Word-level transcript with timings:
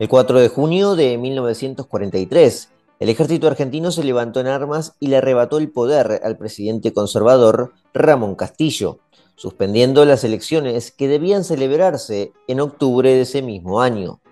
El 0.00 0.08
4 0.08 0.40
de 0.40 0.48
junio 0.48 0.96
de 0.96 1.18
1943, 1.18 2.70
el 3.00 3.08
ejército 3.10 3.48
argentino 3.48 3.90
se 3.90 4.02
levantó 4.02 4.40
en 4.40 4.46
armas 4.46 4.94
y 4.98 5.08
le 5.08 5.18
arrebató 5.18 5.58
el 5.58 5.70
poder 5.70 6.22
al 6.24 6.38
presidente 6.38 6.94
conservador 6.94 7.74
Ramón 7.92 8.34
Castillo, 8.34 9.00
suspendiendo 9.36 10.06
las 10.06 10.24
elecciones 10.24 10.90
que 10.90 11.06
debían 11.06 11.44
celebrarse 11.44 12.32
en 12.48 12.60
octubre 12.60 13.12
de 13.12 13.20
ese 13.20 13.42
mismo 13.42 13.82
año. 13.82 14.22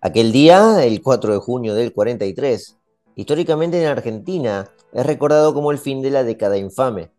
Aquel 0.00 0.32
día, 0.32 0.84
el 0.84 1.00
4 1.00 1.34
de 1.34 1.38
junio 1.38 1.74
del 1.76 1.92
43, 1.92 2.76
históricamente 3.14 3.80
en 3.80 3.86
Argentina, 3.86 4.72
es 4.92 5.06
recordado 5.06 5.54
como 5.54 5.70
el 5.70 5.78
fin 5.78 6.02
de 6.02 6.10
la 6.10 6.24
década 6.24 6.58
infame, 6.58 7.12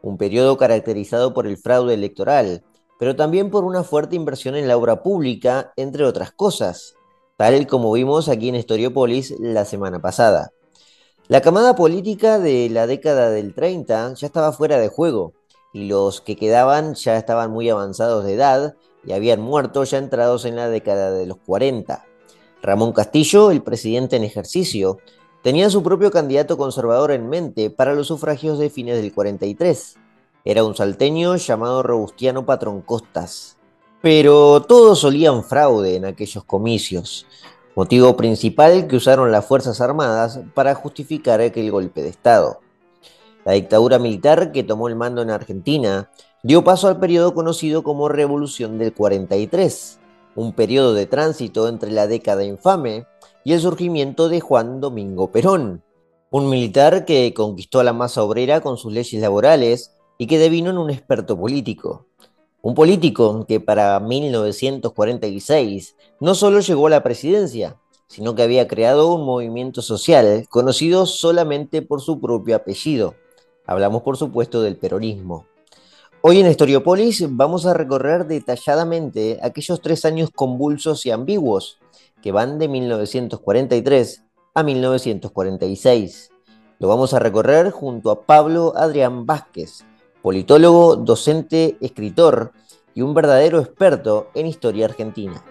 un 0.00 0.16
periodo 0.16 0.56
caracterizado 0.56 1.34
por 1.34 1.46
el 1.46 1.58
fraude 1.58 1.92
electoral, 1.92 2.64
pero 2.98 3.14
también 3.14 3.50
por 3.50 3.64
una 3.64 3.84
fuerte 3.84 4.16
inversión 4.16 4.56
en 4.56 4.66
la 4.66 4.78
obra 4.78 5.02
pública, 5.02 5.74
entre 5.76 6.04
otras 6.04 6.32
cosas 6.32 6.94
tal 7.36 7.66
como 7.66 7.92
vimos 7.92 8.28
aquí 8.28 8.48
en 8.48 8.54
Historiopolis 8.54 9.34
la 9.40 9.64
semana 9.64 10.00
pasada. 10.00 10.52
La 11.26 11.40
camada 11.40 11.74
política 11.74 12.38
de 12.38 12.68
la 12.70 12.86
década 12.86 13.30
del 13.30 13.54
30 13.54 14.14
ya 14.14 14.26
estaba 14.26 14.52
fuera 14.52 14.78
de 14.78 14.88
juego 14.88 15.32
y 15.72 15.86
los 15.88 16.20
que 16.20 16.36
quedaban 16.36 16.94
ya 16.94 17.16
estaban 17.16 17.50
muy 17.50 17.68
avanzados 17.70 18.24
de 18.24 18.34
edad 18.34 18.74
y 19.04 19.12
habían 19.12 19.40
muerto 19.40 19.84
ya 19.84 19.98
entrados 19.98 20.44
en 20.44 20.56
la 20.56 20.68
década 20.68 21.10
de 21.10 21.26
los 21.26 21.38
40. 21.38 22.04
Ramón 22.62 22.92
Castillo, 22.92 23.50
el 23.50 23.62
presidente 23.62 24.16
en 24.16 24.24
ejercicio, 24.24 24.98
tenía 25.42 25.68
su 25.68 25.82
propio 25.82 26.10
candidato 26.10 26.56
conservador 26.56 27.10
en 27.10 27.28
mente 27.28 27.68
para 27.70 27.94
los 27.94 28.06
sufragios 28.06 28.58
de 28.58 28.70
fines 28.70 28.96
del 28.96 29.12
43. 29.12 29.96
Era 30.44 30.64
un 30.64 30.76
salteño 30.76 31.36
llamado 31.36 31.82
Robustiano 31.82 32.46
Patrón 32.46 32.80
Costas. 32.82 33.53
Pero 34.04 34.60
todos 34.60 34.98
solían 34.98 35.42
fraude 35.42 35.96
en 35.96 36.04
aquellos 36.04 36.44
comicios, 36.44 37.26
motivo 37.74 38.18
principal 38.18 38.86
que 38.86 38.96
usaron 38.96 39.32
las 39.32 39.46
Fuerzas 39.46 39.80
Armadas 39.80 40.40
para 40.52 40.74
justificar 40.74 41.40
aquel 41.40 41.70
golpe 41.70 42.02
de 42.02 42.10
Estado. 42.10 42.60
La 43.46 43.52
dictadura 43.52 43.98
militar 43.98 44.52
que 44.52 44.62
tomó 44.62 44.88
el 44.88 44.94
mando 44.94 45.22
en 45.22 45.30
Argentina 45.30 46.10
dio 46.42 46.62
paso 46.62 46.88
al 46.88 47.00
periodo 47.00 47.32
conocido 47.32 47.82
como 47.82 48.10
Revolución 48.10 48.76
del 48.76 48.92
43, 48.92 50.00
un 50.36 50.52
periodo 50.52 50.92
de 50.92 51.06
tránsito 51.06 51.66
entre 51.66 51.90
la 51.90 52.06
década 52.06 52.44
infame 52.44 53.06
y 53.42 53.54
el 53.54 53.60
surgimiento 53.62 54.28
de 54.28 54.40
Juan 54.40 54.82
Domingo 54.82 55.32
Perón, 55.32 55.82
un 56.28 56.50
militar 56.50 57.06
que 57.06 57.32
conquistó 57.32 57.80
a 57.80 57.84
la 57.84 57.94
masa 57.94 58.22
obrera 58.22 58.60
con 58.60 58.76
sus 58.76 58.92
leyes 58.92 59.22
laborales 59.22 59.94
y 60.18 60.26
que 60.26 60.38
devino 60.38 60.68
en 60.68 60.76
un 60.76 60.90
experto 60.90 61.40
político. 61.40 62.04
Un 62.64 62.74
político 62.74 63.44
que 63.46 63.60
para 63.60 64.00
1946 64.00 65.96
no 66.18 66.34
solo 66.34 66.60
llegó 66.60 66.86
a 66.86 66.90
la 66.90 67.02
presidencia, 67.02 67.76
sino 68.06 68.34
que 68.34 68.42
había 68.42 68.66
creado 68.66 69.12
un 69.12 69.26
movimiento 69.26 69.82
social 69.82 70.46
conocido 70.48 71.04
solamente 71.04 71.82
por 71.82 72.00
su 72.00 72.22
propio 72.22 72.56
apellido. 72.56 73.16
Hablamos 73.66 74.00
por 74.00 74.16
supuesto 74.16 74.62
del 74.62 74.78
peronismo. 74.78 75.44
Hoy 76.22 76.40
en 76.40 76.50
Historiopolis 76.50 77.26
vamos 77.36 77.66
a 77.66 77.74
recorrer 77.74 78.26
detalladamente 78.26 79.38
aquellos 79.42 79.82
tres 79.82 80.06
años 80.06 80.30
convulsos 80.34 81.04
y 81.04 81.10
ambiguos 81.10 81.76
que 82.22 82.32
van 82.32 82.58
de 82.58 82.68
1943 82.68 84.24
a 84.54 84.62
1946. 84.62 86.30
Lo 86.78 86.88
vamos 86.88 87.12
a 87.12 87.18
recorrer 87.18 87.70
junto 87.72 88.10
a 88.10 88.22
Pablo 88.22 88.72
Adrián 88.74 89.26
Vázquez, 89.26 89.84
politólogo, 90.24 90.96
docente, 90.96 91.76
escritor 91.82 92.52
y 92.94 93.02
un 93.02 93.12
verdadero 93.12 93.60
experto 93.60 94.30
en 94.34 94.46
historia 94.46 94.86
argentina. 94.86 95.44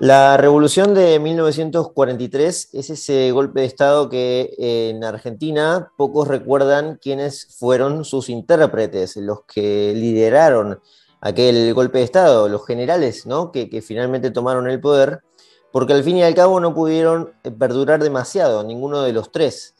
La 0.00 0.36
revolución 0.36 0.94
de 0.94 1.20
1943 1.20 2.70
es 2.72 2.90
ese 2.90 3.30
golpe 3.30 3.60
de 3.60 3.66
Estado 3.66 4.08
que 4.08 4.52
en 4.58 5.04
Argentina 5.04 5.92
pocos 5.96 6.26
recuerdan 6.26 6.98
quiénes 7.00 7.56
fueron 7.56 8.04
sus 8.04 8.28
intérpretes, 8.28 9.16
los 9.16 9.44
que 9.44 9.92
lideraron 9.94 10.80
aquel 11.22 11.72
golpe 11.72 11.98
de 11.98 12.04
Estado, 12.04 12.48
los 12.48 12.66
generales, 12.66 13.26
¿no? 13.26 13.52
Que, 13.52 13.80
finalmente 13.80 14.30
tomaron 14.30 14.68
el 14.68 14.80
poder, 14.80 15.22
porque 15.70 15.94
al 15.94 16.02
fin 16.02 16.16
y 16.16 16.22
al 16.24 16.34
cabo 16.34 16.60
no 16.60 16.74
pudieron 16.74 17.32
eh, 17.44 17.50
perdurar 17.50 18.02
demasiado, 18.02 18.62
ninguno 18.64 19.02
de 19.02 19.12
los 19.12 19.32
tres. 19.32 19.74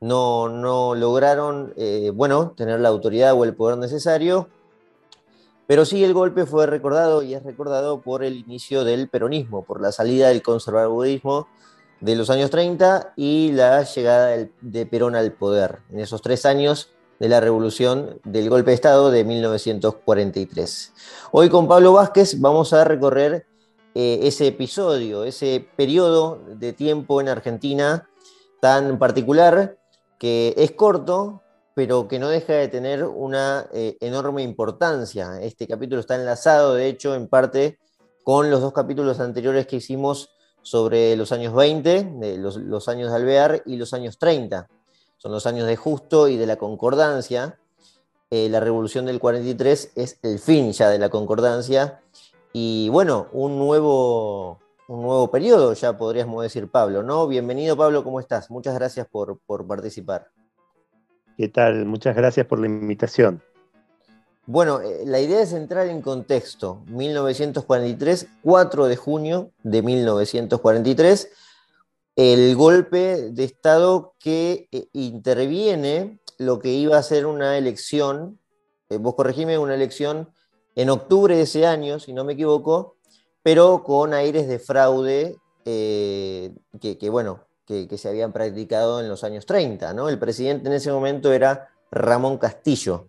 No, 0.00 0.48
no 0.48 0.94
lograron, 0.94 1.74
eh, 1.76 2.12
bueno, 2.14 2.52
tener 2.56 2.80
la 2.80 2.90
autoridad 2.90 3.34
o 3.34 3.44
el 3.44 3.54
poder 3.54 3.76
necesario, 3.76 4.48
pero 5.66 5.84
sí 5.84 6.04
el 6.04 6.14
golpe 6.14 6.46
fue 6.46 6.66
recordado 6.66 7.22
y 7.22 7.34
es 7.34 7.42
recordado 7.42 8.00
por 8.00 8.22
el 8.22 8.36
inicio 8.36 8.84
del 8.84 9.08
peronismo, 9.08 9.64
por 9.64 9.80
la 9.80 9.92
salida 9.92 10.28
del 10.28 10.42
conservadurismo 10.42 11.48
de 12.00 12.16
los 12.16 12.30
años 12.30 12.50
30 12.50 13.14
y 13.16 13.50
la 13.52 13.82
llegada 13.82 14.46
de 14.60 14.86
Perón 14.86 15.16
al 15.16 15.32
poder. 15.32 15.80
En 15.90 16.00
esos 16.00 16.22
tres 16.22 16.44
años 16.44 16.93
de 17.24 17.30
la 17.30 17.40
revolución 17.40 18.20
del 18.24 18.50
golpe 18.50 18.70
de 18.70 18.74
Estado 18.74 19.10
de 19.10 19.24
1943. 19.24 20.92
Hoy 21.32 21.48
con 21.48 21.66
Pablo 21.66 21.94
Vázquez 21.94 22.38
vamos 22.38 22.74
a 22.74 22.84
recorrer 22.84 23.46
eh, 23.94 24.18
ese 24.24 24.48
episodio, 24.48 25.24
ese 25.24 25.66
periodo 25.74 26.42
de 26.46 26.74
tiempo 26.74 27.22
en 27.22 27.30
Argentina 27.30 28.10
tan 28.60 28.98
particular 28.98 29.78
que 30.18 30.52
es 30.58 30.72
corto, 30.72 31.40
pero 31.72 32.08
que 32.08 32.18
no 32.18 32.28
deja 32.28 32.52
de 32.52 32.68
tener 32.68 33.04
una 33.04 33.70
eh, 33.72 33.96
enorme 34.00 34.42
importancia. 34.42 35.40
Este 35.40 35.66
capítulo 35.66 36.02
está 36.02 36.16
enlazado, 36.16 36.74
de 36.74 36.88
hecho, 36.88 37.14
en 37.14 37.28
parte 37.28 37.78
con 38.22 38.50
los 38.50 38.60
dos 38.60 38.74
capítulos 38.74 39.18
anteriores 39.18 39.66
que 39.66 39.76
hicimos 39.76 40.28
sobre 40.60 41.16
los 41.16 41.32
años 41.32 41.54
20, 41.54 42.36
los, 42.36 42.58
los 42.58 42.86
años 42.86 43.08
de 43.08 43.16
Alvear 43.16 43.62
y 43.64 43.76
los 43.76 43.94
años 43.94 44.18
30 44.18 44.68
son 45.24 45.32
los 45.32 45.46
años 45.46 45.66
de 45.66 45.76
Justo 45.76 46.28
y 46.28 46.36
de 46.36 46.44
la 46.44 46.56
Concordancia. 46.56 47.58
Eh, 48.30 48.50
la 48.50 48.60
revolución 48.60 49.06
del 49.06 49.20
43 49.20 49.92
es 49.94 50.18
el 50.22 50.38
fin 50.38 50.70
ya 50.72 50.90
de 50.90 50.98
la 50.98 51.08
Concordancia 51.08 52.02
y 52.52 52.90
bueno, 52.90 53.28
un 53.32 53.58
nuevo, 53.58 54.58
un 54.86 55.00
nuevo 55.00 55.30
periodo, 55.30 55.72
ya 55.72 55.96
podríamos 55.96 56.42
decir, 56.42 56.70
Pablo, 56.70 57.02
¿no? 57.02 57.26
Bienvenido, 57.26 57.74
Pablo, 57.74 58.04
¿cómo 58.04 58.20
estás? 58.20 58.50
Muchas 58.50 58.74
gracias 58.74 59.06
por, 59.06 59.38
por 59.46 59.66
participar. 59.66 60.28
¿Qué 61.38 61.48
tal? 61.48 61.86
Muchas 61.86 62.14
gracias 62.14 62.46
por 62.46 62.58
la 62.58 62.66
invitación. 62.66 63.42
Bueno, 64.44 64.82
eh, 64.82 65.04
la 65.06 65.20
idea 65.20 65.40
es 65.40 65.54
entrar 65.54 65.86
en 65.86 66.02
contexto. 66.02 66.82
1943, 66.88 68.26
4 68.42 68.86
de 68.88 68.96
junio 68.96 69.52
de 69.62 69.80
1943 69.80 71.30
el 72.16 72.54
golpe 72.56 73.30
de 73.30 73.44
Estado 73.44 74.14
que 74.20 74.68
eh, 74.70 74.86
interviene 74.92 76.18
lo 76.38 76.58
que 76.58 76.70
iba 76.70 76.96
a 76.96 77.02
ser 77.02 77.26
una 77.26 77.58
elección, 77.58 78.38
eh, 78.88 78.98
vos 78.98 79.14
corregime, 79.14 79.58
una 79.58 79.74
elección 79.74 80.30
en 80.76 80.90
octubre 80.90 81.36
de 81.36 81.42
ese 81.42 81.66
año, 81.66 81.98
si 81.98 82.12
no 82.12 82.24
me 82.24 82.34
equivoco, 82.34 82.96
pero 83.42 83.82
con 83.84 84.14
aires 84.14 84.48
de 84.48 84.58
fraude 84.58 85.36
eh, 85.64 86.52
que, 86.80 87.10
bueno, 87.10 87.40
que, 87.66 87.88
que, 87.88 87.98
se 87.98 88.08
habían 88.08 88.32
practicado 88.32 89.00
en 89.00 89.08
los 89.08 89.24
años 89.24 89.46
30. 89.46 89.94
¿no? 89.94 90.08
El 90.08 90.18
presidente 90.18 90.68
en 90.68 90.74
ese 90.74 90.92
momento 90.92 91.32
era 91.32 91.68
Ramón 91.90 92.38
Castillo. 92.38 93.08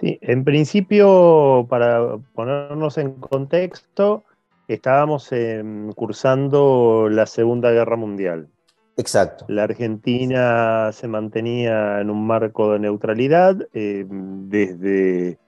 Sí, 0.00 0.18
en 0.22 0.44
principio, 0.44 1.66
para 1.68 2.18
ponernos 2.34 2.98
en 2.98 3.14
contexto, 3.14 4.24
estábamos 4.68 5.32
em, 5.32 5.90
cursando 5.92 7.08
la 7.10 7.26
Segunda 7.26 7.72
Guerra 7.72 7.96
Mundial. 7.96 8.48
Exacto. 8.96 9.44
La 9.48 9.64
Argentina 9.64 10.90
se 10.92 11.08
mantenía 11.08 12.00
en 12.00 12.10
un 12.10 12.24
marco 12.26 12.72
de 12.72 12.78
neutralidad 12.80 13.56
em, 13.72 14.48
desde 14.48 15.38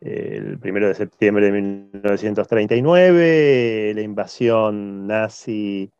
el 0.00 0.58
1 0.62 0.88
de 0.88 0.94
septiembre 0.94 1.46
de 1.46 1.52
1939, 1.52 3.92
la 3.94 4.02
invasión 4.02 5.06
nazi 5.06 5.90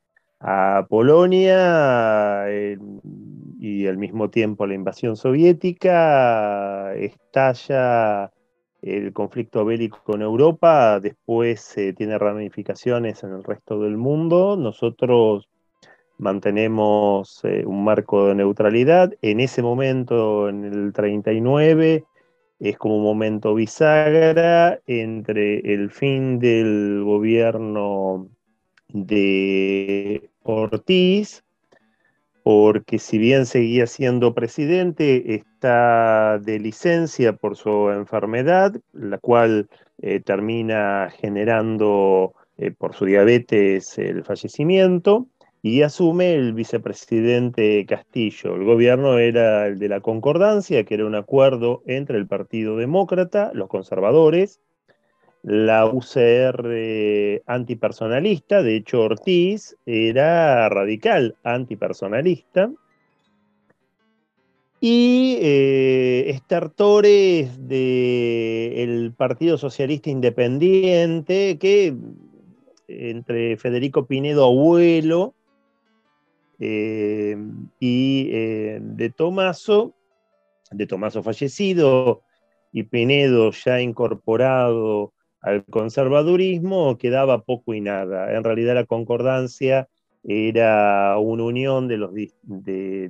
a 0.41 0.87
Polonia 0.89 2.51
em, 2.51 3.01
y 3.61 3.87
al 3.87 3.97
mismo 3.97 4.29
tiempo 4.29 4.67
la 4.67 4.75
invasión 4.75 5.17
soviética, 5.17 6.93
estalla 6.95 8.33
el 8.83 9.13
conflicto 9.13 9.65
bélico 9.65 10.15
en 10.15 10.23
Europa, 10.23 10.99
después 11.01 11.77
eh, 11.79 11.93
tiene 11.93 12.19
ramificaciones 12.19 13.23
en 13.23 13.33
el 13.33 13.45
resto 13.45 13.81
del 13.81 13.97
mundo. 13.97 14.57
Nosotros 14.57 15.49
mantenemos 16.19 17.41
eh, 17.45 17.65
un 17.65 17.85
marco 17.85 18.27
de 18.27 18.35
neutralidad. 18.35 19.13
En 19.23 19.41
ese 19.41 19.63
momento, 19.63 20.49
en 20.49 20.65
el 20.65 20.93
39, 20.93 22.05
es 22.59 22.77
como 22.77 22.97
un 22.97 23.05
momento 23.05 23.55
bisagra 23.55 24.81
entre 24.87 25.61
el 25.75 25.91
fin 25.91 26.39
del 26.41 27.03
gobierno 27.05 28.29
de 28.89 30.29
Ortiz 30.43 31.45
porque 32.43 32.99
si 32.99 33.19
bien 33.19 33.47
seguía 33.47 33.87
siendo 33.87 34.35
presidente, 34.35 35.35
está 35.35 36.39
de 36.39 36.59
licencia 36.59 37.35
por 37.35 37.57
su 37.57 37.91
enfermedad, 37.91 38.75
la 38.93 39.19
cual 39.19 39.69
eh, 40.01 40.21
termina 40.21 41.11
generando 41.19 42.35
eh, 42.59 42.73
por 42.73 42.95
su 42.95 43.05
diabetes 43.05 43.97
el 43.99 44.25
fallecimiento, 44.25 45.29
y 45.63 45.83
asume 45.83 46.35
el 46.35 46.55
vicepresidente 46.55 47.87
Castillo. 47.87 48.57
El 48.57 48.65
gobierno 48.65 49.19
era 49.19 49.69
el 49.69 49.79
de 49.79 49.89
la 49.89 50.01
concordancia, 50.01 50.85
que 50.85 50.95
era 50.95 51.07
un 51.07 51.15
acuerdo 51.15 51.83
entre 51.87 52.19
el 52.19 52.27
Partido 52.27 52.77
Demócrata, 52.77 53.53
los 53.55 53.69
conservadores, 53.69 54.61
la 55.43 55.87
UCR 55.87 57.43
antipersonalista, 57.47 58.63
de 58.63 58.77
hecho 58.77 59.03
Ortiz 59.03 59.77
era 59.87 60.69
radical 60.69 61.37
antipersonalista, 61.43 62.71
y 64.85 65.39
eh, 65.41 66.25
estertores 66.31 67.69
del 67.69 69.13
Partido 69.17 69.57
Socialista 69.57 70.11
Independiente, 70.11 71.57
que 71.57 71.95
entre 72.89 73.57
Federico 73.59 74.07
Pinedo 74.07 74.45
Abuelo 74.45 75.35
eh, 76.59 77.37
y 77.79 78.29
eh, 78.33 78.81
de 78.83 79.11
Tomaso, 79.11 79.95
de 80.73 80.89
Tomaso 80.89 81.23
fallecido 81.23 82.23
y 82.73 82.83
Pinedo 82.83 83.53
ya 83.53 83.81
incorporado 83.81 85.13
al 85.43 85.65
conservadurismo 85.65 86.97
quedaba 86.97 87.43
poco 87.43 87.75
y 87.75 87.81
nada. 87.81 88.35
En 88.35 88.45
realidad 88.45 88.75
la 88.75 88.87
concordancia 88.87 89.89
era 90.25 91.19
una 91.19 91.43
unión 91.43 91.89
de, 91.89 91.99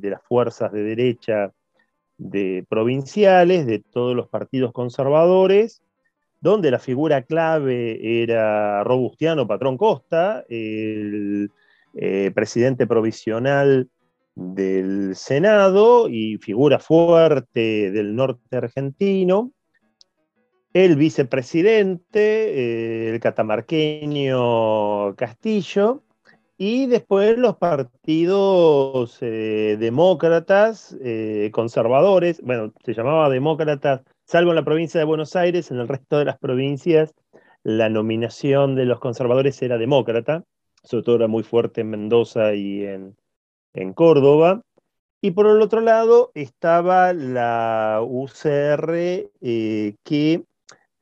las 0.02 0.23
fuerzas 0.23 0.73
de 0.73 0.82
derecha 0.82 1.52
de 2.17 2.64
provinciales, 2.69 3.67
de 3.67 3.81
todos 3.81 4.17
los 4.17 4.29
partidos 4.29 4.73
conservadores, 4.73 5.82
donde 6.40 6.70
la 6.70 6.79
figura 6.79 7.23
clave 7.23 8.23
era 8.23 8.82
Robustiano 8.82 9.46
Patrón 9.46 9.76
Costa, 9.76 10.44
el 10.49 11.50
eh, 11.94 12.31
presidente 12.34 12.87
provisional 12.87 13.88
del 14.34 15.14
Senado 15.14 16.08
y 16.08 16.38
figura 16.38 16.79
fuerte 16.79 17.90
del 17.90 18.17
norte 18.17 18.56
argentino, 18.56 19.52
el 20.72 20.96
vicepresidente, 20.96 23.08
eh, 23.08 23.10
el 23.10 23.20
catamarqueño 23.20 25.14
Castillo, 25.16 26.02
y 26.56 26.86
después 26.86 27.36
los 27.38 27.56
partidos 27.56 29.19
eh, 29.20 29.76
demócratas, 29.78 30.96
eh, 31.02 31.50
conservadores, 31.52 32.40
bueno, 32.42 32.72
se 32.84 32.94
llamaba 32.94 33.28
demócratas, 33.28 34.02
salvo 34.24 34.50
en 34.50 34.56
la 34.56 34.64
provincia 34.64 34.98
de 34.98 35.04
Buenos 35.04 35.36
Aires, 35.36 35.70
en 35.70 35.78
el 35.78 35.88
resto 35.88 36.19
de 36.19 36.24
las 36.24 36.38
provincias 36.38 37.14
la 37.64 37.88
nominación 37.88 38.74
de 38.74 38.86
los 38.86 38.98
conservadores 38.98 39.60
era 39.62 39.78
demócrata, 39.78 40.44
sobre 40.82 41.04
todo 41.04 41.16
era 41.16 41.28
muy 41.28 41.44
fuerte 41.44 41.82
en 41.82 41.90
Mendoza 41.90 42.54
y 42.54 42.84
en, 42.84 43.16
en 43.72 43.92
Córdoba. 43.92 44.62
Y 45.20 45.30
por 45.30 45.46
el 45.46 45.62
otro 45.62 45.80
lado 45.80 46.32
estaba 46.34 47.12
la 47.12 48.00
UCR 48.04 49.30
que 50.02 50.44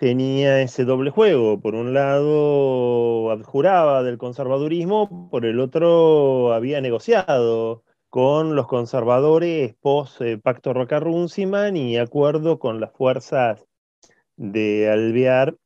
tenía 0.00 0.62
ese 0.62 0.87
doble 0.87 1.11
juego. 1.11 1.61
Por 1.61 1.75
un 1.75 1.93
lado, 1.93 3.31
adjuraba 3.31 4.02
del 4.02 4.17
conservadurismo, 4.17 5.29
por 5.31 5.44
el 5.44 5.61
otro, 5.61 6.55
había 6.55 6.81
negociado 6.81 7.85
con 8.08 8.56
los 8.56 8.67
conservadores 8.67 9.75
post 9.82 10.23
eh, 10.23 10.38
Pacto 10.38 10.73
Roca-Runciman 10.73 11.76
y 11.76 11.99
acuerdo 11.99 12.58
con 12.58 12.81
las 12.81 12.93
fuerzas 12.93 13.67
de 14.37 14.91
Alvear 14.91 15.56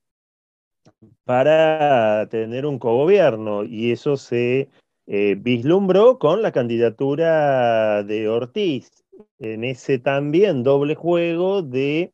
para 1.22 2.28
tener 2.28 2.66
un 2.66 2.80
cogobierno. 2.80 3.62
Y 3.62 3.92
eso 3.92 4.16
se 4.16 4.68
eh, 5.06 5.36
vislumbró 5.38 6.18
con 6.18 6.42
la 6.42 6.50
candidatura 6.50 8.02
de 8.02 8.28
Ortiz 8.28 8.90
en 9.38 9.62
ese 9.62 10.00
también 10.00 10.64
doble 10.64 10.96
juego 10.96 11.62
de 11.62 12.13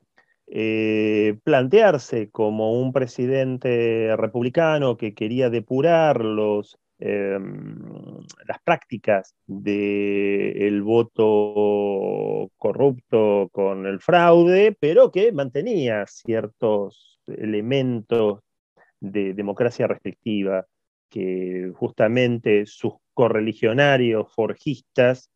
eh, 0.52 1.38
plantearse 1.44 2.28
como 2.30 2.72
un 2.72 2.92
presidente 2.92 4.16
republicano 4.16 4.96
que 4.96 5.14
quería 5.14 5.48
depurar 5.48 6.24
los, 6.24 6.76
em, 6.98 8.18
las 8.48 8.58
prácticas 8.64 9.36
del 9.46 10.82
voto 10.82 12.50
corrupto 12.56 13.48
con 13.52 13.86
el 13.86 14.00
fraude, 14.00 14.76
pero 14.80 15.12
que 15.12 15.30
mantenía 15.30 16.04
ciertos 16.08 17.20
elementos 17.28 18.40
de 18.98 19.34
democracia 19.34 19.86
restrictiva 19.86 20.66
que 21.08 21.72
justamente 21.76 22.66
sus 22.66 22.94
correligionarios 23.14 24.32
forjistas 24.34 25.30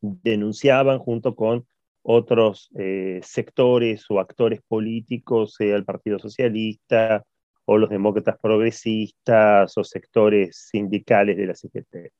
denunciaban 0.00 0.98
junto 0.98 1.34
con 1.34 1.66
otros 2.02 2.70
eh, 2.78 3.20
sectores 3.22 4.04
o 4.08 4.20
actores 4.20 4.60
políticos, 4.66 5.54
sea 5.54 5.76
el 5.76 5.84
Partido 5.84 6.18
Socialista 6.18 7.24
o 7.64 7.78
los 7.78 7.90
demócratas 7.90 8.36
progresistas 8.40 9.76
o 9.76 9.84
sectores 9.84 10.68
sindicales 10.70 11.36
de 11.36 11.46
la 11.46 11.54
CGT. 11.54 12.12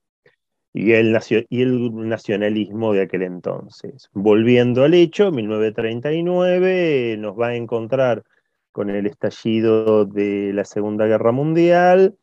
Y 0.74 0.92
el, 0.92 1.18
y 1.50 1.62
el 1.62 2.08
nacionalismo 2.08 2.94
de 2.94 3.02
aquel 3.02 3.22
entonces. 3.22 4.08
Volviendo 4.12 4.84
al 4.84 4.94
hecho, 4.94 5.30
1939 5.30 7.16
nos 7.18 7.38
va 7.38 7.48
a 7.48 7.56
encontrar 7.56 8.22
con 8.70 8.88
el 8.88 9.06
estallido 9.06 10.06
de 10.06 10.52
la 10.54 10.64
Segunda 10.64 11.06
Guerra 11.06 11.30
Mundial, 11.30 12.16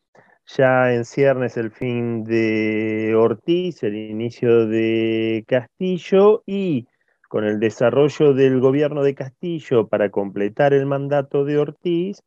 ya 0.46 0.92
en 0.92 1.04
ciernes 1.04 1.56
el 1.56 1.70
fin 1.70 2.24
de 2.24 3.14
Ortiz, 3.16 3.84
el 3.84 3.94
inicio 3.94 4.66
de 4.66 5.44
Castillo 5.46 6.42
y 6.44 6.88
con 7.30 7.44
el 7.44 7.60
desarrollo 7.60 8.34
del 8.34 8.58
gobierno 8.58 9.04
de 9.04 9.14
Castillo 9.14 9.86
para 9.86 10.10
completar 10.10 10.74
el 10.74 10.84
mandato 10.84 11.44
de 11.44 11.58
Ortiz, 11.58 12.24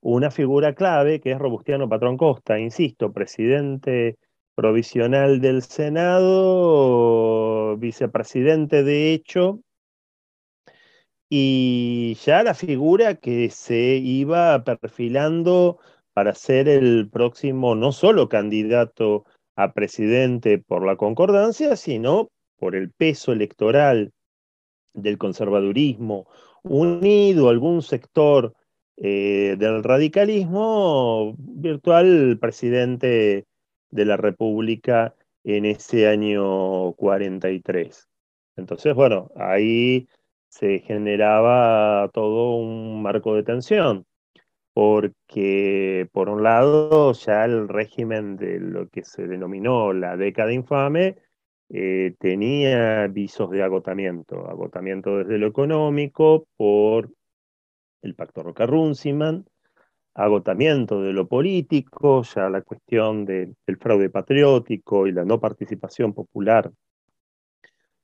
una 0.00 0.30
figura 0.30 0.74
clave 0.74 1.20
que 1.20 1.32
es 1.32 1.38
Robustiano 1.38 1.86
Patrón 1.86 2.16
Costa, 2.16 2.58
insisto, 2.58 3.12
presidente 3.12 4.16
provisional 4.54 5.42
del 5.42 5.60
Senado, 5.60 6.96
vicepresidente 7.76 8.84
de 8.84 9.12
hecho, 9.12 9.60
y 11.28 12.16
ya 12.24 12.42
la 12.42 12.54
figura 12.54 13.16
que 13.16 13.50
se 13.50 13.96
iba 13.96 14.64
perfilando 14.64 15.78
para 16.14 16.34
ser 16.34 16.70
el 16.70 17.10
próximo 17.10 17.74
no 17.74 17.92
solo 17.92 18.30
candidato 18.30 19.26
a 19.56 19.74
presidente 19.74 20.56
por 20.56 20.86
la 20.86 20.96
concordancia, 20.96 21.76
sino 21.76 22.30
por 22.58 22.74
el 22.74 22.90
peso 22.90 23.32
electoral 23.32 24.14
del 25.02 25.18
conservadurismo, 25.18 26.26
unido 26.62 27.48
a 27.48 27.50
algún 27.50 27.82
sector 27.82 28.54
eh, 28.96 29.56
del 29.58 29.84
radicalismo, 29.84 31.34
virtual 31.38 32.38
presidente 32.40 33.46
de 33.90 34.04
la 34.04 34.16
República 34.16 35.14
en 35.44 35.64
ese 35.64 36.08
año 36.08 36.92
43. 36.94 38.08
Entonces, 38.56 38.94
bueno, 38.94 39.30
ahí 39.36 40.08
se 40.48 40.80
generaba 40.80 42.10
todo 42.12 42.56
un 42.56 43.02
marco 43.02 43.34
de 43.34 43.44
tensión, 43.44 44.04
porque 44.74 46.08
por 46.12 46.28
un 46.28 46.42
lado 46.42 47.12
ya 47.12 47.44
el 47.44 47.68
régimen 47.68 48.36
de 48.36 48.58
lo 48.58 48.88
que 48.88 49.04
se 49.04 49.26
denominó 49.26 49.92
la 49.92 50.16
década 50.16 50.52
infame 50.52 51.16
eh, 51.70 52.14
tenía 52.18 53.06
visos 53.08 53.50
de 53.50 53.62
agotamiento, 53.62 54.48
agotamiento 54.48 55.18
desde 55.18 55.38
lo 55.38 55.46
económico 55.46 56.46
por 56.56 57.10
el 58.02 58.14
pacto 58.14 58.42
Roca-Runciman, 58.42 59.44
agotamiento 60.14 61.02
de 61.02 61.12
lo 61.12 61.28
político, 61.28 62.22
ya 62.22 62.48
la 62.48 62.62
cuestión 62.62 63.24
del 63.24 63.54
fraude 63.78 64.10
patriótico 64.10 65.06
y 65.06 65.12
la 65.12 65.24
no 65.24 65.38
participación 65.38 66.12
popular 66.14 66.70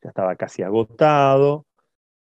ya 0.05 0.11
estaba 0.11 0.37
casi 0.37 0.63
agotado. 0.63 1.65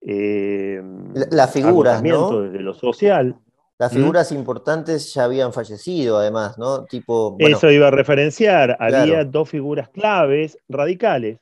Eh, 0.01 0.83
la, 1.31 1.49
figura, 1.49 2.01
¿no? 2.03 2.43
desde 2.43 2.61
lo 2.61 2.75
social. 2.75 3.37
Las 3.79 3.93
¿Mm? 3.93 3.97
figuras 3.97 4.33
importantes 4.33 5.13
ya 5.15 5.25
habían 5.25 5.53
fallecido, 5.53 6.19
además, 6.19 6.59
¿no? 6.59 6.85
Tipo, 6.85 7.37
Eso 7.39 7.71
iba 7.71 7.89
a 7.89 7.91
referenciar. 7.91 8.77
Había 8.79 9.25
dos 9.25 9.49
figuras 9.49 9.89
claves 9.89 10.59
radicales. 10.69 11.39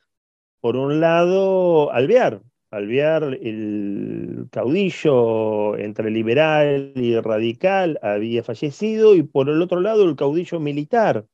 Por 0.60 0.76
un 0.76 1.00
lado, 1.00 1.92
Alvear. 1.92 2.42
Alvear, 2.70 3.24
el 3.42 4.46
caudillo 4.52 5.76
entre 5.76 6.10
liberal 6.10 6.92
y 6.94 7.18
radical, 7.18 7.98
había 8.00 8.44
fallecido, 8.44 9.16
y 9.16 9.24
por 9.24 9.48
el 9.48 9.60
otro 9.60 9.80
lado, 9.80 10.04
el 10.04 10.14
caudillo 10.14 10.60
militar, 10.60 11.26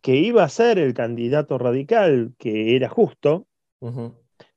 que 0.00 0.14
iba 0.14 0.44
a 0.44 0.48
ser 0.48 0.78
el 0.78 0.94
candidato 0.94 1.58
radical, 1.58 2.34
que 2.38 2.76
era 2.76 2.88
justo, 2.88 3.46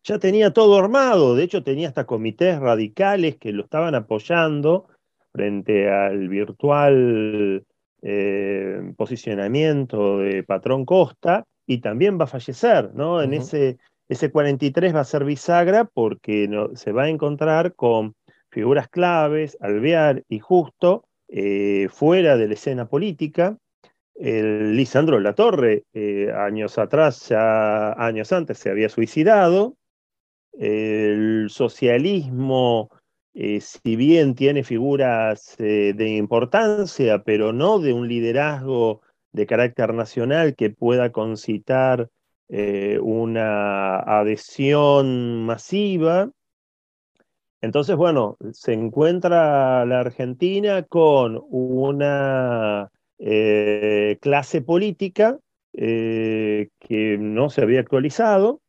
ya 0.04 0.20
tenía 0.20 0.54
todo 0.54 0.78
armado, 0.78 1.36
de 1.36 1.44
hecho 1.44 1.64
tenía 1.64 1.88
hasta 1.88 2.06
comités 2.06 2.60
radicales 2.60 3.38
que 3.38 3.52
lo 3.52 3.64
estaban 3.64 3.96
apoyando 3.96 4.88
frente 5.38 5.88
al 5.90 6.28
virtual 6.30 7.64
eh, 8.02 8.94
posicionamiento 8.98 10.18
de 10.18 10.42
Patrón 10.44 10.84
Costa, 10.84 11.46
y 11.68 11.80
también 11.80 12.18
va 12.20 12.24
a 12.24 12.28
fallecer, 12.28 12.92
¿no? 12.96 13.22
En 13.22 13.34
ese, 13.34 13.78
ese 14.10 14.32
43 14.32 14.96
va 14.96 15.02
a 15.02 15.04
ser 15.04 15.26
bisagra 15.26 15.86
porque 15.86 16.50
se 16.74 16.92
va 16.92 17.04
a 17.04 17.10
encontrar 17.10 17.76
con 17.76 18.16
figuras 18.50 18.88
claves, 18.88 19.58
Alvear 19.60 20.24
y 20.28 20.40
Justo, 20.40 21.04
eh, 21.28 21.88
fuera 21.92 22.38
de 22.38 22.48
la 22.48 22.54
escena 22.54 22.88
política. 22.88 23.58
El 24.16 24.76
Lisandro 24.76 25.20
Latorre, 25.20 25.84
eh, 25.94 26.32
años 26.36 26.80
atrás, 26.80 27.30
ya 27.30 27.92
años 27.94 28.32
antes, 28.32 28.58
se 28.58 28.72
había 28.72 28.90
suicidado. 28.90 29.76
El 30.54 31.50
socialismo, 31.52 32.90
eh, 33.38 33.62
si 33.62 33.96
bien 33.96 34.36
tiene 34.36 34.64
figuras 34.64 35.56
de 35.58 36.16
importancia, 36.18 37.24
pero 37.24 37.54
no 37.54 37.80
de 37.80 37.94
un 37.94 38.08
liderazgo 38.08 39.02
de 39.32 39.46
carácter 39.46 39.94
nacional 39.94 40.56
que 40.56 40.70
pueda 40.72 41.12
concitar 41.12 42.10
una 42.50 44.00
adhesión 44.00 45.46
masiva, 45.46 46.32
entonces, 47.62 47.96
bueno, 47.96 48.38
se 48.52 48.74
encuentra 48.74 49.84
la 49.86 50.00
Argentina 50.00 50.84
con 50.84 51.42
una 51.50 52.92
eh, 53.18 54.18
clase 54.22 54.62
política 54.62 55.40
eh, 55.74 56.70
que 56.80 57.18
no 57.18 57.50
se 57.50 57.62
había 57.62 57.80
actualizado, 57.80 58.62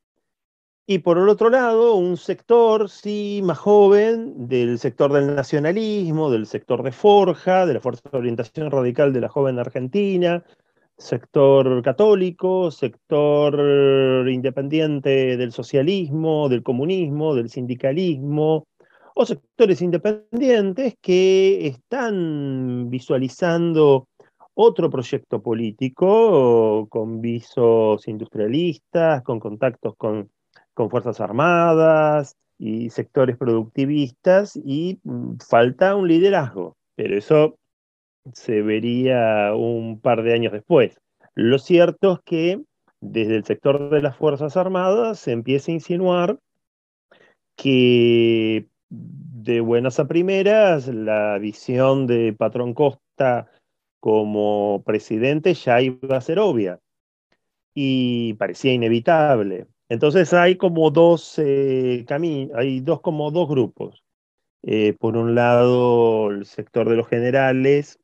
y 0.90 1.00
por 1.00 1.18
el 1.18 1.28
otro 1.28 1.50
lado, 1.50 1.96
un 1.96 2.16
sector, 2.16 2.88
sí, 2.88 3.42
más 3.44 3.58
joven, 3.58 4.48
del 4.48 4.78
sector 4.78 5.12
del 5.12 5.34
nacionalismo, 5.34 6.30
del 6.30 6.46
sector 6.46 6.82
de 6.82 6.92
Forja, 6.92 7.66
de 7.66 7.74
la 7.74 7.80
Fuerza 7.80 8.08
de 8.10 8.16
Orientación 8.16 8.70
Radical 8.70 9.12
de 9.12 9.20
la 9.20 9.28
Joven 9.28 9.58
Argentina, 9.58 10.42
sector 10.96 11.82
católico, 11.82 12.70
sector 12.70 14.26
independiente 14.30 15.36
del 15.36 15.52
socialismo, 15.52 16.48
del 16.48 16.62
comunismo, 16.62 17.34
del 17.34 17.50
sindicalismo, 17.50 18.66
o 19.14 19.26
sectores 19.26 19.82
independientes 19.82 20.94
que 21.02 21.66
están 21.66 22.88
visualizando 22.88 24.08
otro 24.54 24.88
proyecto 24.88 25.42
político 25.42 26.86
con 26.88 27.20
visos 27.20 28.08
industrialistas, 28.08 29.22
con 29.22 29.38
contactos 29.38 29.94
con, 29.98 30.30
con 30.78 30.90
Fuerzas 30.90 31.20
Armadas 31.20 32.36
y 32.56 32.90
sectores 32.90 33.36
productivistas 33.36 34.54
y 34.54 35.00
mm, 35.02 35.38
falta 35.38 35.96
un 35.96 36.06
liderazgo, 36.06 36.76
pero 36.94 37.18
eso 37.18 37.56
se 38.32 38.62
vería 38.62 39.56
un 39.56 40.00
par 40.00 40.22
de 40.22 40.34
años 40.34 40.52
después. 40.52 41.00
Lo 41.34 41.58
cierto 41.58 42.12
es 42.12 42.18
que 42.24 42.62
desde 43.00 43.34
el 43.34 43.44
sector 43.44 43.90
de 43.90 44.02
las 44.02 44.16
Fuerzas 44.16 44.56
Armadas 44.56 45.18
se 45.18 45.32
empieza 45.32 45.72
a 45.72 45.74
insinuar 45.74 46.38
que 47.56 48.68
de 48.88 49.60
buenas 49.60 49.98
a 49.98 50.06
primeras, 50.06 50.86
la 50.86 51.38
visión 51.38 52.06
de 52.06 52.32
Patrón 52.32 52.72
Costa 52.72 53.50
como 53.98 54.84
presidente 54.86 55.54
ya 55.54 55.80
iba 55.80 56.16
a 56.16 56.20
ser 56.20 56.38
obvia 56.38 56.78
y 57.74 58.34
parecía 58.34 58.72
inevitable. 58.72 59.66
Entonces 59.88 60.32
hay 60.34 60.56
como 60.56 60.90
dos 60.90 61.38
eh, 61.38 62.04
caminos, 62.06 62.56
hay 62.56 62.80
dos 62.80 63.00
como 63.00 63.30
dos 63.30 63.48
grupos. 63.48 64.04
Eh, 64.62 64.94
por 64.98 65.16
un 65.16 65.34
lado, 65.34 66.30
el 66.30 66.44
sector 66.44 66.88
de 66.88 66.96
los 66.96 67.08
generales 67.08 67.98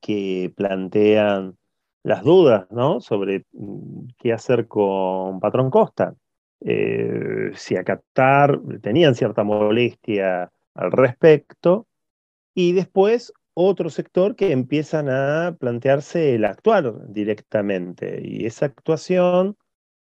que 0.00 0.52
plantean 0.56 1.56
las 2.02 2.22
dudas 2.24 2.66
¿no? 2.70 3.00
sobre 3.00 3.44
mm, 3.52 4.08
qué 4.18 4.32
hacer 4.32 4.66
con 4.68 5.40
Patrón 5.40 5.70
Costa. 5.70 6.14
Eh, 6.60 7.52
si 7.54 7.76
acatar, 7.76 8.60
tenían 8.82 9.14
cierta 9.14 9.44
molestia 9.44 10.50
al 10.74 10.92
respecto, 10.92 11.86
y 12.54 12.72
después 12.72 13.32
otro 13.54 13.90
sector 13.90 14.36
que 14.36 14.52
empiezan 14.52 15.08
a 15.08 15.56
plantearse 15.58 16.34
el 16.34 16.44
actuar 16.44 16.94
directamente, 17.12 18.20
y 18.24 18.46
esa 18.46 18.66
actuación 18.66 19.56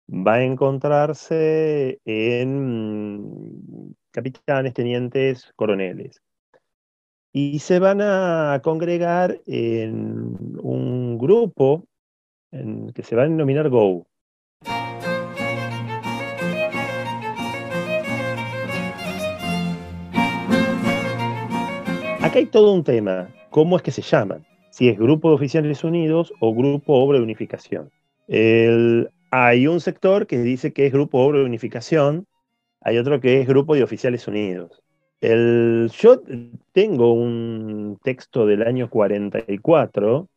va 0.07 0.35
a 0.35 0.43
encontrarse 0.43 1.99
en 2.05 3.95
capitanes, 4.11 4.73
tenientes, 4.73 5.51
coroneles. 5.55 6.21
Y 7.33 7.59
se 7.59 7.79
van 7.79 8.01
a 8.01 8.61
congregar 8.63 9.39
en 9.45 10.59
un 10.61 11.17
grupo 11.17 11.85
que 12.51 13.03
se 13.03 13.15
va 13.15 13.23
a 13.23 13.27
denominar 13.27 13.69
GO, 13.69 14.07
Acá 22.27 22.39
hay 22.39 22.47
todo 22.47 22.73
un 22.73 22.83
tema. 22.83 23.29
¿Cómo 23.51 23.77
es 23.77 23.83
que 23.83 23.91
se 23.91 24.01
llaman? 24.01 24.45
Si 24.69 24.89
es 24.89 24.97
Grupo 24.97 25.29
de 25.29 25.35
Oficiales 25.35 25.85
Unidos 25.85 26.33
o 26.41 26.53
Grupo 26.53 26.95
Obra 26.95 27.19
de 27.19 27.23
Unificación. 27.23 27.89
Hay 29.31 29.67
un 29.67 29.79
sector 29.79 30.27
que 30.27 30.39
dice 30.39 30.73
que 30.73 30.85
es 30.85 30.93
Grupo 30.93 31.19
Obra 31.19 31.39
de 31.39 31.45
Unificación, 31.45 32.27
hay 32.81 32.97
otro 32.97 33.19
que 33.19 33.41
es 33.41 33.47
Grupo 33.47 33.75
de 33.75 33.83
Oficiales 33.83 34.27
Unidos. 34.27 34.83
El, 35.19 35.91
yo 35.97 36.21
tengo 36.71 37.13
un 37.13 37.99
texto 38.03 38.45
del 38.45 38.61
año 38.61 38.89
44, 38.89 40.29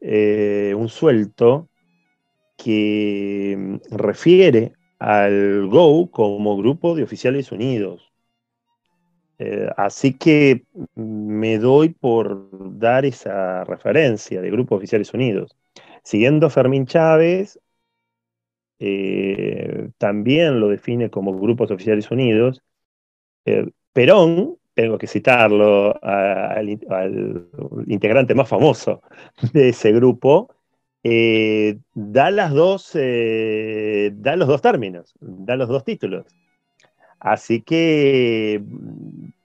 eh, 0.00 0.74
un 0.76 0.88
suelto, 0.88 1.68
que 2.56 3.80
refiere 3.90 4.72
al 4.98 5.66
GO 5.68 6.10
como 6.10 6.56
Grupo 6.56 6.94
de 6.94 7.02
Oficiales 7.02 7.50
Unidos. 7.52 8.12
Eh, 9.38 9.68
así 9.76 10.14
que 10.14 10.64
me 10.94 11.58
doy 11.58 11.88
por 11.88 12.48
dar 12.78 13.04
esa 13.04 13.64
referencia 13.64 14.40
de 14.40 14.50
Grupo 14.50 14.76
Oficiales 14.76 15.12
Unidos. 15.12 15.56
Siguiendo 16.04 16.50
Fermín 16.50 16.86
Chávez, 16.86 17.58
eh, 18.78 19.88
también 19.98 20.60
lo 20.60 20.68
define 20.68 21.10
como 21.10 21.38
Grupos 21.38 21.70
Oficiales 21.70 22.10
Unidos. 22.10 22.62
Eh, 23.44 23.70
Perón, 23.92 24.56
tengo 24.74 24.98
que 24.98 25.06
citarlo 25.06 25.94
al, 26.02 26.68
integrante 27.86 28.34
más 28.34 28.48
famoso 28.48 29.02
de 29.52 29.68
ese 29.70 29.92
grupo, 29.92 30.50
da, 31.02 32.30
las 32.30 32.52
dos, 32.52 32.92
da 32.94 34.36
los 34.36 34.48
dos 34.48 34.62
términos, 34.62 35.14
da 35.20 35.56
los 35.56 35.68
dos 35.68 35.84
títulos. 35.84 36.26
Así 37.20 37.62
que 37.62 38.62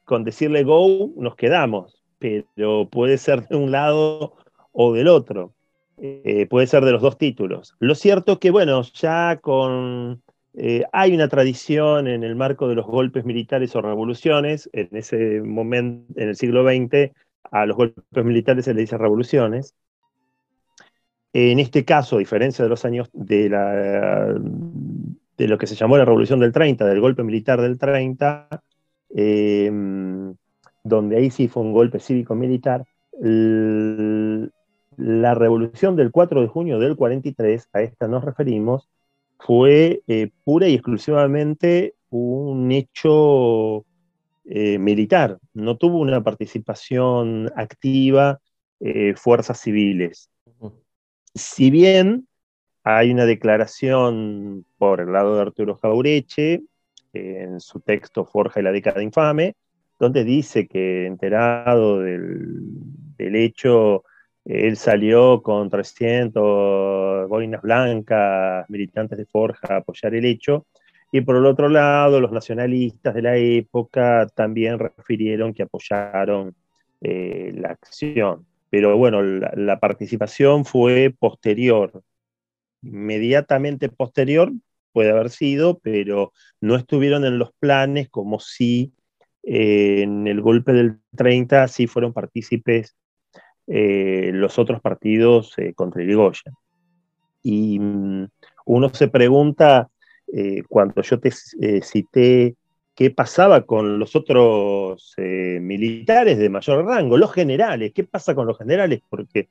con 0.03 0.23
decirle 0.23 0.63
go 0.63 1.11
nos 1.15 1.35
quedamos, 1.35 2.03
pero 2.17 2.89
puede 2.89 3.17
ser 3.17 3.47
de 3.47 3.55
un 3.55 3.71
lado 3.71 4.33
o 4.71 4.93
del 4.93 5.07
otro. 5.07 5.53
Eh, 6.01 6.47
puede 6.49 6.67
ser 6.67 6.85
de 6.85 6.91
los 6.91 7.01
dos 7.01 7.17
títulos. 7.17 7.75
Lo 7.79 7.95
cierto 7.95 8.33
es 8.33 8.39
que, 8.39 8.51
bueno, 8.51 8.81
ya 8.81 9.37
con... 9.41 10.21
Eh, 10.55 10.83
hay 10.91 11.13
una 11.13 11.27
tradición 11.27 12.07
en 12.07 12.23
el 12.23 12.35
marco 12.35 12.67
de 12.67 12.75
los 12.75 12.85
golpes 12.85 13.23
militares 13.23 13.75
o 13.75 13.81
revoluciones, 13.81 14.69
en 14.73 14.89
ese 14.91 15.41
momento, 15.41 16.11
en 16.19 16.29
el 16.29 16.35
siglo 16.35 16.63
XX, 16.63 17.11
a 17.51 17.65
los 17.65 17.77
golpes 17.77 18.25
militares 18.25 18.65
se 18.65 18.73
le 18.73 18.81
dice 18.81 18.97
revoluciones. 18.97 19.75
En 21.33 21.59
este 21.59 21.85
caso, 21.85 22.15
a 22.15 22.19
diferencia 22.19 22.63
de 22.63 22.69
los 22.69 22.83
años 22.85 23.09
de 23.13 23.49
la, 23.49 24.33
de 25.37 25.47
lo 25.47 25.57
que 25.57 25.67
se 25.67 25.75
llamó 25.75 25.97
la 25.97 26.05
Revolución 26.05 26.39
del 26.39 26.51
30, 26.51 26.85
del 26.85 26.99
golpe 26.99 27.23
militar 27.23 27.61
del 27.61 27.77
30, 27.77 28.49
em, 29.11 30.33
donde 30.83 31.17
ahí 31.17 31.29
sí 31.29 31.47
fue 31.47 31.63
un 31.63 31.73
golpe 31.73 31.99
cívico-militar, 31.99 32.85
la 34.99 35.33
revolución 35.33 35.95
del 35.95 36.11
4 36.11 36.41
de 36.41 36.47
junio 36.47 36.77
del 36.77 36.95
43, 36.95 37.69
a 37.73 37.81
esta 37.81 38.07
nos 38.07 38.23
referimos, 38.23 38.89
fue 39.39 40.03
eh, 40.07 40.29
pura 40.43 40.67
y 40.67 40.73
exclusivamente 40.73 41.95
un 42.09 42.71
hecho 42.71 43.85
eh, 44.45 44.77
militar, 44.77 45.39
no 45.53 45.77
tuvo 45.77 45.99
una 45.99 46.21
participación 46.23 47.51
activa 47.55 48.39
eh, 48.81 49.13
fuerzas 49.15 49.59
civiles. 49.59 50.29
Si 51.33 51.69
bien 51.69 52.27
hay 52.83 53.11
una 53.11 53.25
declaración 53.25 54.65
por 54.77 54.99
el 54.99 55.13
lado 55.13 55.35
de 55.35 55.41
Arturo 55.43 55.75
Jaureche, 55.75 56.63
en 57.13 57.59
su 57.59 57.79
texto 57.79 58.25
Forja 58.25 58.59
y 58.59 58.63
la 58.63 58.71
década 58.71 59.01
infame, 59.01 59.55
donde 59.99 60.23
dice 60.23 60.67
que 60.67 61.05
enterado 61.05 61.99
del, 61.99 63.35
hecho, 63.35 64.03
él 64.49 64.77
salió 64.77 65.43
con 65.43 65.69
300 65.69 67.29
boinas 67.29 67.61
blancas, 67.61 68.67
militantes 68.67 69.19
de 69.19 69.27
Forja, 69.27 69.75
a 69.75 69.77
apoyar 69.77 70.15
el 70.15 70.25
hecho. 70.25 70.65
Y 71.11 71.21
por 71.21 71.35
el 71.35 71.45
otro 71.45 71.69
lado, 71.69 72.19
los 72.19 72.31
nacionalistas 72.31 73.13
de 73.13 73.21
la 73.21 73.37
época 73.37 74.27
también 74.35 74.79
refirieron 74.79 75.53
que 75.53 75.63
apoyaron 75.63 76.55
eh, 77.01 77.51
la 77.55 77.69
acción. 77.69 78.47
Pero 78.71 78.97
bueno, 78.97 79.21
la, 79.21 79.79
participación 79.79 80.65
fue 80.65 81.13
posterior, 81.17 82.03
inmediatamente 82.81 83.89
posterior 83.89 84.51
puede 84.93 85.11
haber 85.11 85.29
sido, 85.29 85.77
pero 85.77 86.33
no 86.59 86.75
estuvieron 86.75 87.23
en 87.23 87.37
los 87.37 87.51
planes 87.59 88.09
como 88.09 88.39
si 88.39 88.93
eh, 89.43 90.01
en 90.01 90.25
el 90.25 90.41
golpe 90.41 90.73
del 90.73 90.99
30 91.15 91.67
sí 91.67 91.85
fueron 91.85 92.13
partícipes 92.13 92.95
eh, 93.69 94.31
los 94.33 94.59
otros 94.59 94.81
partidos 94.81 95.55
contra 95.75 96.03
Irigoyen. 96.03 96.53
Y 97.41 97.79
mm, 97.79 98.27
uno 98.65 98.89
se 98.89 99.07
pregunta 99.07 99.89
eh, 100.31 100.63
cuando 100.67 101.01
yo 101.01 101.19
te 101.19 101.31
eh, 101.61 101.81
cité 101.81 102.55
qué 102.93 103.09
pasaba 103.09 103.65
con 103.65 103.97
los 103.97 104.15
otros 104.15 105.13
eh, 105.17 105.59
militares 105.61 106.37
de 106.37 106.49
mayor 106.49 106.85
rango, 106.85 107.17
los 107.17 107.33
generales, 107.33 107.93
qué 107.95 108.03
pasa 108.03 108.35
con 108.35 108.45
los 108.45 108.57
generales, 108.57 109.01
porque 109.09 109.49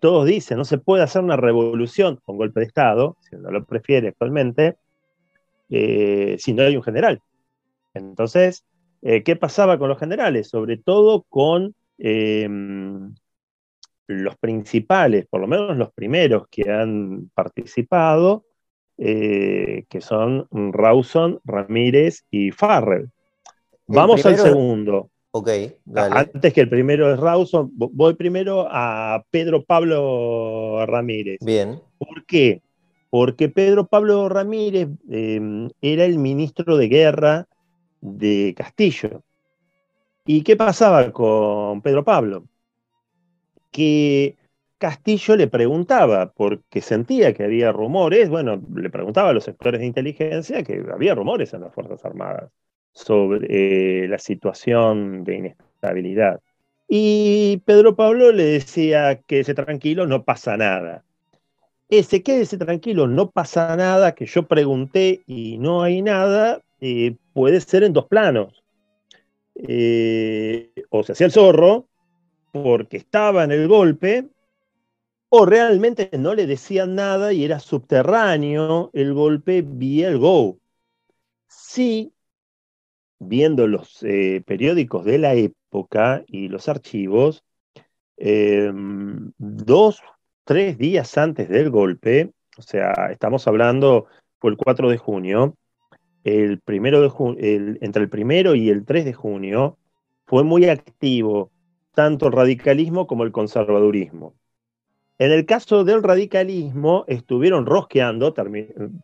todos 0.00 0.26
dicen, 0.26 0.58
no 0.58 0.64
se 0.64 0.78
puede 0.78 1.04
hacer 1.04 1.22
una 1.22 1.36
revolución 1.36 2.18
con 2.24 2.36
golpe 2.36 2.58
de 2.58 2.66
Estado, 2.66 3.16
si 3.20 3.36
uno 3.36 3.52
lo 3.52 3.64
prefiere 3.64 4.08
actualmente, 4.08 4.74
si 5.68 6.52
no 6.52 6.64
hay 6.64 6.76
un 6.76 6.82
general. 6.82 7.20
Entonces, 7.94 8.64
¿qué 9.00 9.36
pasaba 9.36 9.78
con 9.78 9.88
los 9.88 10.00
generales? 10.00 10.48
Sobre 10.48 10.78
todo 10.78 11.22
con 11.28 11.76
los 14.20 14.36
principales, 14.36 15.26
por 15.28 15.40
lo 15.40 15.46
menos 15.46 15.76
los 15.76 15.92
primeros 15.92 16.48
que 16.50 16.70
han 16.70 17.30
participado, 17.34 18.44
eh, 18.98 19.84
que 19.88 20.00
son 20.00 20.46
Rawson, 20.50 21.40
Ramírez 21.44 22.24
y 22.30 22.50
Farrell. 22.50 23.10
Vamos 23.86 24.24
al 24.26 24.36
segundo. 24.36 25.10
Ok, 25.34 25.48
Antes 25.94 26.52
que 26.52 26.60
el 26.60 26.68
primero 26.68 27.12
es 27.12 27.18
Rawson, 27.18 27.70
voy 27.72 28.14
primero 28.14 28.66
a 28.70 29.24
Pedro 29.30 29.64
Pablo 29.64 30.84
Ramírez. 30.84 31.38
Bien. 31.40 31.80
¿Por 31.96 32.26
qué? 32.26 32.60
Porque 33.08 33.48
Pedro 33.48 33.86
Pablo 33.86 34.28
Ramírez 34.28 34.88
em, 35.08 35.70
era 35.80 36.04
el 36.04 36.18
ministro 36.18 36.76
de 36.76 36.88
guerra 36.88 37.48
de 38.02 38.52
Castillo. 38.54 39.22
¿Y 40.26 40.42
qué 40.42 40.54
pasaba 40.54 41.10
con 41.12 41.80
Pedro 41.80 42.04
Pablo? 42.04 42.44
Que 43.72 44.36
Castillo 44.78 45.36
le 45.36 45.48
preguntaba, 45.48 46.32
porque 46.32 46.80
sentía 46.80 47.32
que 47.34 47.44
había 47.44 47.72
rumores, 47.72 48.28
bueno, 48.28 48.60
le 48.74 48.90
preguntaba 48.90 49.30
a 49.30 49.32
los 49.32 49.44
sectores 49.44 49.80
de 49.80 49.86
inteligencia 49.86 50.62
que 50.62 50.84
había 50.92 51.14
rumores 51.14 51.54
en 51.54 51.62
las 51.62 51.74
Fuerzas 51.74 52.04
Armadas 52.04 52.50
sobre 52.92 53.46
eh, 54.04 54.08
la 54.08 54.18
situación 54.18 55.24
de 55.24 55.36
inestabilidad. 55.36 56.40
Y 56.88 57.62
Pedro 57.64 57.96
Pablo 57.96 58.32
le 58.32 58.44
decía, 58.44 59.20
quédese 59.26 59.54
tranquilo, 59.54 60.06
no 60.06 60.24
pasa 60.24 60.56
nada. 60.56 61.04
Ese 61.88 62.22
quédese 62.22 62.58
tranquilo, 62.58 63.06
no 63.06 63.30
pasa 63.30 63.76
nada, 63.76 64.16
que 64.16 64.26
yo 64.26 64.46
pregunté 64.48 65.22
y 65.26 65.58
no 65.58 65.82
hay 65.82 66.02
nada, 66.02 66.60
eh, 66.80 67.16
puede 67.32 67.60
ser 67.60 67.84
en 67.84 67.92
dos 67.92 68.06
planos. 68.06 68.62
Eh, 69.54 70.72
o 70.90 71.02
se 71.02 71.12
hacía 71.12 71.26
el 71.26 71.32
zorro, 71.32 71.86
porque 72.52 72.98
estaba 72.98 73.44
en 73.44 73.50
el 73.50 73.66
golpe, 73.66 74.28
o 75.30 75.46
realmente 75.46 76.10
no 76.18 76.34
le 76.34 76.46
decían 76.46 76.94
nada 76.94 77.32
y 77.32 77.44
era 77.44 77.58
subterráneo 77.58 78.90
el 78.92 79.14
golpe 79.14 79.62
vía 79.62 80.08
el 80.08 80.18
Go. 80.18 80.58
Sí, 81.48 82.12
viendo 83.18 83.66
los 83.66 84.02
eh, 84.02 84.42
periódicos 84.46 85.04
de 85.06 85.18
la 85.18 85.34
época 85.34 86.22
y 86.26 86.48
los 86.48 86.68
archivos, 86.68 87.44
em, 88.18 89.32
dos, 89.38 90.02
tres 90.44 90.76
días 90.76 91.16
antes 91.16 91.48
del 91.48 91.70
golpe, 91.70 92.32
o 92.58 92.62
sea, 92.62 93.08
estamos 93.10 93.46
hablando, 93.48 94.06
fue 94.38 94.50
el 94.50 94.56
4 94.58 94.90
de 94.90 94.98
junio, 94.98 95.56
el 96.24 96.60
primero 96.60 97.00
de 97.00 97.78
entre 97.80 98.02
el 98.02 98.10
primero 98.10 98.54
y 98.54 98.68
el 98.68 98.84
3 98.84 99.04
de 99.06 99.12
junio, 99.14 99.78
fue 100.26 100.44
muy 100.44 100.66
activo 100.66 101.51
tanto 101.94 102.26
el 102.26 102.32
radicalismo 102.32 103.06
como 103.06 103.24
el 103.24 103.32
conservadurismo. 103.32 104.34
En 105.18 105.30
el 105.30 105.46
caso 105.46 105.84
del 105.84 106.02
radicalismo, 106.02 107.04
estuvieron 107.06 107.66
rosqueando, 107.66 108.34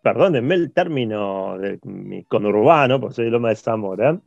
perdónenme 0.02 0.54
el 0.54 0.72
término 0.72 1.56
de, 1.58 1.78
conurbano, 2.26 3.00
porque 3.00 3.14
soy 3.14 3.30
Loma 3.30 3.50
de 3.50 3.56
Zamora, 3.56 4.20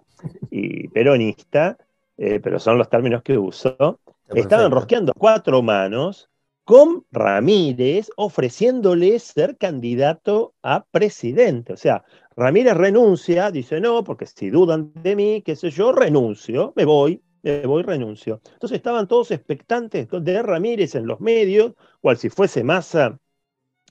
y 0.50 0.88
peronista, 0.90 1.78
eh, 2.18 2.40
pero 2.42 2.60
son 2.60 2.78
los 2.78 2.90
términos 2.90 3.24
que 3.24 3.38
uso. 3.38 4.00
Estaban 4.34 4.72
rosqueando 4.72 5.14
cuatro 5.18 5.62
manos 5.62 6.30
con 6.64 7.04
Ramírez 7.12 8.10
ofreciéndole 8.16 9.20
ser 9.20 9.58
candidato 9.58 10.54
a 10.62 10.86
presidente. 10.90 11.74
O 11.74 11.78
sea, 11.78 12.06
Ramírez 12.38 12.76
renuncia, 12.76 13.52
dice 13.52 13.82
no, 13.82 14.04
porque 14.04 14.28
si 14.28 14.50
dudan 14.50 14.94
de 14.96 15.16
mí, 15.16 15.42
qué 15.42 15.56
sé 15.56 15.72
yo, 15.72 15.92
renuncio, 15.92 16.72
me 16.78 16.86
voy, 16.86 17.22
me 17.44 17.66
voy, 17.66 17.84
renuncio. 17.84 18.42
Entonces 18.54 18.78
estaban 18.78 19.08
todos 19.08 19.32
expectantes 19.32 20.08
de 20.10 20.42
Ramírez 20.44 20.96
en 20.96 21.08
los 21.08 21.20
medios, 21.20 21.74
cual 22.02 22.18
si 22.18 22.30
fuese 22.30 22.64
masa, 22.64 23.20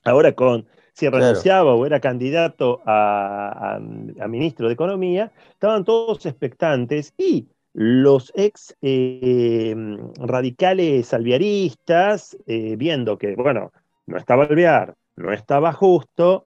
ahora 0.03 0.33
con 0.33 0.67
si 0.93 1.09
renunciaba 1.09 1.73
o 1.73 1.85
era 1.85 1.99
candidato 1.99 2.81
a, 2.85 3.79
ministro 4.27 4.67
de 4.67 4.73
Economía, 4.73 5.31
estaban 5.51 5.85
todos 5.85 6.25
expectantes 6.25 7.13
y 7.17 7.47
los 7.73 8.31
ex 8.35 8.75
eh, 8.81 9.73
radicales 10.17 11.13
alviaristas, 11.13 12.37
eh, 12.45 12.75
viendo 12.75 13.17
que, 13.17 13.35
bueno, 13.35 13.71
no 14.05 14.17
estaba 14.17 14.43
Alvear, 14.43 14.95
no 15.15 15.31
estaba 15.31 15.71
justo, 15.71 16.45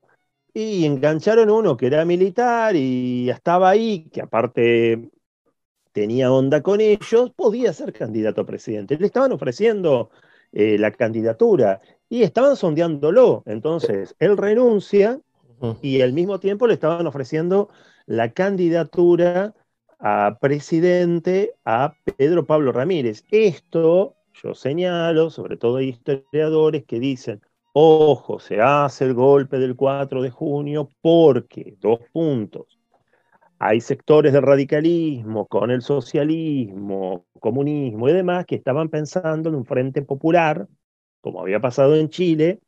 y 0.54 0.86
engancharon 0.86 1.50
uno 1.50 1.76
que 1.76 1.88
era 1.88 2.06
militar 2.06 2.76
y 2.76 3.30
estaba 3.30 3.70
ahí, 3.72 4.08
que 4.12 4.22
aparte 4.22 5.10
tenía 5.95 6.29
onda 6.29 6.62
con 6.62 6.81
ellos, 6.81 7.31
podía 7.38 7.71
ser 7.71 7.93
candidato 7.93 8.41
a 8.41 8.45
presidente. 8.45 8.97
Le 8.99 9.05
estaban 9.05 9.31
ofreciendo 9.31 10.10
eh, 10.51 10.77
la 10.77 10.91
candidatura 10.91 11.79
y 12.10 12.23
estaban 12.23 12.58
sondeándolo. 12.58 13.43
Entonces, 13.45 14.13
él 14.19 14.36
renuncia 14.36 15.21
y 15.81 16.01
al 16.01 16.12
mismo 16.12 16.38
tiempo 16.41 16.67
le 16.67 16.73
estaban 16.73 17.08
ofreciendo 17.08 17.69
la 18.08 18.34
candidatura 18.34 19.55
a 19.97 20.38
presidente 20.41 21.53
a 21.63 21.95
Pedro 22.17 22.45
Pablo 22.45 22.73
Ramírez. 22.73 23.23
Esto 23.31 24.17
yo 24.43 24.53
señalo, 24.53 25.29
sobre 25.29 25.55
todo 25.55 25.77
hay 25.77 25.88
historiadores 25.88 26.84
que 26.84 26.99
dicen, 26.99 27.41
ojo, 27.71 28.39
se 28.39 28.60
hace 28.60 29.05
el 29.05 29.13
golpe 29.13 29.60
del 29.60 29.77
4 29.77 30.21
de 30.21 30.29
junio 30.29 30.89
porque, 31.01 31.77
dos 31.79 32.01
puntos, 32.12 32.75
hay 33.60 33.82
sectores 33.82 34.34
del 34.34 34.41
radicalismo 34.41 35.48
con 35.48 35.72
el 35.72 35.82
socialismo, 35.82 37.26
comunismo 37.39 38.10
y 38.10 38.13
demás 38.13 38.46
que 38.46 38.56
estaban 38.56 38.89
pensando 38.89 39.50
en 39.50 39.56
un 39.56 39.65
frente 39.65 40.02
popular, 40.02 40.68
como 41.22 41.41
había 41.41 41.60
pasado 41.60 41.96
en 41.96 42.10
Chile, 42.10 42.60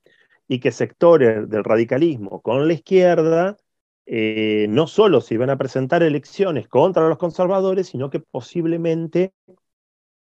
y 0.48 0.60
que 0.60 0.72
sectores 0.72 1.50
del 1.50 1.64
radicalismo 1.64 2.42
con 2.42 2.68
la 2.68 2.74
izquierda 2.74 3.58
eh, 4.06 4.68
no 4.70 4.88
solo 4.88 5.20
se 5.20 5.34
iban 5.34 5.50
a 5.50 5.58
presentar 5.58 6.04
elecciones 6.04 6.68
contra 6.68 7.10
los 7.10 7.18
conservadores, 7.18 7.88
sino 7.88 8.10
que 8.10 8.22
posiblemente 8.22 9.34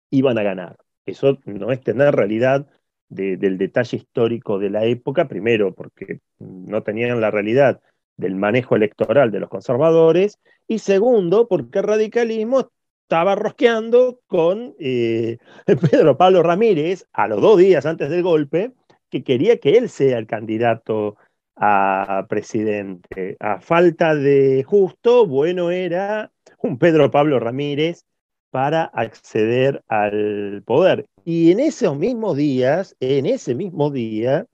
iban 0.10 0.38
a 0.38 0.43
ganar. 0.43 0.78
Eso 1.06 1.38
no 1.45 1.71
es 1.71 1.82
tener 1.82 2.15
realidad 2.15 2.67
del 3.10 3.58
detalle 3.58 3.97
histórico 3.97 4.58
de 4.58 4.69
la 4.71 4.86
época, 4.86 5.28
primero 5.28 5.76
porque 5.76 6.21
no 6.39 6.82
tenían 6.82 7.21
la 7.21 7.30
realidad 7.30 7.82
del 8.17 8.36
manejo 8.36 8.76
electoral 8.76 9.32
de 9.32 9.39
los 9.39 9.49
conservadores, 9.49 10.39
y 10.67 10.80
segundo, 10.80 11.47
porque 11.47 11.80
el 11.80 11.86
radicalismo 11.86 12.69
estaba 13.04 13.36
rosqueando 13.36 14.19
con 14.28 14.76
eh, 14.80 15.38
Pedro 15.91 16.17
Pablo 16.17 16.43
Ramírez 16.43 17.06
a 17.13 17.28
los 17.28 17.41
dos 17.41 17.58
días 17.58 17.86
antes 17.86 18.10
del 18.10 18.23
golpe, 18.23 18.71
que 19.10 19.23
quería 19.23 19.58
que 19.58 19.78
él 19.78 19.89
sea 19.89 20.17
el 20.17 20.26
candidato 20.26 21.17
a 21.56 22.26
presidente. 22.30 23.38
A 23.39 23.60
falta 23.60 24.15
de 24.15 24.63
justo, 24.63 25.28
bueno 25.28 25.69
era 25.69 26.32
un 26.62 26.80
Pedro 26.80 27.12
Pablo 27.12 27.39
Ramírez 27.39 28.06
para 28.49 28.86
acceder 28.86 29.84
al 29.88 30.63
poder. 30.65 31.06
Y 31.26 31.52
en 31.52 31.60
esos 31.60 31.97
mismos 31.97 32.38
días, 32.38 32.95
en 32.99 33.26
ese 33.26 33.56
mismo 33.56 33.91
día, 33.91 34.45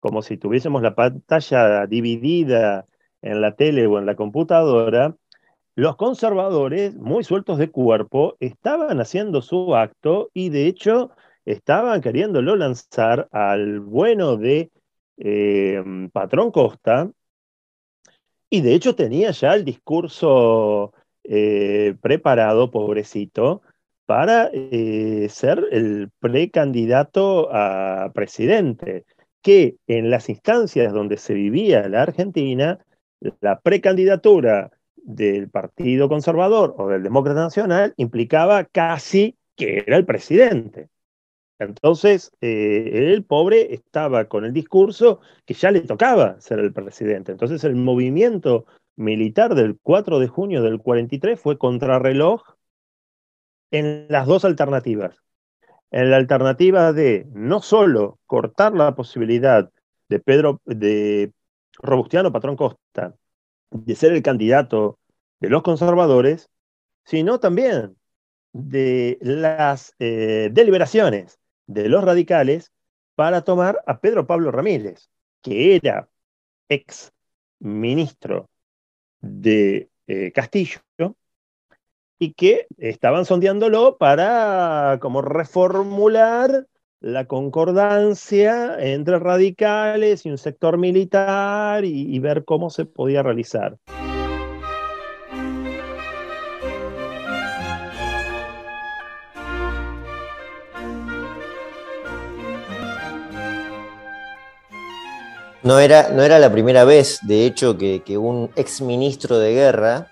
como 0.00 0.22
si 0.22 0.36
tuviésemos 0.36 0.82
la 0.82 0.94
pantalla 0.94 1.86
dividida 1.86 2.86
en 3.22 3.40
la 3.40 3.54
tele 3.54 3.86
o 3.86 3.98
en 3.98 4.06
la 4.06 4.16
computadora, 4.16 5.14
los 5.76 5.96
conservadores, 5.96 6.96
muy 6.96 7.24
sueltos 7.24 7.58
de 7.58 7.70
cuerpo, 7.70 8.36
estaban 8.40 9.00
haciendo 9.00 9.42
su 9.42 9.76
acto 9.76 10.30
y 10.34 10.50
de 10.50 10.66
hecho 10.66 11.10
estaban 11.44 12.00
queriéndolo 12.00 12.56
lanzar 12.56 13.28
al 13.32 13.80
bueno 13.80 14.36
de 14.36 14.70
eh, 15.18 15.82
Patrón 16.12 16.50
Costa, 16.50 17.10
y 18.50 18.62
de 18.62 18.74
hecho 18.74 18.96
tenía 18.96 19.30
ya 19.30 19.54
el 19.54 19.64
discurso 19.64 20.92
eh, 21.22 21.94
preparado, 22.02 22.70
pobrecito, 22.70 23.62
para 24.06 24.50
eh, 24.52 25.28
ser 25.30 25.64
el 25.70 26.10
precandidato 26.18 27.48
a 27.52 28.10
presidente, 28.12 29.04
que 29.42 29.76
en 29.86 30.10
las 30.10 30.28
instancias 30.28 30.92
donde 30.92 31.16
se 31.16 31.34
vivía 31.34 31.88
la 31.88 32.02
Argentina, 32.02 32.78
la 33.40 33.60
precandidatura 33.60 34.70
del 34.96 35.48
Partido 35.50 36.08
Conservador 36.08 36.74
o 36.78 36.88
del 36.88 37.02
Demócrata 37.02 37.40
Nacional 37.40 37.94
implicaba 37.96 38.64
casi 38.64 39.36
que 39.56 39.84
era 39.86 39.96
el 39.96 40.06
presidente. 40.06 40.88
Entonces, 41.58 42.32
eh, 42.40 43.12
el 43.12 43.24
pobre 43.24 43.74
estaba 43.74 44.26
con 44.26 44.46
el 44.46 44.52
discurso 44.52 45.20
que 45.44 45.52
ya 45.52 45.70
le 45.70 45.80
tocaba 45.82 46.40
ser 46.40 46.58
el 46.58 46.72
presidente. 46.72 47.32
Entonces, 47.32 47.64
el 47.64 47.76
movimiento 47.76 48.64
militar 48.96 49.54
del 49.54 49.78
4 49.82 50.18
de 50.20 50.28
junio 50.28 50.62
del 50.62 50.80
43 50.80 51.38
fue 51.38 51.58
contrarreloj 51.58 52.42
en 53.70 54.06
las 54.08 54.26
dos 54.26 54.44
alternativas. 54.44 55.22
En 55.90 56.10
la 56.10 56.16
alternativa 56.16 56.92
de 56.92 57.26
no 57.32 57.60
solo 57.62 58.18
cortar 58.26 58.74
la 58.74 58.94
posibilidad 58.94 59.70
de 60.08 60.18
Pedro, 60.20 60.60
de 60.64 61.32
Robustiano 61.78 62.32
Patrón 62.32 62.56
Costa, 62.56 63.14
de 63.70 63.94
ser 63.94 64.12
el 64.12 64.22
candidato 64.22 64.98
de 65.40 65.48
los 65.50 65.62
conservadores, 65.62 66.48
sino 67.04 67.40
también 67.40 67.96
de 68.52 69.18
las 69.20 69.94
eh, 69.98 70.50
deliberaciones 70.52 71.38
de 71.66 71.88
los 71.88 72.04
radicales 72.04 72.72
para 73.14 73.42
tomar 73.42 73.82
a 73.86 74.00
Pedro 74.00 74.26
Pablo 74.26 74.50
Ramírez, 74.50 75.10
que 75.42 75.76
era 75.76 76.08
ex 76.68 77.12
ministro 77.58 78.48
de 79.20 79.90
eh, 80.06 80.32
Castillo 80.32 80.80
y 82.20 82.34
que 82.34 82.68
estaban 82.78 83.24
sondeándolo 83.24 83.96
para 83.98 84.98
como 85.00 85.22
reformular 85.22 86.68
la 87.00 87.24
concordancia 87.24 88.76
entre 88.78 89.18
radicales 89.18 90.24
y 90.26 90.30
un 90.30 90.38
sector 90.38 90.78
militar 90.78 91.84
y 91.84 92.16
ver 92.20 92.44
cómo 92.44 92.70
se 92.70 92.84
podía 92.84 93.24
realizar. 93.24 93.78
No 105.62 105.78
era, 105.78 106.08
no 106.08 106.22
era 106.22 106.38
la 106.38 106.50
primera 106.50 106.84
vez, 106.84 107.18
de 107.22 107.44
hecho, 107.44 107.76
que, 107.76 108.02
un 108.16 108.50
ex 108.56 108.80
ministro 108.80 109.38
de 109.38 109.52
guerra 109.52 110.09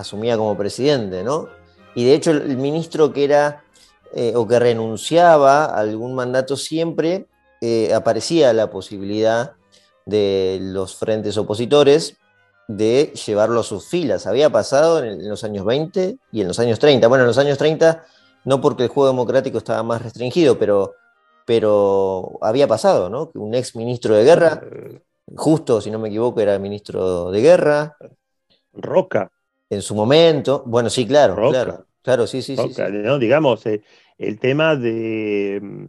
asumía 0.00 0.36
como 0.36 0.56
presidente, 0.56 1.22
¿no? 1.22 1.48
Y 1.94 2.04
de 2.04 2.14
hecho, 2.14 2.30
el 2.30 2.56
ministro 2.56 3.12
que 3.12 3.24
era 3.24 3.64
eh, 4.14 4.32
o 4.36 4.46
que 4.46 4.58
renunciaba 4.58 5.66
a 5.66 5.80
algún 5.80 6.14
mandato 6.14 6.56
siempre 6.56 7.26
eh, 7.60 7.92
aparecía 7.92 8.52
la 8.52 8.70
posibilidad 8.70 9.52
de 10.06 10.58
los 10.60 10.96
frentes 10.96 11.36
opositores 11.36 12.16
de 12.68 13.12
llevarlo 13.26 13.60
a 13.60 13.64
sus 13.64 13.86
filas. 13.86 14.26
Había 14.26 14.50
pasado 14.50 15.02
en, 15.02 15.20
en, 15.20 15.28
los 15.28 15.44
años 15.44 15.64
20 15.64 16.18
y 16.32 16.40
en 16.40 16.48
los 16.48 16.58
años 16.58 16.78
30. 16.78 17.08
Bueno, 17.08 17.24
en 17.24 17.28
los 17.28 17.38
años 17.38 17.58
30 17.58 18.04
no 18.44 18.60
porque 18.60 18.84
el 18.84 18.88
juego 18.88 19.08
democrático 19.08 19.58
estaba 19.58 19.82
más 19.82 20.02
restringido, 20.02 20.58
pero 20.58 20.94
pero 21.48 22.38
había 22.42 22.68
pasado, 22.68 23.08
¿no? 23.08 23.30
Que 23.30 23.38
un 23.38 23.54
ex 23.54 23.74
ministro 23.74 24.14
de 24.14 24.22
guerra, 24.22 24.60
justo, 25.34 25.80
si 25.80 25.90
no 25.90 25.98
me 25.98 26.08
equivoco, 26.08 26.42
era 26.42 26.58
ministro 26.58 27.30
de 27.30 27.40
guerra. 27.40 27.96
Roca. 28.74 29.32
En 29.70 29.82
su 29.82 29.94
momento, 29.94 30.62
bueno, 30.66 30.88
sí, 30.88 31.06
claro, 31.06 31.34
claro, 31.50 31.86
claro, 32.02 32.26
sí, 32.26 32.42
sí, 32.42 32.56
sí, 32.56 32.82
¿no? 32.90 33.18
Digamos, 33.18 33.66
eh, 33.66 33.82
el 34.16 34.38
tema 34.38 34.76
de, 34.76 35.60
mm, 35.62 35.84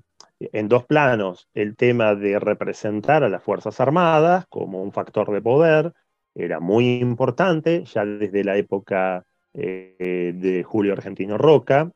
en 0.51 0.67
dos 0.67 0.85
planos, 0.85 1.47
el 1.53 1.75
tema 1.75 2.15
de 2.15 2.39
representar 2.39 3.23
a 3.23 3.29
las 3.29 3.43
Fuerzas 3.43 3.79
Armadas 3.79 4.45
como 4.49 4.81
un 4.81 4.91
factor 4.91 5.31
de 5.31 5.41
poder, 5.41 5.93
era 6.35 6.59
muy 6.59 6.99
importante, 6.99 7.83
ya 7.85 8.05
desde 8.05 8.43
la 8.43 8.57
época 8.57 9.25
eh, 9.53 10.33
de 10.35 10.63
Julio 10.63 10.93
Argentino 10.93 11.37
Roca. 11.37 11.91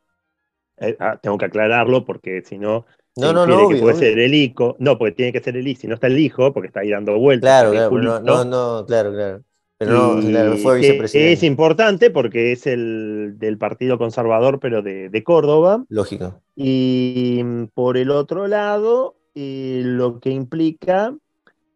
Eh, 0.77 0.97
ah, 0.99 1.19
tengo 1.21 1.37
que 1.37 1.45
aclararlo 1.45 2.03
porque 2.03 2.41
si 2.41 2.57
no, 2.57 2.85
no, 3.15 3.31
no, 3.31 3.45
no. 3.45 3.69
que 3.69 3.77
puede 3.77 3.95
ser 3.95 4.17
el 4.19 4.33
hijo. 4.33 4.75
No, 4.79 4.97
porque 4.97 5.13
tiene 5.13 5.31
que 5.31 5.41
ser 5.41 5.55
el 5.55 5.67
hijo. 5.67 5.81
Si 5.81 5.87
no 5.87 5.93
está 5.93 6.07
el 6.07 6.17
hijo, 6.17 6.51
porque 6.51 6.67
está 6.67 6.79
ahí 6.79 6.89
dando 6.89 7.17
vueltas. 7.17 7.47
Claro, 7.47 7.71
claro. 7.71 8.19
No, 8.21 8.43
no, 8.43 8.85
claro, 8.85 9.13
claro. 9.13 9.43
Pero 9.85 10.15
no, 10.15 10.57
fue 10.57 10.79
vicepresidente. 10.79 11.33
Es 11.33 11.43
importante 11.43 12.09
porque 12.09 12.51
es 12.51 12.67
el 12.67 13.35
del 13.37 13.57
Partido 13.57 13.97
Conservador, 13.97 14.59
pero 14.59 14.81
de, 14.81 15.23
Córdoba. 15.23 15.85
Lógico. 15.89 16.41
Y 16.55 17.43
por 17.73 17.97
el 17.97 18.11
otro 18.11 18.47
lado, 18.47 19.15
lo 19.35 20.19
que 20.19 20.29
implica 20.29 21.15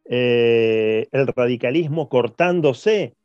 eh, 0.05 1.07
el 1.11 1.27
radicalismo 1.27 2.09
cortándose 2.09 3.15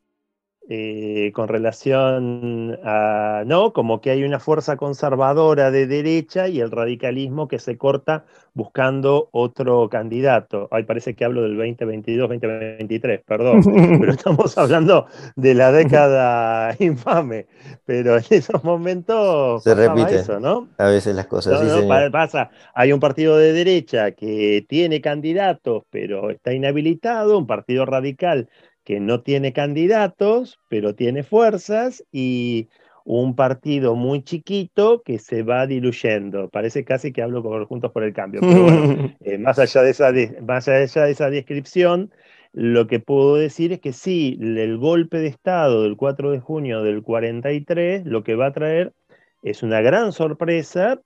eh, 0.69 1.31
con 1.33 1.49
relación 1.49 2.79
a, 2.85 3.43
¿no? 3.45 3.73
Como 3.73 3.99
que 3.99 4.11
hay 4.11 4.23
una 4.23 4.39
fuerza 4.39 4.77
conservadora 4.77 5.71
de 5.71 5.87
derecha 5.87 6.47
y 6.47 6.61
el 6.61 6.71
radicalismo 6.71 7.49
que 7.49 7.59
se 7.59 7.77
corta 7.77 8.23
buscando 8.53 9.27
otro 9.33 9.89
candidato. 9.89 10.69
Ay, 10.71 10.83
parece 10.83 11.15
que 11.15 11.25
hablo 11.25 11.41
del 11.41 11.57
2022, 11.57 12.29
2023, 12.29 13.21
perdón, 13.25 13.61
pero 13.99 14.13
estamos 14.13 14.57
hablando 14.57 15.07
de 15.35 15.53
la 15.53 15.73
década 15.73 16.73
infame, 16.79 17.47
pero 17.85 18.15
en 18.15 18.23
esos 18.29 18.63
momentos 18.63 19.63
se 19.63 19.75
repite 19.75 20.15
eso, 20.15 20.39
¿no? 20.39 20.69
A 20.77 20.85
veces 20.85 21.13
las 21.13 21.27
cosas. 21.27 21.61
No, 21.61 22.09
pasa, 22.09 22.51
hay 22.73 22.93
un 22.93 23.01
partido 23.01 23.37
de 23.37 23.51
derecha 23.51 24.11
que 24.11 24.65
tiene 24.69 25.01
candidatos, 25.01 25.83
pero 25.89 26.29
está 26.29 26.53
inhabilitado, 26.53 27.37
un 27.37 27.47
partido 27.47 27.85
radical 27.85 28.47
que 28.83 28.99
no 28.99 29.21
tiene 29.21 29.53
candidatos, 29.53 30.59
pero 30.69 30.95
tiene 30.95 31.23
fuerzas 31.23 32.03
y 32.11 32.69
un 33.05 33.35
partido 33.35 33.95
muy 33.95 34.23
chiquito 34.23 35.01
que 35.03 35.19
se 35.19 35.43
va 35.43 35.67
diluyendo. 35.67 36.49
Parece 36.49 36.85
casi 36.85 37.11
que 37.11 37.21
hablo 37.21 37.43
por 37.43 37.65
Juntos 37.65 37.91
por 37.91 38.03
el 38.03 38.13
Cambio, 38.13 38.41
pero 38.41 38.63
bueno, 38.63 39.15
eh, 39.21 39.37
más, 39.37 39.59
allá 39.59 39.81
de 39.81 39.91
esa 39.91 40.11
más 40.41 40.67
allá 40.67 41.05
de 41.05 41.11
esa 41.11 41.29
descripción, 41.29 42.11
lo 42.53 42.87
que 42.87 42.99
puedo 42.99 43.35
decir 43.35 43.73
es 43.73 43.79
que 43.79 43.93
sí, 43.93 44.37
el 44.41 44.77
golpe 44.77 45.17
de 45.17 45.27
Estado 45.27 45.83
del 45.83 45.97
4 45.97 46.31
de 46.31 46.39
junio 46.39 46.83
del 46.83 47.01
43 47.01 48.05
lo 48.05 48.23
que 48.23 48.35
va 48.35 48.47
a 48.47 48.53
traer 48.53 48.93
es 49.41 49.63
una 49.63 49.81
gran 49.81 50.11
sorpresa 50.13 51.01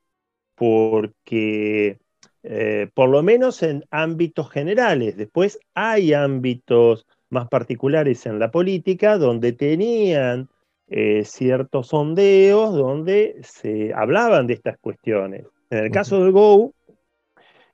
porque, 0.56 2.00
eh, 2.44 2.90
por 2.94 3.10
lo 3.10 3.24
menos 3.24 3.64
en 3.64 3.86
ámbitos 3.92 4.50
generales, 4.52 5.16
después 5.16 5.60
hay 5.74 6.14
ámbitos 6.14 7.06
más 7.30 7.48
particulares 7.48 8.26
en 8.26 8.40
la 8.40 8.52
política, 8.52 9.18
donde 9.18 9.54
tenían 9.54 10.50
eh, 10.90 11.24
ciertos 11.26 11.88
sondeos, 11.88 12.74
donde 12.74 13.36
se 13.44 13.94
hablaban 13.94 14.48
de 14.48 14.54
estas 14.54 14.78
cuestiones. 14.78 15.46
En 15.70 15.86
el 15.86 15.92
caso 15.92 16.24
del 16.24 16.32
GO, 16.32 16.74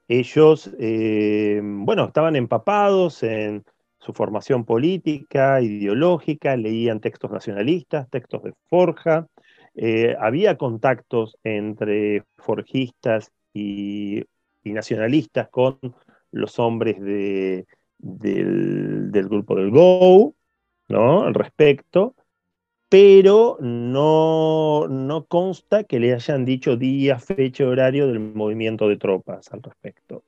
ellos, 0.08 0.72
eh, 0.80 1.62
bueno, 1.64 2.06
estaban 2.06 2.36
empapados 2.36 3.22
en 3.24 3.64
su 4.00 4.14
formación 4.14 4.66
política, 4.66 5.62
ideológica, 5.62 6.58
leían 6.58 7.00
textos 7.00 7.32
nacionalistas, 7.32 8.10
textos 8.10 8.44
de 8.44 8.54
Forja, 8.68 9.28
eh, 9.76 10.16
había 10.20 10.58
contactos 10.58 11.38
entre 11.44 12.24
forjistas 12.38 13.32
y 13.54 14.24
nacionalistas 14.64 15.50
con 15.50 15.80
los 16.32 16.58
hombres 16.60 17.00
de, 17.00 17.66
del, 18.04 19.12
grupo 19.12 19.56
del 19.56 19.72
Go, 19.72 20.36
¿no? 20.90 21.24
Al 21.24 21.34
respecto, 21.34 22.16
pero 22.90 23.58
no, 23.60 24.88
no 24.88 25.26
consta 25.26 25.84
que 25.84 26.00
le 26.00 26.14
hayan 26.14 26.46
dicho 26.46 26.78
día, 26.78 27.20
fecha, 27.20 27.66
horario 27.66 28.08
del 28.08 28.20
movimiento 28.20 28.88
de 28.88 28.98
tropas 28.98 29.52
al 29.52 29.64
respecto. 29.64 30.24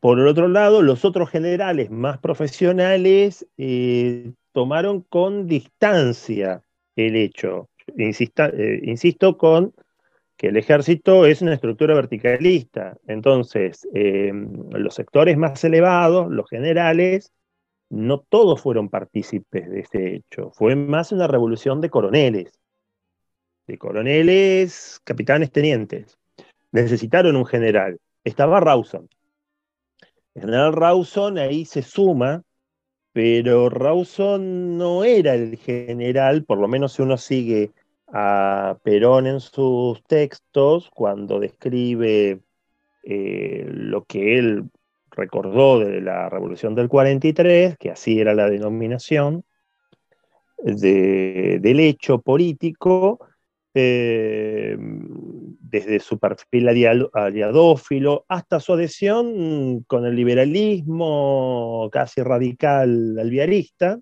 Por 0.00 0.20
el 0.20 0.28
otro 0.28 0.48
lado, 0.48 0.80
los 0.80 1.04
otros 1.04 1.28
generales 1.28 1.90
más 1.90 2.18
profesionales 2.18 3.46
eh, 3.58 4.32
tomaron 4.52 5.02
con 5.02 5.46
distancia 5.48 6.62
el 6.94 7.16
hecho, 7.16 7.68
eh, 7.96 8.80
insisto, 8.84 9.36
con 9.36 9.74
que 10.38 10.46
el 10.46 10.56
ejército 10.56 11.26
es 11.26 11.42
una 11.42 11.52
estructura 11.52 11.94
verticalista. 11.94 12.96
Entonces, 13.08 13.86
eh, 13.92 14.32
los 14.70 14.94
sectores 14.94 15.36
más 15.36 15.62
elevados, 15.64 16.30
los 16.30 16.48
generales, 16.48 17.32
no 17.90 18.20
todos 18.20 18.62
fueron 18.62 18.88
partícipes 18.88 19.68
de 19.68 19.80
este 19.80 20.14
hecho. 20.14 20.52
Fue 20.52 20.76
más 20.76 21.10
una 21.10 21.26
revolución 21.26 21.80
de 21.80 21.90
coroneles, 21.90 22.52
de 23.66 23.78
coroneles, 23.78 25.00
capitanes, 25.02 25.50
tenientes. 25.50 26.18
Necesitaron 26.70 27.34
un 27.34 27.44
general. 27.44 27.98
estaba 28.22 28.60
Rawson. 28.60 29.08
El 30.34 30.42
general 30.42 30.72
Rawson 30.72 31.38
ahí 31.38 31.64
se 31.64 31.82
suma, 31.82 32.44
pero 33.12 33.70
Rawson 33.70 34.76
no 34.76 35.02
era 35.02 35.34
el 35.34 35.56
general, 35.56 36.44
por 36.44 36.58
lo 36.58 36.68
menos 36.68 36.92
si 36.92 37.02
uno 37.02 37.16
sigue 37.16 37.72
a 38.12 38.78
Perón 38.82 39.26
en 39.26 39.40
sus 39.40 40.02
textos, 40.04 40.90
cuando 40.94 41.40
describe 41.40 42.40
eh, 43.04 43.66
lo 43.68 44.04
que 44.04 44.38
él 44.38 44.70
recordó 45.10 45.80
de 45.80 46.00
la 46.00 46.28
Revolución 46.28 46.74
del 46.74 46.88
43, 46.88 47.76
que 47.78 47.90
así 47.90 48.20
era 48.20 48.34
la 48.34 48.48
denominación, 48.48 49.44
del 50.58 51.80
hecho 51.80 52.20
político, 52.20 53.20
eh, 53.74 54.76
desde 55.60 56.00
su 56.00 56.18
perfil 56.18 56.68
aliadófilo 57.12 58.24
hasta 58.28 58.58
su 58.58 58.72
adhesión 58.72 59.84
con 59.86 60.06
el 60.06 60.16
liberalismo 60.16 61.88
casi 61.92 62.22
radical 62.22 63.18
alviarista. 63.18 64.00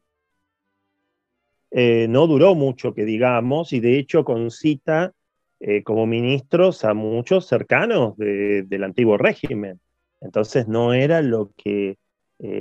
Eh, 1.79 2.07
no 2.09 2.27
duró 2.27 2.55
mucho, 2.55 2.95
que 2.95 3.05
digamos, 3.05 3.73
y 3.75 3.81
de 3.81 3.99
hecho 3.99 4.25
concita 4.25 5.13
eh, 5.61 5.83
como 5.83 6.07
ministros 6.07 6.85
a 6.85 6.95
muchos 6.95 7.47
cercanos 7.47 8.17
del 8.17 8.83
antiguo 8.83 9.19
régimen. 9.19 9.79
Entonces 10.21 10.69
no 10.69 10.95
era 10.95 11.21
lo 11.21 11.51
que 11.57 11.99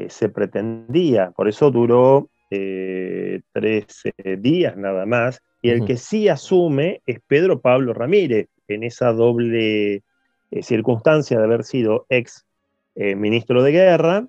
se 0.07 0.29
pretendía. 0.29 1.31
Por 1.31 1.49
eso 1.49 1.71
duró 1.71 2.29
13 2.49 4.13
días 4.37 4.77
nada 4.77 5.05
más 5.05 5.41
y 5.65 5.71
el 5.71 5.83
que 5.83 5.97
sí 5.97 6.29
asume 6.29 7.01
es 7.07 7.19
Pedro 7.25 7.59
Pablo 7.59 7.91
Ramírez, 7.91 8.49
en 8.67 8.83
esa 8.83 9.11
doble 9.13 10.03
eh, 10.51 10.61
circunstancia 10.61 11.39
de 11.39 11.43
haber 11.43 11.63
sido 11.63 12.05
ex 12.09 12.45
eh, 12.93 13.15
ministro 13.15 13.63
de 13.63 13.71
guerra 13.71 14.27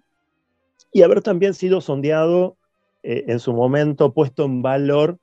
y 0.93 1.03
haber 1.03 1.21
también 1.21 1.53
sido 1.53 1.83
sondeado 1.83 2.57
eh, 3.07 3.25
en 3.29 3.41
su 3.41 3.53
momento, 3.53 4.13
puesto 4.13 4.45
en 4.45 4.63
valor 4.63 5.19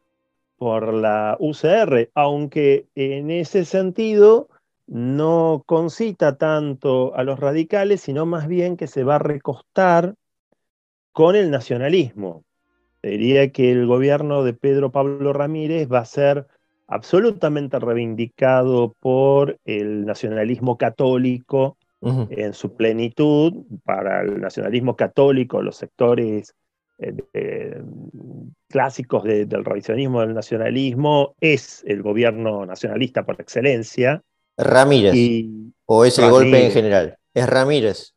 por 0.58 0.94
la 0.94 1.36
UCR, 1.40 2.10
aunque 2.16 2.88
en 2.96 3.32
ese 3.32 3.66
sentido 3.66 4.48
no 4.88 5.64
concita 5.66 6.38
tanto 6.38 7.16
a 7.16 7.24
los 7.24 7.40
radicales, 7.40 8.02
sino 8.02 8.26
más 8.26 8.48
bien 8.48 8.78
que 8.78 8.88
se 8.88 9.04
va 9.04 9.16
a 9.16 9.20
recostar 9.20 10.16
con 11.12 11.36
el 11.36 11.52
nacionalismo 11.52 12.44
diría 13.10 13.52
que 13.52 13.72
el 13.72 13.86
gobierno 13.86 14.44
de 14.44 14.54
Pedro 14.54 14.92
Pablo 14.92 15.34
Ramírez 15.34 15.92
va 15.92 16.00
a 16.00 16.06
ser 16.06 16.48
absolutamente 16.88 17.80
reivindicado 17.80 18.96
por 19.00 19.60
el 19.66 20.06
nacionalismo 20.06 20.78
católico 20.78 21.78
en 22.02 22.54
su 22.54 22.76
plenitud. 22.76 23.66
Para 23.84 24.22
el 24.22 24.42
nacionalismo 24.42 24.96
católico, 24.96 25.62
los 25.62 25.78
sectores 25.78 26.56
eh, 26.98 27.82
clásicos 28.70 29.24
del 29.24 29.66
revisionismo 29.66 30.22
del 30.22 30.34
nacionalismo, 30.34 31.36
es 31.40 31.84
el 31.86 32.02
gobierno 32.02 32.66
nacionalista 32.66 33.26
por 33.26 33.40
excelencia. 33.40 34.22
Ramírez. 34.58 35.14
¿O 35.86 36.06
es 36.06 36.18
el 36.20 36.30
golpe 36.30 36.66
en 36.66 36.72
general? 36.72 37.18
Es 37.34 37.48
Ramírez. 37.48 38.14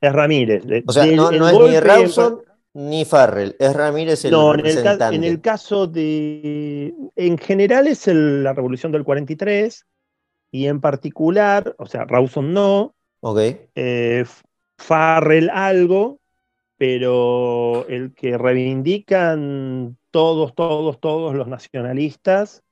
Es 0.00 0.12
Ramírez. 0.12 0.64
O 0.86 0.92
sea, 0.92 1.06
no, 1.06 1.30
es 1.30 1.70
ni 1.70 1.80
Rawson 1.80 2.42
ni 2.74 3.04
Farrell, 3.04 3.54
es 3.58 3.74
Ramírez 3.74 4.24
el 4.24 4.30
no, 4.30 4.54
representante. 4.54 5.14
En 5.14 5.24
el, 5.24 5.40
caso 5.40 5.86
de. 5.86 6.94
En 7.16 7.36
general 7.36 7.86
es 7.86 8.06
la 8.06 8.54
revolución 8.54 8.92
del 8.92 9.04
43, 9.04 9.86
y 10.50 10.66
en 10.66 10.80
particular, 10.80 11.74
o 11.78 11.86
sea, 11.86 12.04
Rawson 12.04 12.54
no. 12.54 12.94
Ok. 13.20 13.40
Eh, 13.74 14.24
Farrell 14.78 15.50
algo, 15.50 16.18
pero 16.82 17.86
el 17.86 18.12
que 18.12 18.36
reivindican 18.36 19.96
todos, 20.10 20.52
todos, 20.52 20.98
todos 20.98 21.32
los 21.32 21.46
nacionalistas 21.46 22.64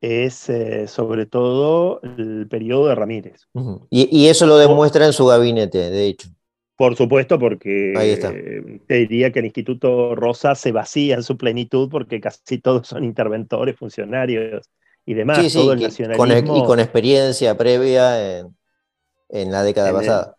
es 0.00 0.48
eh, 0.48 0.86
sobre 0.86 1.26
todo 1.26 2.00
el 2.04 2.46
periodo 2.48 2.86
de 2.86 2.94
Ramírez. 2.94 3.48
y, 3.90 4.28
eso 4.28 4.46
lo 4.46 4.58
demuestra 4.58 5.06
en 5.06 5.12
su 5.12 5.26
gabinete, 5.26 5.90
de 5.90 6.06
hecho. 6.06 6.28
Por 6.76 6.94
supuesto, 6.94 7.36
porque 7.36 8.78
te 8.86 8.94
diría 8.94 9.32
que 9.32 9.40
el 9.40 9.46
Instituto 9.46 10.14
Rosa 10.14 10.54
se 10.54 10.70
vacía 10.70 11.16
en 11.16 11.24
su 11.24 11.36
plenitud 11.36 11.88
porque 11.90 12.20
casi 12.20 12.58
todos 12.58 12.86
son 12.86 13.02
interventores, 13.02 13.74
funcionarios 13.74 14.70
y 15.04 15.14
demás. 15.14 15.50
Sí, 15.50 15.52
todo 15.52 15.72
el 15.72 15.80
nacionalismo. 15.80 16.58
y 16.58 16.64
con 16.64 16.78
experiencia 16.78 17.56
previa 17.58 18.38
en, 19.30 19.50
la 19.50 19.64
década 19.64 19.92
pasada. 19.92 20.36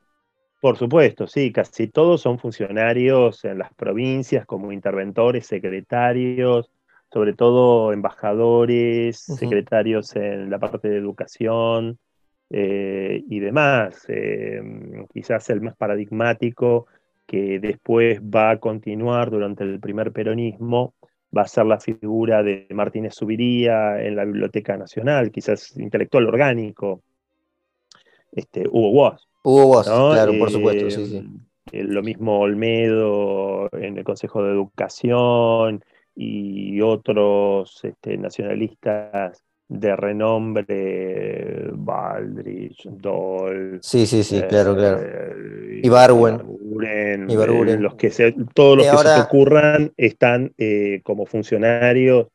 Por 0.59 0.77
supuesto, 0.77 1.27
sí, 1.27 1.51
casi 1.51 1.87
todos 1.87 2.21
son 2.21 2.39
funcionarios 2.39 3.45
en 3.45 3.59
las 3.59 3.73
provincias 3.73 4.45
como 4.45 4.71
interventores, 4.71 5.47
secretarios, 5.47 6.71
sobre 7.11 7.33
todo 7.33 7.93
embajadores, 7.93 9.19
secretarios 9.19 10.15
en 10.15 10.49
la 10.49 10.59
parte 10.59 10.89
de 10.89 10.97
educación, 10.97 11.99
eh, 12.49 13.23
y 13.27 13.39
demás. 13.39 14.05
Eh, 14.07 14.61
quizás 15.13 15.49
el 15.49 15.61
más 15.61 15.75
paradigmático 15.75 16.87
que 17.25 17.59
después 17.59 18.21
va 18.21 18.51
a 18.51 18.59
continuar 18.59 19.29
durante 19.31 19.63
el 19.65 19.79
primer 19.81 20.13
peronismo 20.13 20.93
va 21.35 21.41
a 21.41 21.47
ser 21.47 21.65
la 21.65 21.79
figura 21.79 22.41
de 22.41 22.67
Martínez 22.73 23.15
Subiría 23.15 24.01
en 24.01 24.15
la 24.15 24.23
Biblioteca 24.23 24.77
Nacional, 24.77 25.29
quizás 25.29 25.75
intelectual 25.77 26.25
orgánico, 26.25 27.01
este, 28.31 28.65
Hugo 28.65 28.91
Boss. 28.91 29.27
Hugo 29.47 29.67
Boss, 29.67 29.85
claro, 29.87 30.37
por 30.37 30.51
supuesto, 30.51 30.91
sí, 30.91 31.23
eh, 31.71 31.83
Lo 31.83 32.03
mismo 32.03 32.41
Olmedo 32.41 33.69
en 33.71 33.97
el 33.97 34.03
Consejo 34.03 34.43
de 34.43 34.51
Educación 34.51 35.85
y 36.13 36.81
otros 36.81 37.79
este, 37.83 38.17
nacionalistas 38.17 39.41
de 39.69 39.95
renombre, 39.95 41.69
Baldrich, 41.71 42.89
Doll. 42.89 43.79
Sí, 43.81 44.05
sí, 44.05 44.23
sí, 44.23 44.41
claro, 44.49 44.75
claro. 44.75 44.99
Eh, 45.01 45.79
y 45.81 45.87
Barwen. 45.87 46.41
Los 47.81 47.95
que 47.95 48.09
todos 48.53 48.77
los 48.77 48.85
que 48.85 48.97
se 48.97 49.15
te 49.15 49.21
ocurran 49.21 49.93
están 49.95 50.53
eh, 50.57 50.99
como 51.03 51.25
funcionarios, 51.25 52.27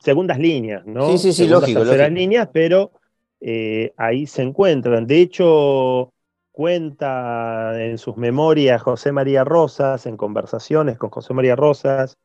segundas 0.00 0.38
líneas, 0.38 0.86
¿no? 0.86 1.10
Sí, 1.10 1.18
sí, 1.18 1.32
sí, 1.32 1.48
lógico. 1.48 1.80
Terceras 1.80 2.12
líneas, 2.12 2.48
pero 2.52 2.92
eh, 3.40 3.92
ahí 3.96 4.28
se 4.28 4.42
encuentran. 4.42 5.08
De 5.08 5.20
hecho, 5.20 6.12
cuenta 6.60 7.82
en 7.82 7.96
sus 7.96 8.18
memorias 8.18 8.82
José 8.82 9.12
María 9.12 9.44
Rosas, 9.44 10.04
en 10.04 10.18
conversaciones 10.18 10.98
con 10.98 11.08
José 11.08 11.32
María 11.32 11.56
Rosas, 11.56 12.18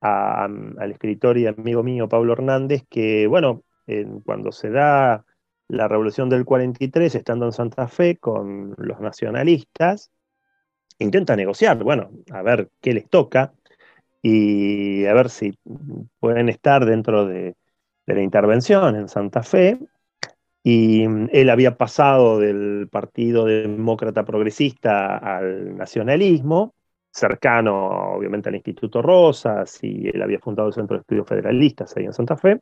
al 0.00 0.90
escritor 0.90 1.38
y 1.38 1.46
amigo 1.46 1.84
mío 1.84 2.08
Pablo 2.08 2.32
Hernández, 2.32 2.82
que, 2.90 3.28
bueno, 3.28 3.62
cuando 4.24 4.50
se 4.50 4.70
da 4.70 5.24
la 5.68 5.86
revolución 5.86 6.28
del 6.28 6.44
43, 6.44 7.14
estando 7.14 7.46
en 7.46 7.52
Santa 7.52 7.86
Fe 7.86 8.16
con 8.16 8.74
los 8.78 8.98
nacionalistas, 8.98 10.10
intenta 10.98 11.36
negociar, 11.36 11.80
bueno, 11.84 12.10
a 12.32 12.42
ver 12.42 12.68
qué 12.80 12.94
les 12.94 13.08
toca 13.08 13.52
y 14.22 15.06
a 15.06 15.14
ver 15.14 15.30
si 15.30 15.56
pueden 16.18 16.48
estar 16.48 16.84
dentro 16.84 17.26
de, 17.26 17.54
la 18.06 18.22
intervención 18.22 18.96
en 18.96 19.08
Santa 19.08 19.44
Fe. 19.44 19.78
Y 20.68 21.04
él 21.30 21.48
había 21.48 21.76
pasado 21.76 22.40
del 22.40 22.88
Partido 22.90 23.44
Demócrata 23.44 24.24
Progresista 24.24 25.16
al 25.16 25.76
nacionalismo, 25.76 26.74
cercano 27.08 28.16
obviamente 28.16 28.48
al 28.48 28.56
Instituto 28.56 29.00
Rosas, 29.00 29.78
y 29.82 30.08
él 30.08 30.20
había 30.20 30.40
fundado 30.40 30.66
el 30.66 30.74
Centro 30.74 30.96
de 30.96 31.02
Estudios 31.02 31.28
Federalistas 31.28 31.96
ahí 31.96 32.06
en 32.06 32.12
Santa 32.12 32.36
Fe. 32.36 32.60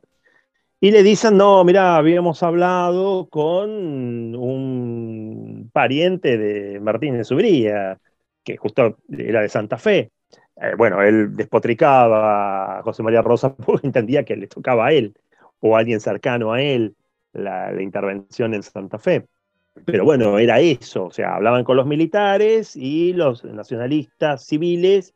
Y 0.79 0.91
le 0.91 1.01
dicen, 1.01 1.35
no, 1.35 1.63
mira, 1.63 1.95
habíamos 1.95 2.43
hablado 2.43 3.27
con 3.27 4.35
un 4.35 5.71
pariente 5.73 6.37
de 6.37 6.79
Martínez 6.79 7.25
Subría, 7.25 7.97
que 8.43 8.55
justo 8.57 8.97
era 9.09 9.41
de 9.41 9.49
Santa 9.49 9.79
Fe. 9.79 10.11
Eh, 10.57 10.75
bueno, 10.77 11.01
él 11.01 11.35
despotricaba 11.35 12.77
a 12.77 12.83
José 12.83 13.01
María 13.01 13.23
Rosa 13.23 13.55
porque 13.65 13.87
entendía 13.87 14.23
que 14.25 14.35
le 14.35 14.45
tocaba 14.45 14.85
a 14.85 14.91
él 14.91 15.15
o 15.59 15.75
a 15.75 15.79
alguien 15.79 15.99
cercano 15.99 16.53
a 16.53 16.61
él 16.61 16.95
la, 17.35 17.71
la, 17.71 17.81
intervención 17.81 18.53
en 18.53 18.63
Santa 18.63 18.97
Fe. 18.97 19.25
Pero 19.85 20.05
bueno, 20.05 20.39
era 20.39 20.59
eso, 20.59 21.05
o 21.05 21.11
sea, 21.11 21.35
hablaban 21.35 21.65
con 21.65 21.75
los 21.75 21.85
militares 21.85 22.75
y 22.75 23.13
los 23.13 23.43
nacionalistas 23.43 24.45
civiles 24.45 25.13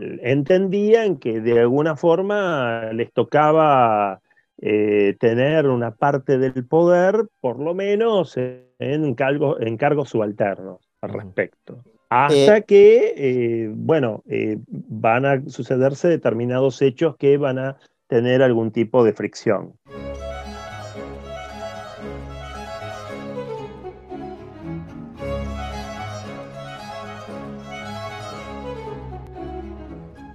eh, 0.00 0.18
entendían 0.22 1.16
que 1.16 1.40
de 1.40 1.60
alguna 1.60 1.94
forma 1.94 2.90
les 2.92 3.12
tocaba 3.12 4.20
eh, 4.60 5.16
tener 5.20 5.68
una 5.68 5.92
parte 5.92 6.36
del 6.36 6.66
poder, 6.66 7.28
por 7.40 7.60
lo 7.60 7.74
menos 7.74 8.36
en, 8.36 8.64
en 8.80 9.14
cargos 9.14 10.08
subalternos 10.08 10.80
al 11.00 11.10
respecto. 11.10 11.84
Hasta 12.10 12.56
eh, 12.56 12.64
que, 12.64 13.14
eh, 13.16 13.70
bueno, 13.72 14.24
van 14.66 15.26
a 15.26 15.48
sucederse 15.48 16.08
determinados 16.08 16.82
hechos 16.82 17.16
que 17.16 17.36
van 17.36 17.60
a 17.60 17.76
tener 18.08 18.42
algún 18.42 18.72
tipo 18.72 19.04
de 19.04 19.12
fricción. 19.12 19.74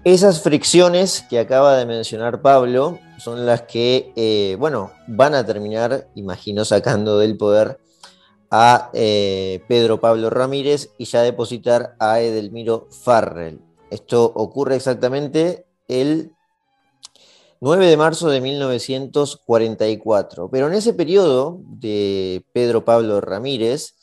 Esas 0.05 0.41
fricciones 0.41 1.25
que 1.29 1.39
acaba 1.39 1.77
de 1.77 1.85
mencionar 1.85 2.41
Pablo 2.41 2.99
son 3.19 3.45
las 3.45 3.61
que, 3.61 4.11
eh, 4.17 4.57
bueno, 4.59 4.91
van 5.07 5.33
a 5.33 5.45
terminar, 5.45 6.09
imagino, 6.13 6.65
sacando 6.65 7.19
del 7.19 7.37
poder 7.37 7.79
a 8.51 8.89
eh, 8.93 9.63
Pedro 9.69 10.01
Pablo 10.01 10.29
Ramírez 10.29 10.89
y 10.97 11.05
ya 11.05 11.21
depositar 11.21 11.95
a 11.99 12.19
Edelmiro 12.19 12.89
Farrell. 12.91 13.61
Esto 13.89 14.25
ocurre 14.35 14.75
exactamente 14.75 15.67
el 15.87 16.33
9 17.61 17.87
de 17.87 17.95
marzo 17.95 18.27
de 18.27 18.41
1944. 18.41 20.49
Pero 20.49 20.67
en 20.67 20.73
ese 20.73 20.93
periodo 20.93 21.61
de 21.63 22.43
Pedro 22.51 22.83
Pablo 22.83 23.21
Ramírez, 23.21 23.95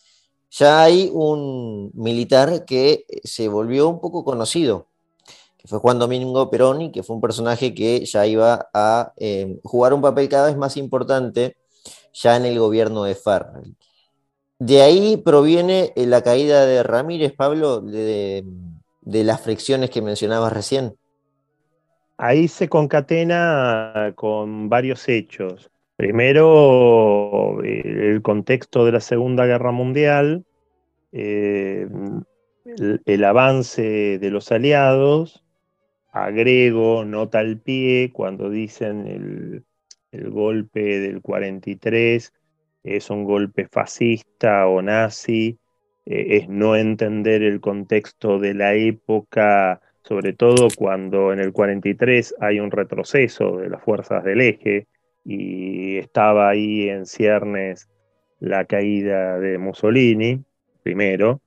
ya 0.50 0.82
hay 0.82 1.10
un 1.12 1.90
militar 1.92 2.64
que 2.64 3.04
se 3.22 3.48
volvió 3.48 3.90
un 3.90 4.00
poco 4.00 4.24
conocido, 4.24 4.86
que 5.60 5.68
fue 5.68 5.78
Juan 5.78 5.98
Domingo 5.98 6.50
Perón 6.50 6.90
que 6.90 7.02
fue 7.02 7.16
un 7.16 7.22
personaje 7.22 7.74
que 7.74 8.04
ya 8.04 8.26
iba 8.26 8.70
a 8.72 9.12
eh, 9.16 9.58
jugar 9.62 9.92
un 9.92 10.00
papel 10.00 10.28
cada 10.28 10.46
vez 10.46 10.56
más 10.56 10.76
importante 10.76 11.56
ya 12.12 12.36
en 12.36 12.46
el 12.46 12.58
gobierno 12.58 13.04
de 13.04 13.14
Farrell. 13.14 13.76
De 14.58 14.82
ahí 14.82 15.16
proviene 15.16 15.92
eh, 15.96 16.06
la 16.06 16.22
caída 16.22 16.66
de 16.66 16.82
Ramírez, 16.82 17.32
Pablo, 17.32 17.80
de, 17.80 18.44
las 19.02 19.40
fricciones 19.40 19.90
que 19.90 20.02
mencionabas 20.02 20.52
recién. 20.52 20.94
Ahí 22.16 22.48
se 22.48 22.68
concatena 22.68 24.12
con 24.16 24.68
varios 24.68 25.08
hechos. 25.08 25.70
Primero, 25.96 27.62
el 27.62 28.20
contexto 28.22 28.84
de 28.84 28.92
la 28.92 29.00
Segunda 29.00 29.46
Guerra 29.46 29.72
Mundial, 29.72 30.44
eh, 31.12 31.88
el, 33.06 33.24
avance 33.24 34.18
de 34.18 34.30
los 34.30 34.52
aliados, 34.52 35.42
agrego 36.12 37.04
nota 37.04 37.38
al 37.38 37.58
pie 37.58 38.10
cuando 38.12 38.50
dicen 38.50 39.06
el, 39.06 39.64
el 40.12 40.30
golpe 40.30 41.00
del 41.00 41.22
43 41.22 42.32
es 42.82 43.10
un 43.10 43.24
golpe 43.24 43.68
fascista 43.68 44.66
o 44.66 44.82
nazi, 44.82 45.58
eh, 46.06 46.38
es 46.38 46.48
no 46.48 46.76
entender 46.76 47.42
el 47.42 47.60
contexto 47.60 48.38
de 48.38 48.54
la 48.54 48.74
época 48.74 49.80
sobre 50.02 50.32
todo 50.32 50.68
cuando 50.76 51.32
en 51.32 51.40
el 51.40 51.52
43 51.52 52.34
hay 52.40 52.58
un 52.60 52.70
retroceso 52.70 53.58
de 53.58 53.68
las 53.68 53.82
fuerzas 53.82 54.24
del 54.24 54.40
eje 54.40 54.86
y 55.24 55.98
estaba 55.98 56.48
ahí 56.48 56.88
en 56.88 57.06
ciernes 57.06 57.88
la 58.40 58.64
caída 58.64 59.38
de 59.38 59.58
Mussolini, 59.58 60.42
primero. 60.82 61.40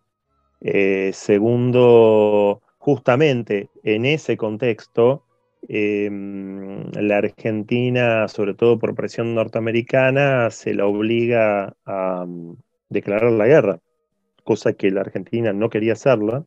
Eh, 0.62 1.12
segundo, 1.14 2.62
justamente 2.84 3.70
en 3.84 4.06
ese 4.06 4.36
contexto, 4.36 5.24
em, 5.70 6.92
la 6.92 7.20
Argentina, 7.20 8.28
sobre 8.28 8.56
todo 8.56 8.78
por 8.78 8.94
presión 8.94 9.34
norteamericana, 9.34 10.50
se 10.52 10.74
la 10.74 10.86
obliga 10.86 11.78
a 11.86 12.26
mm, 12.28 12.58
declarar 12.90 13.32
la 13.32 13.48
guerra, 13.48 13.80
cosa 14.44 14.74
que 14.74 14.92
la 14.92 15.00
Argentina 15.00 15.54
no 15.54 15.70
quería 15.70 15.94
hacerla. 15.94 16.46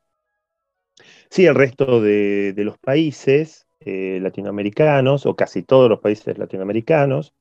Sí, 1.31 1.47
el 1.47 1.55
resto 1.55 2.03
de, 2.03 2.53
los 2.59 2.77
países 2.77 3.67
eh, 3.81 4.19
latinoamericanos, 4.21 5.25
o 5.25 5.37
casi 5.37 5.63
todos 5.63 5.89
los 5.89 6.01
países 6.01 6.37
latinoamericanos, 6.37 7.33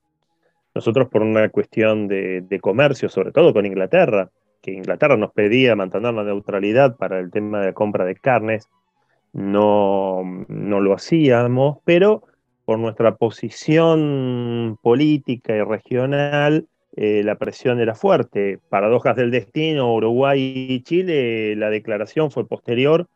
nosotros 0.74 1.08
por 1.10 1.20
una 1.20 1.50
cuestión 1.50 2.08
de, 2.08 2.58
comercio, 2.62 3.10
sobre 3.10 3.32
todo 3.32 3.52
con 3.52 3.66
Inglaterra, 3.66 4.30
que 4.62 4.72
Inglaterra 4.72 5.18
nos 5.18 5.32
pedía 5.32 5.76
mantener 5.76 6.14
la 6.14 6.24
neutralidad 6.24 6.96
para 6.96 7.18
el 7.18 7.30
tema 7.30 7.60
de 7.60 7.66
la 7.66 7.72
compra 7.74 8.06
de 8.06 8.14
carnes, 8.14 8.70
no, 9.36 10.22
no 10.48 10.80
lo 10.80 10.94
hacíamos, 10.94 11.78
pero 11.84 12.22
por 12.64 12.78
nuestra 12.78 13.16
posición 13.16 14.78
política 14.82 15.54
y 15.54 15.62
regional, 15.62 16.66
eh, 16.96 17.22
la 17.22 17.36
presión 17.36 17.78
era 17.78 17.94
fuerte. 17.94 18.58
Paradojas 18.70 19.14
del 19.14 19.30
destino, 19.30 19.94
Uruguay 19.94 20.66
y 20.70 20.82
Chile, 20.82 21.54
la 21.54 21.68
declaración 21.68 22.30
fue 22.30 22.48
posterior 22.48 23.08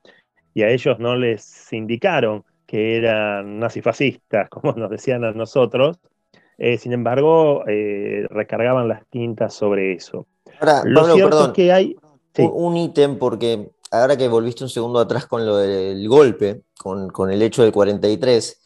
y 0.53 0.63
a 0.63 0.69
ellos 0.69 0.99
no 0.99 1.17
les 1.17 1.73
indicaron 1.73 2.45
que 2.67 2.99
eran 2.99 3.59
nazifascistas, 3.59 4.49
como 4.51 4.75
nos 4.75 4.91
decían 4.91 5.25
a 5.25 5.33
nosotros. 5.33 5.99
Eh, 6.59 6.77
sin 6.77 6.93
embargo, 6.93 7.65
eh, 7.67 8.27
recargaban 8.29 8.89
las 8.89 9.07
tintas 9.07 9.55
sobre 9.55 9.95
eso. 9.95 10.27
Ahora, 10.61 10.83
lo 10.85 11.01
Pablo, 11.01 11.15
perdón, 11.31 11.53
que 11.55 11.73
hay 11.73 11.97
un 12.37 12.77
ítem, 12.77 13.19
porque 13.19 13.71
ahora 13.91 14.17
que 14.17 14.29
volviste 14.29 14.65
un 14.65 14.71
segundo 14.71 14.99
atrás 14.99 15.27
con 15.27 15.47
lo 15.47 15.57
del 15.57 16.09
golpe, 16.09 16.63
con, 16.79 17.11
con 17.11 17.31
el 17.31 17.43
hecho 17.43 17.63
del 17.63 17.73
43, 17.73 18.61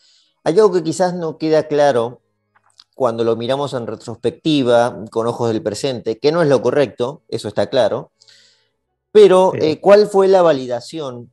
hay 0.45 0.55
algo 0.55 0.73
que 0.73 0.83
quizás 0.83 1.15
no 1.15 1.39
queda 1.39 1.69
claro 1.69 2.21
cuando 2.95 3.25
lo 3.25 3.37
miramos 3.37 3.75
en 3.75 3.87
retrospectiva, 3.87 5.05
con 5.11 5.27
ojos 5.27 5.49
del 5.49 5.63
presente, 5.63 6.19
que 6.19 6.31
no 6.31 6.43
es 6.43 6.49
lo 6.49 6.63
correcto, 6.63 7.23
eso 7.29 7.49
está 7.49 7.69
claro, 7.69 8.13
pero 9.11 9.53
eh, 9.55 9.81
¿cuál 9.81 10.07
fue 10.07 10.29
la 10.29 10.43
validación 10.43 11.33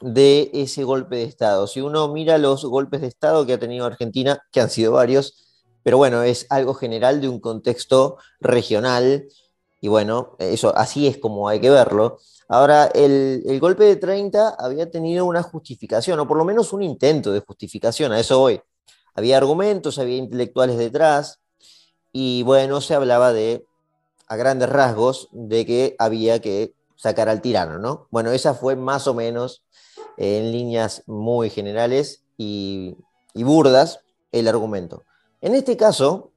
de 0.00 0.50
ese 0.54 0.84
golpe 0.84 1.16
de 1.16 1.24
Estado. 1.24 1.66
Si 1.66 1.80
uno 1.80 2.08
mira 2.08 2.38
los 2.38 2.64
golpes 2.64 3.00
de 3.02 3.06
Estado 3.06 3.46
que 3.46 3.54
ha 3.54 3.58
tenido 3.58 3.86
Argentina, 3.86 4.42
que 4.50 4.60
han 4.60 4.70
sido 4.70 4.92
varios, 4.92 5.34
pero 5.82 5.98
bueno, 5.98 6.22
es 6.22 6.46
algo 6.50 6.74
general 6.74 7.20
de 7.20 7.28
un 7.28 7.40
contexto 7.40 8.16
regional, 8.40 9.28
y 9.80 9.88
bueno, 9.88 10.36
eso 10.38 10.76
así 10.76 11.06
es 11.06 11.18
como 11.18 11.48
hay 11.48 11.60
que 11.60 11.70
verlo. 11.70 12.18
Ahora, 12.52 12.86
el, 12.86 13.60
golpe 13.60 13.84
de 13.84 13.94
30 13.94 14.56
había 14.58 14.90
tenido 14.90 15.24
una 15.24 15.40
justificación, 15.40 16.18
o 16.18 16.26
por 16.26 16.36
lo 16.36 16.44
menos 16.44 16.72
un 16.72 16.82
intento 16.82 17.30
de 17.30 17.38
justificación, 17.38 18.10
a 18.10 18.18
eso 18.18 18.40
voy. 18.40 18.60
Había 19.14 19.36
argumentos, 19.36 20.00
había 20.00 20.16
intelectuales 20.16 20.76
detrás, 20.76 21.38
y 22.12 22.42
bueno, 22.42 22.80
se 22.80 22.96
hablaba 22.96 23.32
de, 23.32 23.64
a 24.26 24.34
grandes 24.34 24.68
rasgos, 24.68 25.28
de 25.30 25.64
que 25.64 25.94
había 26.00 26.40
que 26.40 26.74
sacar 26.96 27.28
al 27.28 27.40
tirano, 27.40 27.78
¿no? 27.78 28.08
Bueno, 28.10 28.32
esa 28.32 28.52
fue 28.52 28.74
más 28.74 29.06
o 29.06 29.14
menos 29.14 29.62
en 30.16 30.50
líneas 30.50 31.04
muy 31.06 31.50
generales 31.50 32.24
y, 32.36 32.96
burdas 33.32 34.00
el 34.32 34.48
argumento. 34.48 35.04
En 35.40 35.54
este 35.54 35.76
caso, 35.76 36.29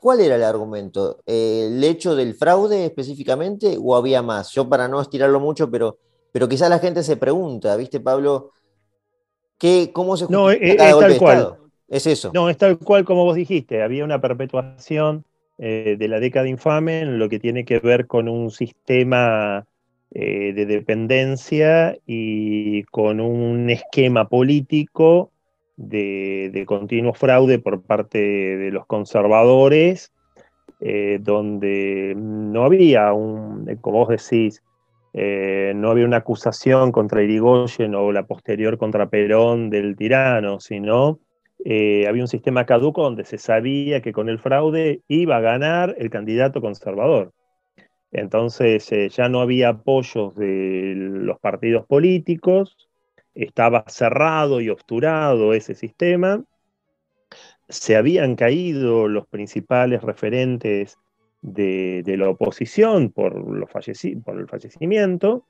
¿cuál 0.00 0.20
era 0.20 0.36
el 0.36 0.42
argumento? 0.42 1.20
¿El 1.26 1.82
hecho 1.84 2.16
del 2.16 2.34
fraude 2.34 2.86
específicamente 2.86 3.76
o 3.80 3.94
había 3.94 4.22
más? 4.22 4.50
Yo 4.52 4.68
para 4.68 4.88
no 4.88 5.00
estirarlo 5.00 5.38
mucho, 5.38 5.70
pero, 5.70 5.98
pero 6.32 6.48
quizás 6.48 6.70
la 6.70 6.78
gente 6.78 7.02
se 7.02 7.16
pregunta, 7.16 7.76
¿viste, 7.76 8.00
Pablo? 8.00 8.52
¿Qué, 9.58 9.90
¿Cómo 9.92 10.16
se 10.16 10.26
no, 10.28 10.50
es, 10.50 10.76
tal 10.76 11.18
cual. 11.18 11.56
Es 11.86 12.06
eso. 12.06 12.30
No, 12.32 12.48
es 12.48 12.56
tal 12.56 12.78
cual 12.78 13.04
como 13.04 13.24
vos 13.24 13.36
dijiste. 13.36 13.82
Había 13.82 14.04
una 14.04 14.20
perpetuación 14.20 15.24
eh, 15.58 15.96
de 15.98 16.08
la 16.08 16.20
década 16.20 16.48
infame 16.48 17.00
en 17.00 17.18
lo 17.18 17.28
que 17.28 17.38
tiene 17.38 17.64
que 17.64 17.78
ver 17.80 18.06
con 18.06 18.28
un 18.28 18.50
sistema 18.50 19.66
eh, 20.12 20.52
de 20.54 20.66
dependencia 20.66 21.98
y 22.06 22.84
con 22.84 23.20
un 23.20 23.68
esquema 23.68 24.28
político 24.28 25.32
de, 25.88 26.64
continuo 26.66 27.14
fraude 27.14 27.58
por 27.58 27.82
parte 27.82 28.18
de 28.18 28.70
los 28.70 28.86
conservadores, 28.86 30.12
eh, 30.80 31.18
donde 31.20 32.14
no 32.16 32.64
había 32.64 33.12
un, 33.12 33.66
como 33.80 34.06
vos 34.06 34.08
decís, 34.08 34.62
eh, 35.12 35.72
no 35.74 35.90
había 35.90 36.04
una 36.04 36.18
acusación 36.18 36.92
contra 36.92 37.22
Irigoyen 37.22 37.94
o 37.94 38.12
la 38.12 38.26
posterior 38.26 38.78
contra 38.78 39.10
Perón 39.10 39.70
del 39.70 39.96
tirano, 39.96 40.60
sino 40.60 41.18
había 41.62 42.22
un 42.22 42.28
sistema 42.28 42.64
caduco 42.64 43.02
donde 43.02 43.24
se 43.24 43.36
sabía 43.36 44.00
que 44.00 44.12
con 44.12 44.30
el 44.30 44.38
fraude 44.38 45.02
iba 45.08 45.36
a 45.36 45.40
ganar 45.40 45.94
el 45.98 46.08
candidato 46.08 46.60
conservador. 46.60 47.32
Entonces 48.12 48.90
eh, 48.92 49.08
ya 49.08 49.28
no 49.28 49.40
había 49.40 49.70
apoyos 49.70 50.34
de 50.34 50.94
los 50.96 51.38
partidos 51.38 51.86
políticos, 51.86 52.89
estaba 53.34 53.84
cerrado 53.88 54.60
y 54.60 54.68
obsturado 54.68 55.54
ese 55.54 55.74
sistema, 55.74 56.44
se 57.68 57.96
habían 57.96 58.34
caído 58.34 59.08
los 59.08 59.26
principales 59.26 60.02
referentes 60.02 60.98
de, 61.42 62.02
la 62.18 62.28
oposición 62.28 63.10
por, 63.10 63.32
por 63.32 64.40
el 64.40 64.48
fallecimiento, 64.48 65.46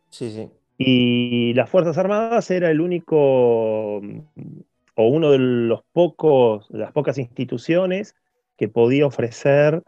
y 0.78 1.52
las 1.54 1.68
Fuerzas 1.68 1.98
Armadas 1.98 2.50
era 2.50 2.70
el 2.70 2.80
único 2.80 3.96
o 3.96 5.08
uno 5.08 5.30
de 5.30 5.38
los 5.38 5.82
pocos, 5.92 6.68
de 6.70 6.78
las 6.78 6.92
pocas 6.92 7.18
instituciones 7.18 8.14
que 8.56 8.68
podía 8.68 9.06
ofrecer 9.06 9.82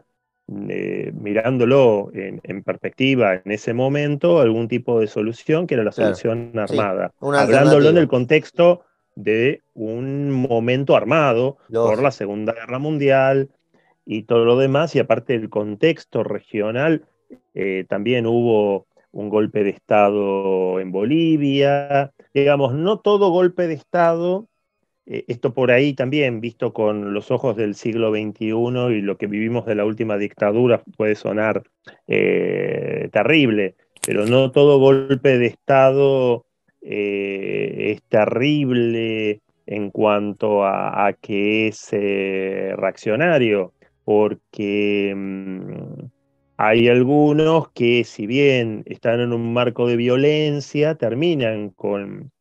eh, 0.69 1.11
mirándolo 1.13 2.11
en, 2.13 2.63
perspectiva 2.63 3.35
en 3.35 3.51
ese 3.51 3.73
momento, 3.73 4.39
algún 4.39 4.67
tipo 4.67 4.99
de 4.99 5.07
solución 5.07 5.67
que 5.67 5.75
era 5.75 5.83
la 5.83 5.91
solución 5.91 6.51
armada. 6.57 7.11
hablándolo 7.21 7.89
en 7.89 7.97
el 7.97 8.07
contexto 8.07 8.83
de 9.15 9.61
un 9.73 10.31
momento 10.31 10.95
armado 10.95 11.57
por 11.71 12.01
la 12.01 12.11
Segunda 12.11 12.53
Guerra 12.53 12.79
Mundial 12.79 13.49
y 14.05 14.23
todo 14.23 14.45
lo 14.45 14.57
demás, 14.57 14.95
y 14.95 14.99
aparte 14.99 15.33
del 15.33 15.49
contexto 15.49 16.23
regional, 16.23 17.05
eh, 17.53 17.85
también 17.87 18.25
hubo 18.25 18.87
un 19.11 19.29
golpe 19.29 19.63
de 19.63 19.69
Estado 19.69 20.79
en 20.79 20.91
Bolivia. 20.91 22.11
Digamos, 22.33 22.73
no 22.73 22.99
todo 22.99 23.29
golpe 23.29 23.67
de 23.67 23.75
Estado 23.75 24.47
esto 25.05 25.53
por 25.53 25.71
ahí 25.71 25.93
también, 25.93 26.39
visto 26.39 26.73
con 26.73 27.13
los 27.13 27.31
ojos 27.31 27.55
del 27.55 27.75
siglo 27.75 28.11
XXI 28.11 28.45
y 28.91 29.01
lo 29.01 29.17
que 29.17 29.27
vivimos 29.27 29.65
de 29.65 29.75
la 29.75 29.85
última 29.85 30.17
dictadura, 30.17 30.83
puede 30.97 31.15
sonar 31.15 31.63
eh, 32.07 33.09
terrible, 33.11 33.75
pero 34.05 34.25
no 34.25 34.51
todo 34.51 34.79
golpe 34.79 35.37
de 35.37 35.47
Estado 35.47 36.45
eh, 36.81 37.91
es 37.91 38.03
terrible 38.03 39.41
en 39.65 39.91
cuanto 39.91 40.65
a, 40.65 41.13
que 41.21 41.67
es 41.67 41.89
reaccionario, 41.91 43.73
porque 44.03 45.13
mm, 45.15 46.05
hay 46.57 46.87
algunos 46.87 47.71
que 47.71 48.03
si 48.03 48.27
bien 48.27 48.83
están 48.85 49.19
en 49.19 49.33
un 49.33 49.53
marco 49.53 49.87
de 49.87 49.95
violencia, 49.95 50.95
terminan 50.95 51.69
con 51.69 52.31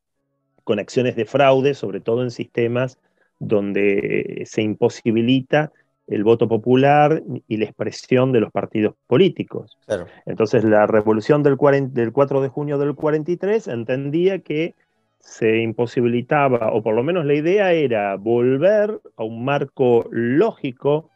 con 0.64 0.78
acciones 0.78 1.16
de 1.16 1.24
fraude, 1.24 1.74
sobre 1.74 2.00
todo 2.00 2.22
en 2.22 2.30
sistemas 2.30 2.98
donde 3.38 4.42
se 4.46 4.62
imposibilita 4.62 5.72
el 6.06 6.24
voto 6.24 6.48
popular 6.48 7.22
y 7.48 7.56
la 7.56 7.64
expresión 7.64 8.32
de 8.32 8.40
los 8.40 8.52
partidos 8.52 8.94
políticos. 9.06 9.78
Entonces 10.26 10.64
la 10.64 10.86
revolución 10.86 11.42
del, 11.42 11.56
4 11.56 12.40
de 12.40 12.48
junio 12.48 12.78
del 12.78 12.94
43 12.94 13.68
entendía 13.68 14.40
que 14.40 14.74
se 15.18 15.58
imposibilitaba, 15.58 16.72
o 16.72 16.82
por 16.82 16.94
lo 16.94 17.02
menos 17.02 17.24
la 17.24 17.34
idea 17.34 17.72
era 17.72 18.16
volver 18.16 19.00
a 19.16 19.24
un 19.24 19.44
marco 19.44 20.06
lógico 20.10 21.10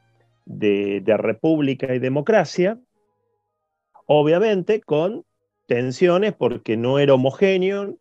de, 0.45 1.01
de 1.01 1.17
república 1.17 1.93
y 1.95 1.99
democracia, 1.99 2.79
obviamente 4.07 4.81
con 4.81 5.25
tensiones 5.67 6.33
porque 6.35 6.77
no 6.77 7.01
era 7.01 7.15
homogéneo, 7.15 7.97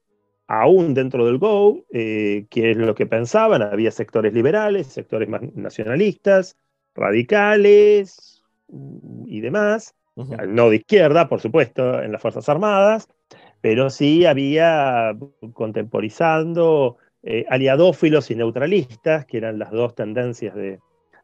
aún 0.48 0.94
dentro 0.94 1.26
del 1.26 1.38
Go, 1.38 1.86
eh, 1.92 2.46
qué 2.50 2.72
es 2.72 2.78
lo 2.78 2.96
que 2.96 3.06
pensaban. 3.06 3.62
Había 3.62 3.92
sectores 3.92 4.34
liberales, 4.34 4.88
sectores 4.88 5.28
más 5.30 5.42
nacionalistas, 5.56 6.58
radicales 6.94 8.44
mm, 8.68 9.26
y 9.28 9.42
demás. 9.42 9.96
No 10.48 10.70
de 10.70 10.78
izquierda, 10.78 11.28
por 11.28 11.42
supuesto, 11.42 12.02
en 12.02 12.14
las 12.14 12.22
Fuerzas 12.22 12.48
Armadas, 12.48 13.10
pero 13.60 13.90
sí 13.90 14.26
había 14.26 15.14
contemporizando 15.54 16.96
eh, 17.22 17.46
aliadófilos 17.50 18.32
y 18.32 18.36
neutralistas, 18.36 19.26
que 19.26 19.38
eran 19.40 19.60
las 19.60 19.72
dos 19.72 19.94
tendencias 19.94 20.56
de, 20.56 20.80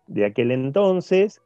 de 0.07 0.26
aquel 0.26 0.51
entonces. 0.51 1.41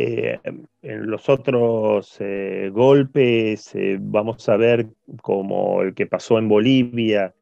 Eh, 0.00 0.38
en 0.44 1.10
los 1.10 1.28
otros 1.28 2.16
eh, 2.20 2.70
golpes 2.72 3.74
eh, 3.74 3.98
vamos 4.00 4.48
a 4.48 4.56
ver 4.56 4.86
como 5.22 5.82
el 5.82 5.92
que 5.92 6.06
pasó 6.06 6.38
en 6.38 6.48
Bolivia 6.48 7.34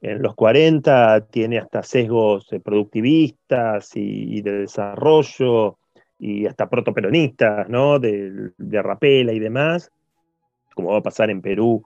en 0.00 0.22
los 0.22 0.36
40 0.36 1.26
tiene 1.26 1.58
hasta 1.58 1.82
sesgos 1.82 2.46
productivistas 2.62 3.90
y, 3.96 4.42
de 4.42 4.60
desarrollo 4.60 5.78
y 6.18 6.46
hasta 6.46 6.68
protoperonistas, 6.68 7.68
¿no? 7.68 7.98
De, 7.98 8.50
de 8.58 8.82
Rapela 8.82 9.32
y 9.32 9.40
demás, 9.40 9.90
como 10.74 10.90
va 10.90 10.98
a 10.98 11.02
pasar 11.02 11.30
en 11.30 11.40
Perú 11.40 11.82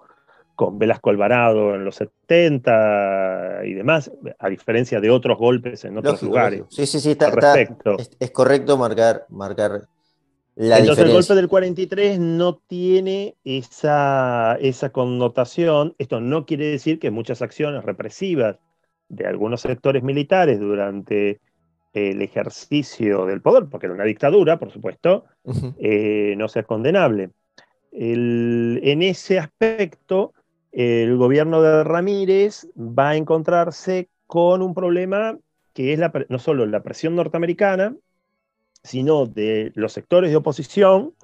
con 0.57 0.79
Velasco 0.79 1.11
Alvarado 1.11 1.77
en 1.77 1.85
los 1.85 1.95
70 1.95 3.61
y 3.65 3.75
demás, 3.75 4.11
a 4.41 4.49
diferencia 4.49 5.01
de 5.01 5.09
otros 5.09 5.39
golpes 5.39 5.85
en 5.85 5.97
otros 5.97 6.21
lugares. 6.21 6.65
Sí, 6.71 6.85
sí, 6.85 6.99
sí, 6.99 7.13
está, 7.13 7.29
es, 8.19 8.31
correcto 8.33 8.77
marcar, 8.77 9.25
marcar 9.29 9.87
entonces 10.59 11.05
el 11.05 11.13
golpe 11.13 11.35
del 11.35 11.49
43 11.49 12.19
no 12.19 12.57
tiene 12.57 13.37
esa, 13.45 14.57
esa 14.61 14.91
connotación. 14.91 15.95
Esto 15.99 16.21
no 16.21 16.47
quiere 16.47 16.67
decir 16.67 16.99
que 16.99 17.11
muchas 17.11 17.43
acciones 17.43 17.85
represivas 17.85 18.57
de 19.09 19.27
algunos 19.27 19.61
sectores 19.61 20.03
militares 20.03 20.59
durante 20.59 21.41
el 21.93 22.21
ejercicio 22.23 23.25
del 23.27 23.41
poder, 23.41 23.67
porque 23.71 23.87
era 23.87 23.95
una 23.95 24.05
dictadura, 24.05 24.59
por 24.59 24.71
supuesto, 24.71 25.25
eh, 25.79 26.35
no 26.37 26.49
sea 26.49 26.65
condenable. 26.65 27.31
en 27.93 29.03
ese 29.03 29.39
aspecto, 29.39 30.35
el 30.73 31.17
gobierno 31.17 31.63
de 31.63 31.85
Ramírez 31.85 32.69
va 32.77 33.11
a 33.11 33.17
encontrarse 33.17 34.09
con 34.27 34.61
un 34.61 34.75
problema 34.75 35.39
que 35.73 35.93
es 35.93 35.99
la, 35.99 36.13
no 36.29 36.39
solo 36.39 36.67
la 36.67 36.83
presión 36.83 37.15
norteamericana, 37.15 37.95
sino 38.89 39.27
de 39.27 39.71
los 39.75 39.93
sectores 39.93 40.31
de 40.31 40.37
oposición 40.37 41.15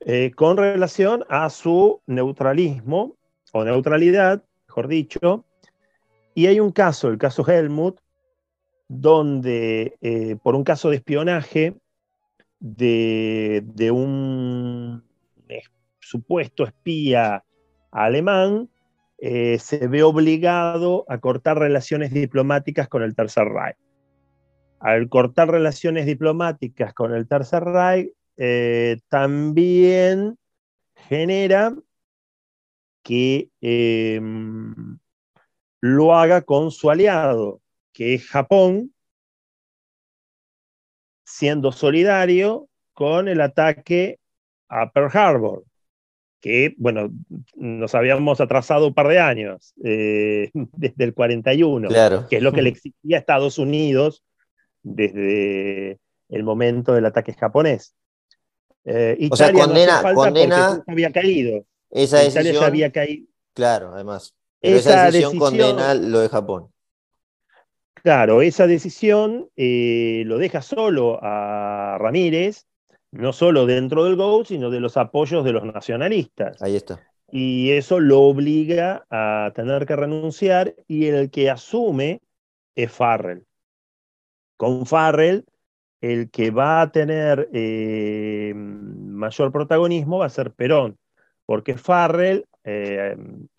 eh, 0.00 0.30
con 0.34 0.56
relación 0.56 1.24
a 1.28 1.50
su 1.50 2.00
neutralismo 2.06 3.16
o 3.52 3.64
neutralidad, 3.64 4.44
mejor 4.68 4.86
dicho. 4.88 5.44
Y 6.34 6.46
hay 6.46 6.60
un 6.60 6.70
caso, 6.70 7.08
el 7.08 7.18
caso 7.18 7.46
Helmut, 7.46 7.98
donde 8.86 9.96
eh, 10.00 10.36
por 10.42 10.54
un 10.54 10.62
caso 10.62 10.90
de 10.90 10.96
espionaje 10.96 11.74
de, 12.60 13.90
un 13.92 15.02
supuesto 15.98 16.64
espía 16.64 17.44
alemán, 17.90 18.68
eh, 19.18 19.58
se 19.58 19.88
ve 19.88 20.02
obligado 20.02 21.04
a 21.08 21.18
cortar 21.18 21.58
relaciones 21.58 22.12
diplomáticas 22.12 22.88
con 22.88 23.02
el 23.02 23.14
Tercer 23.14 23.48
Reich 23.48 23.83
al 24.84 25.08
cortar 25.08 25.50
relaciones 25.50 26.04
diplomáticas 26.04 26.92
con 26.92 27.14
el 27.14 27.26
Tercer 27.26 27.64
Reich, 27.64 28.12
eh, 28.36 28.98
también 29.08 30.36
genera 30.94 31.74
que 33.02 33.48
em, 33.62 34.98
lo 35.80 36.14
haga 36.14 36.42
con 36.42 36.70
su 36.70 36.90
aliado, 36.90 37.62
que 37.94 38.12
es 38.12 38.28
Japón, 38.28 38.92
siendo 41.24 41.72
solidario 41.72 42.68
con 42.92 43.28
el 43.28 43.40
ataque 43.40 44.18
a 44.68 44.92
Pearl 44.92 45.16
Harbor, 45.16 45.64
que, 46.42 46.74
bueno, 46.76 47.10
nos 47.54 47.94
habíamos 47.94 48.38
atrasado 48.42 48.88
un 48.88 48.94
par 48.94 49.08
de 49.08 49.18
años, 49.18 49.72
eh, 49.82 50.50
desde 50.76 51.04
el 51.04 51.14
41, 51.14 51.88
que 52.28 52.36
es 52.36 52.42
lo 52.42 52.52
que 52.52 52.60
le 52.60 52.68
exigía 52.68 53.16
a 53.16 53.20
Estados 53.20 53.58
Unidos 53.58 54.22
desde 54.84 55.98
el 56.28 56.44
momento 56.44 56.92
del 56.92 57.06
ataque 57.06 57.32
japonés. 57.32 57.96
Eh, 58.84 59.16
Italia 59.18 59.32
o 59.32 59.36
sea, 59.36 59.52
condena, 59.52 60.02
no 60.02 60.14
condena 60.14 60.84
había 60.86 61.10
caído. 61.10 61.64
Esa 61.90 62.18
decisión, 62.18 62.62
había 62.62 62.92
caído. 62.92 63.26
Claro, 63.54 63.92
además. 63.94 64.34
esa, 64.60 65.06
decisión, 65.06 65.38
condena 65.38 65.94
lo 65.94 66.20
de 66.20 66.28
Japón. 66.28 66.68
Claro, 68.02 68.42
esa 68.42 68.66
decisión 68.66 69.48
eh, 69.56 70.24
lo 70.26 70.36
deja 70.36 70.60
solo 70.60 71.18
a 71.22 71.96
Ramírez, 71.98 72.66
no 73.10 73.32
solo 73.32 73.64
dentro 73.64 74.04
del 74.04 74.16
GO, 74.16 74.44
sino 74.44 74.70
de 74.70 74.80
los 74.80 74.98
apoyos 74.98 75.44
de 75.44 75.52
los 75.52 75.64
nacionalistas. 75.64 76.60
Ahí 76.60 76.76
está. 76.76 77.00
Y 77.30 77.72
eso 77.72 78.00
lo 78.00 78.20
obliga 78.20 79.06
a 79.08 79.52
tener 79.54 79.86
que 79.86 79.96
renunciar 79.96 80.74
y 80.86 81.06
el 81.06 81.30
que 81.30 81.48
asume 81.48 82.20
es 82.74 82.92
Farrell 82.92 83.46
con 84.56 84.86
Farrell, 84.86 85.44
el 86.00 86.30
que 86.30 86.50
va 86.50 86.82
a 86.82 86.92
tener 86.92 87.48
eh, 87.52 88.52
mayor 88.54 89.52
protagonismo 89.52 90.18
va 90.18 90.26
a 90.26 90.30
ser 90.30 90.52
Perón, 90.52 90.98
porque 91.46 91.76
Farrell 91.76 92.46
eh, 92.64 93.16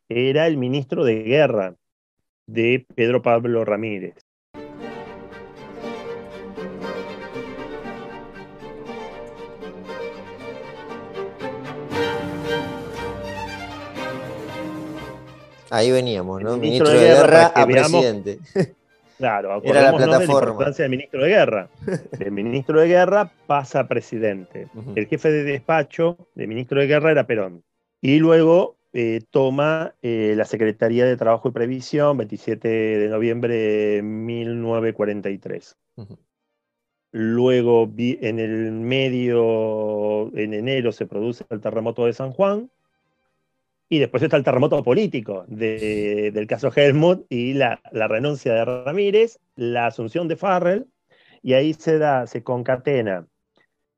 era 0.10 0.48
el 0.48 0.58
ministro 0.58 1.04
de 1.04 1.24
guerra 1.24 1.76
de 2.46 2.86
Pedro 2.96 3.22
Pablo 3.22 3.66
Ramírez. 3.66 4.16
Ahí 15.72 15.92
veníamos, 15.92 16.42
¿no? 16.42 16.58
Ministro, 16.58 16.90
de, 16.90 17.00
guerra, 17.00 17.48
a 17.48 17.66
presidente. 17.66 18.40
Claro, 19.18 19.54
acordémonos 19.54 20.02
de 20.02 20.08
la 20.08 20.24
importancia 20.24 20.84
del 20.84 20.92
ministro 20.92 21.24
de 21.24 21.30
guerra. 21.30 21.70
El 22.20 22.32
ministro 22.32 22.82
de 22.82 22.88
guerra 22.88 23.32
pasa 23.48 23.82
a 23.82 23.88
presidente. 23.88 24.68
El 24.96 25.08
jefe 25.08 25.32
de 25.32 25.44
despacho 25.44 26.18
del 26.36 26.48
ministro 26.48 26.80
de 26.82 26.88
guerra 26.88 27.12
era 27.12 27.26
Perón. 27.26 27.64
Y 28.02 28.20
luego 28.20 28.76
eh, 28.94 29.22
toma 29.32 29.94
eh, 30.02 30.34
la 30.36 30.46
Secretaría 30.46 31.06
de 31.06 31.18
Trabajo 31.18 31.50
y 31.50 31.52
Previsión, 31.52 32.18
27 32.18 32.68
de 32.68 33.10
noviembre 33.10 33.56
de 33.56 34.02
1943. 34.02 35.78
Luego, 37.12 37.90
en 37.98 38.40
el 38.40 38.72
medio, 38.72 40.36
en 40.38 40.54
enero, 40.54 40.92
se 40.92 41.06
produce 41.06 41.46
el 41.50 41.62
terremoto 41.62 42.06
de 42.06 42.14
San 42.14 42.32
Juan 42.32 42.70
y 43.88 44.00
después 44.00 44.24
está 44.24 44.38
el 44.38 44.44
terremoto 44.44 44.84
político 44.84 45.46
del 45.48 46.48
caso 46.48 46.72
Helmut 46.76 47.26
y 47.30 47.54
la, 47.54 47.80
renuncia 47.92 48.54
de 48.54 48.66
Ramírez, 48.66 49.40
la 49.56 49.88
asunción 49.88 50.28
de 50.28 50.36
Farrell, 50.36 50.88
y 51.42 51.54
ahí 51.54 51.74
se 51.74 52.00
da, 52.00 52.26
se 52.26 52.44
concatena 52.44 53.28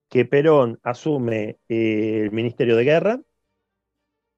que 0.10 0.26
Perón 0.26 0.80
asume 0.84 1.58
eh, 1.70 2.22
el 2.24 2.32
Ministerio 2.32 2.76
de 2.76 2.84
Guerra, 2.84 3.22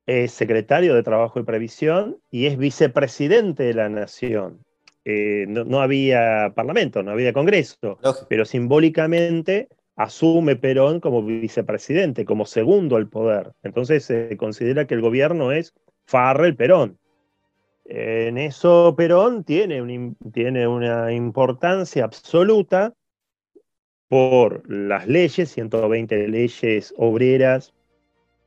es 0.06 0.32
secretario 0.32 0.96
de 0.96 1.04
Trabajo 1.04 1.40
y 1.40 1.44
Previsión 1.44 2.18
y 2.32 2.48
es 2.48 2.58
vicepresidente 2.58 3.64
de 3.64 3.74
la 3.76 3.90
Nación. 3.90 4.66
eh, 5.06 5.46
no, 5.48 5.82
había 5.82 6.52
parlamento, 6.56 7.04
no 7.04 7.12
había 7.12 7.34
congreso, 7.34 8.00
pero 8.28 8.46
simbólicamente 8.46 9.70
asume 10.00 10.56
Perón 10.56 11.02
como 11.02 11.22
vicepresidente, 11.22 12.24
como 12.24 12.46
segundo 12.46 12.96
al 12.96 13.10
poder. 13.10 13.52
Entonces 13.64 14.06
se 14.06 14.38
considera 14.38 14.88
que 14.88 14.94
el 14.94 15.02
gobierno 15.02 15.52
es 15.52 15.74
Farrell 16.06 16.56
Perón. 16.56 16.98
En 17.84 18.38
eso 18.38 18.96
Perón 18.98 19.44
tiene, 19.44 19.82
una 19.82 21.12
importancia 21.12 22.06
absoluta 22.06 22.94
por 24.08 24.64
las 24.72 25.06
leyes, 25.06 25.52
120 25.52 26.30
leyes 26.30 26.94
obreras 26.96 27.74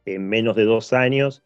en 0.06 0.26
menos 0.30 0.56
de 0.56 0.64
dos 0.64 0.94
años, 0.94 1.42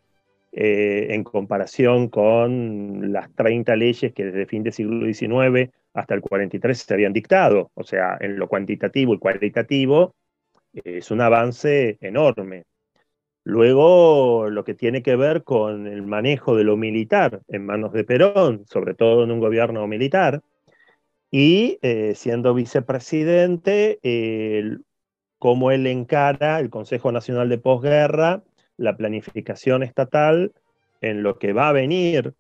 eh, 0.53 1.09
en 1.11 1.25
comparación 1.25 2.09
con 2.09 3.13
las 3.13 3.35
30 3.35 3.75
leyes 3.75 4.13
que 4.13 4.27
desde 4.27 4.47
fin 4.47 4.63
del 4.63 4.73
siglo 4.73 5.05
XIX 5.05 5.73
hasta 5.97 6.15
el 6.15 6.21
43 6.21 6.79
se 6.79 6.95
habían 6.95 7.13
dictado. 7.13 7.71
O 7.75 7.83
sea, 7.83 8.19
en 8.21 8.39
lo 8.39 8.49
cuantitativo 8.49 9.15
y 9.15 9.19
cualitativo 9.19 10.15
es 10.73 11.11
un 11.11 11.23
avance 11.23 11.97
enorme. 12.01 12.65
Luego, 13.45 14.51
lo 14.51 14.65
que 14.65 14.75
tiene 14.75 15.03
que 15.03 15.17
ver 15.17 15.43
con 15.43 15.87
el 15.87 16.03
manejo 16.03 16.57
de 16.57 16.65
lo 16.65 16.77
militar 16.77 17.41
en 17.49 17.65
manos 17.65 17.93
de 17.93 18.05
Perón, 18.05 18.65
sobre 18.67 18.95
todo 18.95 19.25
en 19.25 19.31
un 19.31 19.41
gobierno 19.41 19.87
militar, 19.87 20.43
y 21.31 21.79
eh, 21.83 22.15
siendo 22.15 22.55
vicepresidente, 22.55 23.99
cómo 25.39 25.71
él 25.71 25.87
encara 25.87 26.61
el 26.61 26.71
Consejo 26.71 27.11
Nacional 27.11 27.49
de 27.49 27.59
Posguerra 27.59 28.43
la 28.77 28.97
planificación 28.97 29.83
estatal 29.83 30.53
en 31.01 31.23
lo 31.23 31.39
que 31.39 31.53
va 31.53 31.69
a 31.69 31.73
venir 31.73 32.35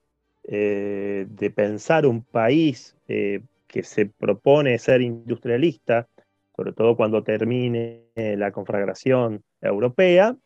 eh, 0.48 1.26
de 1.28 1.50
pensar 1.50 2.06
un 2.06 2.22
país 2.22 2.96
eh, 3.08 3.40
que 3.66 3.82
se 3.82 4.06
propone 4.06 4.78
ser 4.78 5.00
industrialista, 5.02 6.08
sobre 6.54 6.72
todo 6.72 6.96
cuando 6.96 7.22
termine 7.22 8.04
la 8.14 8.52
conflagración 8.52 9.42
europea, 9.60 10.36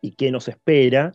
y 0.00 0.12
qué 0.12 0.30
nos 0.30 0.48
espera, 0.48 1.14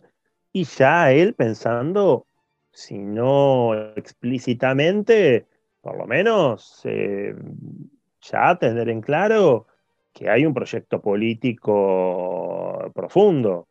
y 0.52 0.64
ya 0.64 1.12
él 1.12 1.34
pensando, 1.34 2.26
si 2.72 2.98
no 2.98 3.74
explícitamente, 3.94 5.46
por 5.80 5.96
lo 5.96 6.06
menos 6.06 6.82
eh, 6.84 7.34
ya 8.20 8.58
tener 8.58 8.88
en 8.88 9.00
claro 9.00 9.66
que 10.12 10.28
hay 10.28 10.44
un 10.44 10.54
proyecto 10.54 11.00
político 11.00 12.90
profundo, 12.94 13.68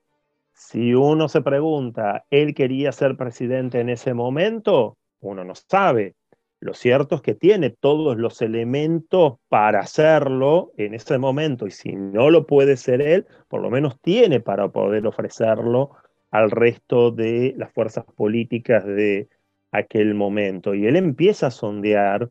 si 0.59 0.93
uno 0.93 1.29
se 1.29 1.41
pregunta, 1.41 2.25
¿él 2.29 2.53
quería 2.53 2.91
ser 2.91 3.15
presidente 3.15 3.79
en 3.79 3.87
ese 3.87 4.13
momento? 4.13 4.97
Uno 5.21 5.45
no 5.45 5.55
sabe. 5.55 6.15
Lo 6.59 6.73
cierto 6.73 7.15
es 7.15 7.21
que 7.21 7.33
tiene 7.33 7.69
todos 7.69 8.17
los 8.17 8.41
elementos 8.41 9.37
para 9.47 9.79
hacerlo 9.79 10.73
en 10.75 10.93
ese 10.93 11.17
momento 11.17 11.65
y 11.65 11.71
si 11.71 11.93
no 11.95 12.29
lo 12.29 12.45
puede 12.45 12.75
ser 12.75 13.01
él, 13.01 13.25
por 13.47 13.61
lo 13.61 13.69
menos 13.69 14.01
tiene 14.01 14.41
para 14.41 14.67
poder 14.67 15.07
ofrecerlo 15.07 15.91
al 16.29 16.51
resto 16.51 17.11
de 17.11 17.55
las 17.57 17.71
fuerzas 17.71 18.03
políticas 18.17 18.85
de 18.85 19.29
aquel 19.71 20.13
momento. 20.13 20.75
Y 20.75 20.87
él 20.87 20.97
empieza 20.97 21.47
a 21.47 21.51
sondear 21.51 22.29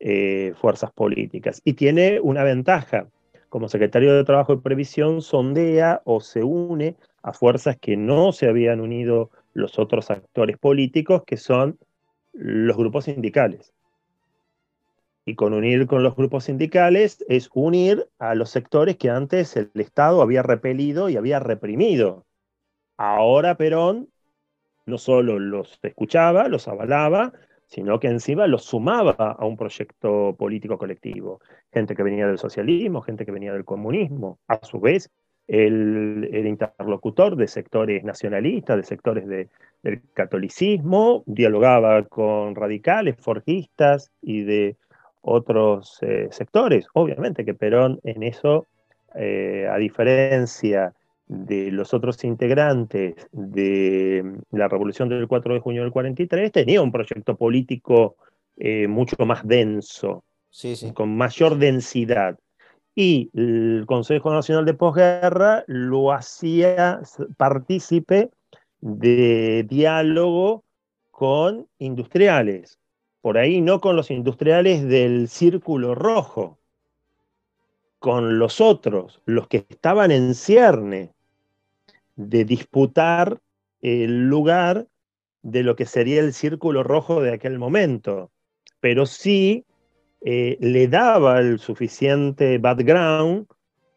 eh, 0.00 0.54
fuerzas 0.60 0.90
políticas 0.92 1.62
y 1.64 1.74
tiene 1.74 2.18
una 2.18 2.42
ventaja. 2.42 3.06
Como 3.48 3.68
secretario 3.68 4.14
de 4.14 4.24
Trabajo 4.24 4.54
y 4.54 4.60
Previsión, 4.60 5.22
sondea 5.22 6.02
o 6.04 6.20
se 6.20 6.42
une 6.42 6.96
a 7.22 7.32
fuerzas 7.32 7.76
que 7.78 7.96
no 7.96 8.32
se 8.32 8.48
habían 8.48 8.80
unido 8.80 9.30
los 9.52 9.78
otros 9.78 10.10
actores 10.10 10.58
políticos, 10.58 11.22
que 11.26 11.36
son 11.36 11.78
los 12.32 12.76
grupos 12.76 13.04
sindicales. 13.04 13.72
Y 15.24 15.34
con 15.34 15.52
unir 15.52 15.86
con 15.86 16.02
los 16.02 16.16
grupos 16.16 16.44
sindicales 16.44 17.24
es 17.28 17.50
unir 17.52 18.08
a 18.18 18.34
los 18.34 18.50
sectores 18.50 18.96
que 18.96 19.10
antes 19.10 19.56
el 19.56 19.70
Estado 19.74 20.22
había 20.22 20.42
repelido 20.42 21.08
y 21.08 21.16
había 21.16 21.40
reprimido. 21.40 22.24
Ahora 22.96 23.56
Perón 23.56 24.08
no 24.86 24.98
solo 24.98 25.38
los 25.38 25.78
escuchaba, 25.82 26.48
los 26.48 26.68
avalaba, 26.68 27.32
sino 27.66 28.00
que 28.00 28.08
encima 28.08 28.48
los 28.48 28.64
sumaba 28.64 29.12
a 29.12 29.46
un 29.46 29.56
proyecto 29.56 30.34
político 30.36 30.76
colectivo. 30.76 31.40
Gente 31.72 31.94
que 31.94 32.02
venía 32.02 32.26
del 32.26 32.38
socialismo, 32.38 33.00
gente 33.00 33.24
que 33.24 33.30
venía 33.30 33.52
del 33.52 33.64
comunismo. 33.64 34.40
A 34.48 34.58
su 34.64 34.80
vez, 34.80 35.08
el, 35.50 36.46
interlocutor 36.46 37.34
de 37.34 37.48
sectores 37.48 38.04
nacionalistas, 38.04 38.76
de 38.76 38.82
sectores 38.84 39.26
del 39.26 40.02
catolicismo, 40.14 41.24
dialogaba 41.26 42.04
con 42.04 42.54
radicales, 42.54 43.16
forjistas 43.18 44.12
y 44.22 44.42
de 44.44 44.76
otros 45.22 45.98
eh, 46.02 46.28
sectores. 46.30 46.86
Obviamente 46.94 47.44
que 47.44 47.54
Perón 47.54 47.98
en 48.04 48.22
eso, 48.22 48.68
eh, 49.16 49.68
a 49.68 49.76
diferencia 49.76 50.94
de 51.26 51.72
los 51.72 51.94
otros 51.94 52.22
integrantes 52.22 53.14
de 53.32 54.24
la 54.52 54.68
revolución 54.68 55.08
del 55.08 55.26
4 55.26 55.54
de 55.54 55.60
junio 55.60 55.82
del 55.82 55.92
43, 55.92 56.52
tenía 56.52 56.80
un 56.80 56.92
proyecto 56.92 57.36
político 57.36 58.16
eh, 58.56 58.86
mucho 58.86 59.16
más 59.26 59.46
denso, 59.46 60.22
con 60.94 61.16
mayor 61.16 61.58
densidad 61.58 62.38
y 62.94 63.30
el 63.34 63.84
Consejo 63.86 64.32
Nacional 64.32 64.64
de 64.64 64.74
Posguerra 64.74 65.64
lo 65.66 66.12
hacía 66.12 67.00
partícipe 67.36 68.30
de 68.80 69.64
diálogo 69.68 70.64
con 71.10 71.68
industriales, 71.78 72.78
por 73.20 73.38
ahí 73.38 73.60
no 73.60 73.80
con 73.80 73.96
los 73.96 74.10
industriales 74.10 74.86
del 74.86 75.28
círculo 75.28 75.94
rojo, 75.94 76.58
con 77.98 78.38
los 78.38 78.60
otros, 78.60 79.20
los 79.26 79.46
que 79.46 79.58
estaban 79.68 80.10
en 80.10 80.34
cierne 80.34 81.12
de 82.16 82.44
disputar 82.44 83.38
el 83.82 84.28
lugar 84.28 84.86
de 85.42 85.62
lo 85.62 85.76
que 85.76 85.86
sería 85.86 86.20
el 86.20 86.32
círculo 86.32 86.82
rojo 86.82 87.22
de 87.22 87.32
aquel 87.32 87.58
momento, 87.58 88.30
pero 88.80 89.06
sí 89.06 89.64
eh, 90.22 90.58
le 90.60 90.88
daba 90.88 91.40
el 91.40 91.58
suficiente 91.58 92.58
background 92.58 93.46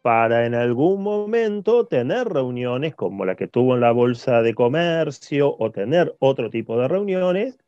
para 0.02 0.46
en 0.46 0.54
algún 0.54 1.02
momento 1.02 1.86
tener 1.86 2.28
reuniones 2.28 2.94
como 2.94 3.24
la 3.24 3.36
que 3.36 3.48
tuvo 3.48 3.74
en 3.74 3.80
la 3.80 3.92
Bolsa 3.92 4.42
de 4.42 4.54
Comercio 4.54 5.56
o 5.58 5.70
tener 5.70 6.14
otro 6.18 6.50
tipo 6.50 6.78
de 6.78 6.88
reuniones 6.88 7.58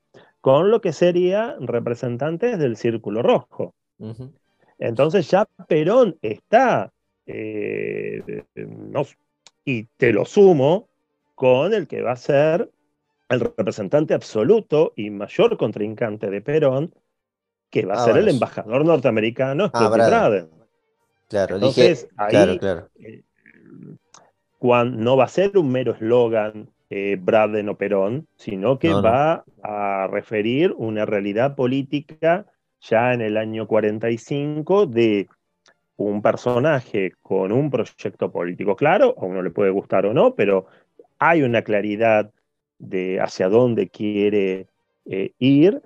con 0.40 0.70
lo 0.70 0.80
que 0.80 0.92
serían 0.92 1.66
representantes 1.66 2.58
del 2.58 2.76
Círculo 2.76 3.22
Rojo. 3.22 3.74
Entonces 4.78 5.30
ya 5.30 5.46
Perón 5.66 6.18
está, 6.22 6.92
eh, 7.26 8.22
y 9.64 9.84
te 9.96 10.12
lo 10.12 10.24
sumo, 10.24 10.88
con 11.34 11.74
el 11.74 11.88
que 11.88 12.02
va 12.02 12.12
a 12.12 12.16
ser 12.16 12.70
el 13.28 13.40
representante 13.40 14.14
absoluto 14.14 14.92
y 14.94 15.10
mayor 15.10 15.56
contrincante 15.56 16.30
de 16.30 16.40
Perón, 16.40 16.94
que 17.70 17.84
va 17.84 17.94
a 17.94 18.02
ah, 18.02 18.04
ser 18.04 18.16
el 18.18 18.28
embajador 18.28 18.84
norteamericano 18.84 19.70
ah, 19.72 19.88
Braden. 19.88 20.50
Claro, 21.28 21.56
Entonces, 21.56 22.08
ahí 22.16 22.58
eh, 23.00 23.22
no 24.60 25.16
va 25.16 25.24
a 25.24 25.28
ser 25.28 25.58
un 25.58 25.70
mero 25.70 25.92
eslogan 25.92 26.70
eh, 26.88 27.16
Braden 27.20 27.68
o 27.68 27.76
Perón, 27.76 28.28
sino 28.36 28.78
que 28.78 28.92
va 28.92 29.44
a 29.62 30.06
referir 30.10 30.72
una 30.76 31.04
realidad 31.04 31.56
política 31.56 32.46
ya 32.80 33.12
en 33.12 33.22
el 33.22 33.36
año 33.36 33.66
45 33.66 34.86
de 34.86 35.28
un 35.96 36.22
personaje 36.22 37.12
con 37.22 37.50
un 37.50 37.70
proyecto 37.70 38.30
político 38.30 38.76
claro, 38.76 39.14
a 39.18 39.24
uno 39.24 39.42
le 39.42 39.50
puede 39.50 39.70
gustar 39.70 40.06
o 40.06 40.14
no, 40.14 40.34
pero 40.34 40.66
hay 41.18 41.42
una 41.42 41.62
claridad 41.62 42.30
de 42.78 43.20
hacia 43.20 43.48
dónde 43.48 43.88
quiere 43.88 44.68
eh, 45.06 45.32
ir 45.38 45.82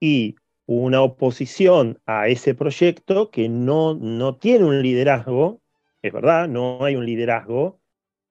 y 0.00 0.34
una 0.76 1.02
oposición 1.02 1.98
a 2.06 2.28
ese 2.28 2.54
proyecto 2.54 3.32
que 3.32 3.48
no, 3.48 3.94
no 3.94 4.36
tiene 4.36 4.66
un 4.66 4.80
liderazgo, 4.80 5.60
es 6.00 6.12
verdad, 6.12 6.46
no 6.46 6.84
hay 6.84 6.94
un 6.94 7.04
liderazgo, 7.04 7.80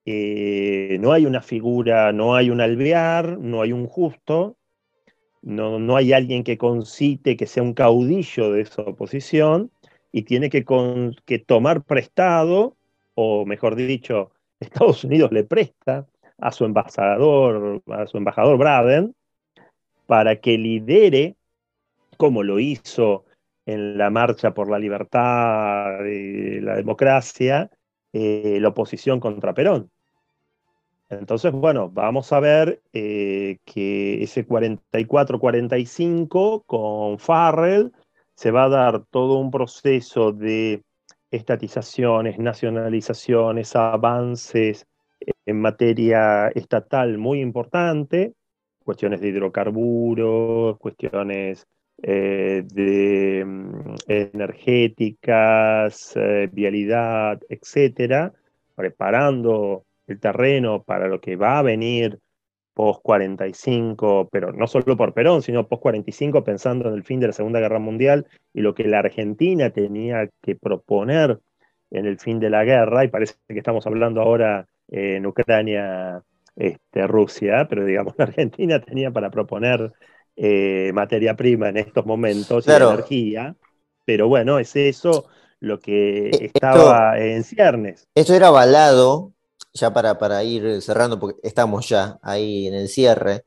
eh, 0.05 0.97
no 1.01 1.11
hay 1.11 1.25
una 1.25 1.41
figura, 1.41 2.13
no 2.13 2.35
hay 2.35 2.49
un 2.49 2.61
alvear, 2.61 3.37
no 3.39 3.61
hay 3.61 3.73
un 3.73 3.87
justo, 3.87 4.55
no, 5.41 5.79
no 5.79 5.97
hay 5.97 6.13
alguien 6.13 6.45
que 6.45 6.57
concite, 6.57 7.35
que 7.35 7.45
sea 7.45 7.61
un 7.61 7.73
caudillo 7.73 8.53
de 8.53 8.61
esa 8.61 8.83
oposición, 8.83 9.69
y 10.13 10.21
tiene 10.21 10.49
que, 10.49 10.63
que 11.25 11.39
tomar 11.39 11.83
prestado, 11.83 12.77
o 13.15 13.45
mejor 13.45 13.75
dicho, 13.75 14.31
Estados 14.61 15.03
Unidos 15.03 15.33
le 15.33 15.43
presta 15.43 16.07
a 16.37 16.53
su 16.53 16.63
embajador, 16.63 17.83
a 17.87 18.07
su 18.07 18.15
embajador 18.15 18.57
Braden, 18.57 19.13
para 20.05 20.39
que 20.39 20.57
lidere 20.57 21.35
como 22.19 22.43
lo 22.43 22.59
hizo 22.59 23.23
en 23.65 23.97
la 23.97 24.09
marcha 24.09 24.53
por 24.53 24.69
la 24.69 24.77
libertad 24.77 26.03
y 26.03 26.59
la 26.59 26.75
democracia, 26.75 27.71
eh, 28.11 28.57
la 28.59 28.67
oposición 28.67 29.21
contra 29.21 29.53
Perón. 29.53 29.89
Entonces, 31.07 31.53
bueno, 31.53 31.89
vamos 31.89 32.33
a 32.33 32.41
ver 32.41 32.81
eh, 32.91 33.59
que 33.63 34.21
ese 34.21 34.45
44-45 34.45 36.65
con 36.65 37.19
Farrell 37.19 37.93
se 38.35 38.51
va 38.51 38.65
a 38.65 38.69
dar 38.69 39.05
todo 39.09 39.37
un 39.37 39.49
proceso 39.49 40.33
de 40.33 40.83
estatizaciones, 41.31 42.37
nacionalizaciones, 42.37 43.77
avances 43.77 44.85
en 45.45 45.61
materia 45.61 46.49
estatal 46.49 47.17
muy 47.17 47.39
importante, 47.39 48.33
cuestiones 48.83 49.21
de 49.21 49.29
hidrocarburos, 49.29 50.77
cuestiones 50.79 51.65
eh, 52.01 52.63
de 52.65 53.43
mm, 53.45 53.95
energéticas, 54.07 56.13
eh, 56.15 56.49
vialidad, 56.51 57.39
etcétera, 57.49 58.33
preparando 58.75 59.85
el 60.07 60.19
terreno 60.19 60.83
para 60.83 61.07
lo 61.07 61.21
que 61.21 61.35
va 61.35 61.59
a 61.59 61.63
venir 61.63 62.19
post 62.73 63.01
45, 63.03 64.29
pero 64.31 64.53
no 64.53 64.67
solo 64.67 64.95
por 64.95 65.13
Perón, 65.13 65.41
sino 65.41 65.67
post 65.67 65.81
45 65.81 66.43
pensando 66.43 66.87
en 66.87 66.95
el 66.95 67.03
fin 67.03 67.19
de 67.19 67.27
la 67.27 67.33
Segunda 67.33 67.59
Guerra 67.59 67.79
Mundial 67.79 68.27
y 68.53 68.61
lo 68.61 68.73
que 68.73 68.87
la 68.87 68.99
Argentina 68.99 69.69
tenía 69.71 70.29
que 70.41 70.55
proponer 70.55 71.39
en 71.91 72.05
el 72.05 72.19
fin 72.19 72.39
de 72.39 72.49
la 72.49 72.63
guerra, 72.63 73.03
y 73.03 73.07
parece 73.07 73.35
que 73.47 73.57
estamos 73.57 73.85
hablando 73.87 74.21
ahora 74.21 74.67
en 74.87 75.25
Ucrania, 75.25 76.23
este, 76.55 77.07
Rusia, 77.07 77.67
pero 77.69 77.85
digamos 77.85 78.13
la 78.17 78.25
Argentina 78.25 78.79
tenía 78.79 79.11
para 79.11 79.31
proponer 79.31 79.91
eh, 80.41 80.91
materia 80.93 81.35
prima 81.35 81.67
en 81.67 81.75
estos 81.75 82.05
momentos, 82.05 82.65
energía, 82.65 83.57
pero 84.05 84.29
bueno, 84.29 84.57
es 84.57 84.73
eso 84.77 85.27
lo 85.59 85.79
que 85.79 86.29
eh, 86.29 86.51
estaba 86.53 87.19
en 87.19 87.43
ciernes. 87.43 88.07
Esto 88.15 88.33
era 88.33 88.47
avalado 88.47 89.33
ya 89.73 89.91
para, 89.93 90.17
para 90.17 90.41
ir 90.45 90.81
cerrando, 90.81 91.19
porque 91.19 91.39
estamos 91.43 91.89
ya 91.89 92.19
ahí 92.21 92.67
en 92.67 92.73
el 92.73 92.87
cierre, 92.87 93.43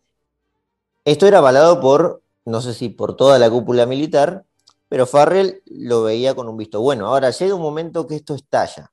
esto 1.06 1.26
era 1.26 1.38
avalado 1.38 1.80
por, 1.80 2.22
no 2.44 2.60
sé 2.60 2.74
si 2.74 2.90
por 2.90 3.16
toda 3.16 3.38
la 3.38 3.48
cúpula 3.48 3.86
militar, 3.86 4.44
pero 4.88 5.06
Farrell 5.06 5.62
lo 5.64 6.02
veía 6.02 6.34
con 6.34 6.46
un 6.46 6.58
visto 6.58 6.82
bueno. 6.82 7.06
Ahora 7.06 7.30
llega 7.30 7.54
un 7.54 7.62
momento 7.62 8.06
que 8.06 8.16
esto 8.16 8.34
estalla, 8.34 8.92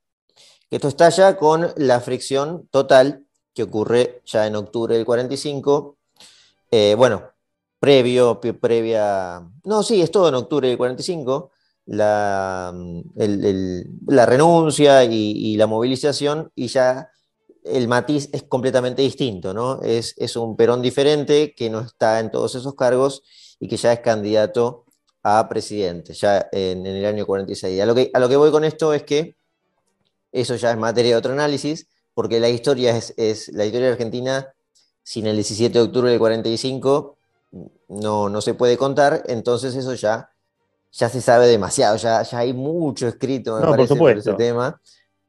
que 0.69 0.77
esto 0.77 0.87
estalla 0.87 1.35
con 1.35 1.67
la 1.75 1.99
fricción 1.99 2.67
total 2.71 3.25
que 3.53 3.63
ocurre 3.63 4.21
ya 4.25 4.47
en 4.47 4.55
octubre 4.55 4.95
del 4.95 5.05
45. 5.05 5.97
Eh, 6.71 6.95
bueno, 6.97 7.28
previo, 7.79 8.39
previa, 8.41 9.41
no, 9.63 9.83
sí, 9.83 10.01
es 10.01 10.11
todo 10.11 10.29
en 10.29 10.35
octubre 10.35 10.67
del 10.67 10.77
45 10.77 11.51
la, 11.89 12.71
la 13.15 14.25
renuncia 14.27 15.03
y, 15.05 15.57
la 15.57 15.65
movilización 15.65 16.51
y 16.53 16.67
ya 16.67 17.09
el 17.63 17.87
matiz 17.87 18.29
es 18.31 18.43
completamente 18.43 19.01
distinto, 19.01 19.53
¿no? 19.53 19.81
Es, 19.81 20.13
es, 20.17 20.35
un 20.35 20.55
Perón 20.55 20.83
diferente 20.83 21.55
que 21.55 21.69
no 21.69 21.81
está 21.81 22.19
en 22.19 22.29
todos 22.29 22.53
esos 22.53 22.75
cargos 22.75 23.23
y 23.59 23.67
que 23.67 23.77
ya 23.77 23.91
es 23.91 24.01
candidato 24.01 24.85
a 25.23 25.49
presidente, 25.49 26.13
ya 26.13 26.47
en, 26.51 26.85
el 26.85 27.05
año 27.05 27.25
46. 27.25 27.81
A 27.81 27.85
lo, 27.87 27.95
que, 27.95 28.11
a 28.13 28.19
lo 28.19 28.29
que 28.29 28.35
voy 28.35 28.51
con 28.51 28.63
esto 28.63 28.93
es 28.93 29.03
que 29.03 29.35
eso 30.31 30.55
ya 30.55 30.71
es 30.71 30.77
materia 30.77 31.11
de 31.11 31.17
otro 31.17 31.33
análisis, 31.33 31.87
porque 32.13 32.39
la 32.39 32.49
historia 32.49 32.95
es, 32.95 33.15
es 33.17 33.49
la 33.49 33.65
historia 33.65 33.89
Argentina 33.89 34.53
sin 35.01 35.25
el 35.25 35.35
17 35.35 35.73
de 35.73 35.83
octubre 35.83 36.11
del 36.11 36.19
45 36.19 37.17
no, 37.87 38.29
no 38.29 38.41
se 38.41 38.53
puede 38.53 38.77
contar, 38.77 39.23
entonces 39.27 39.75
eso 39.75 39.93
ya, 39.93 40.29
ya 40.91 41.09
se 41.09 41.21
sabe 41.21 41.47
demasiado, 41.47 41.97
ya, 41.97 42.21
ya 42.23 42.39
hay 42.39 42.53
mucho 42.53 43.07
escrito, 43.07 43.59
me 43.59 43.67
parece, 43.67 43.95
por 43.95 44.17
ese 44.17 44.33
tema. 44.33 44.79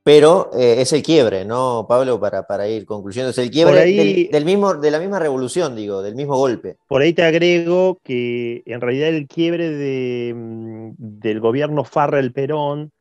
Pero 0.03 0.51
eh, 0.55 0.77
es 0.81 0.95
el 0.95 1.03
quiebre, 1.03 1.45
¿no, 1.45 1.85
Pablo? 1.87 2.19
Para, 2.19 2.47
para 2.47 2.67
ir 2.67 2.87
concluyendo, 2.87 3.31
es 3.31 3.39
el 3.39 3.51
quiebre 3.51 3.85
del, 4.33 4.45
mismo, 4.47 4.75
de 4.75 4.91
la 4.91 4.99
misma 4.99 5.19
revolución, 5.19 5.77
digo, 5.77 6.01
del 6.01 6.15
mismo 6.15 6.37
golpe. 6.37 6.79
Por 6.89 7.03
ahí 7.03 7.13
te 7.13 7.23
agrego 7.23 7.99
que 8.03 8.63
en 8.65 8.81
realidad 8.81 9.11
el 9.11 9.29
quiebre 9.29 9.69
de, 9.69 10.33
mm, 10.35 10.93
del 10.97 11.41
gobierno 11.41 11.85
Farrell-Perón 11.85 12.93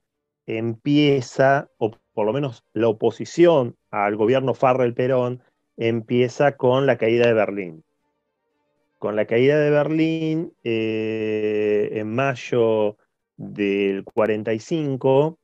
empieza, 0.46 1.70
o 1.78 1.92
por 2.14 2.26
lo 2.26 2.34
menos 2.34 2.64
la 2.74 2.90
oposición 2.90 3.76
al 3.92 4.18
gobierno 4.18 4.54
Farrell-Perón, 4.54 5.42
empieza 5.78 6.58
con 6.58 6.86
la 6.86 6.98
caída 6.98 7.28
de 7.28 7.34
Berlín. 7.34 7.84
Con 9.00 9.16
la 9.16 9.26
caída 9.26 9.58
de 9.58 9.70
Berlín, 9.70 10.54
eh, 10.64 11.90
en 11.94 12.14
mayo 12.14 12.98
del 13.38 14.04
45, 14.04 15.40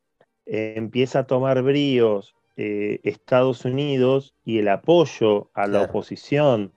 empieza 0.45 1.19
a 1.19 1.27
tomar 1.27 1.63
bríos 1.63 2.35
eh, 2.57 2.99
Estados 3.03 3.63
Unidos 3.63 4.35
y 4.43 4.59
el 4.59 4.67
apoyo 4.67 5.49
a 5.53 5.67
la 5.67 5.83
oposición 5.83 6.73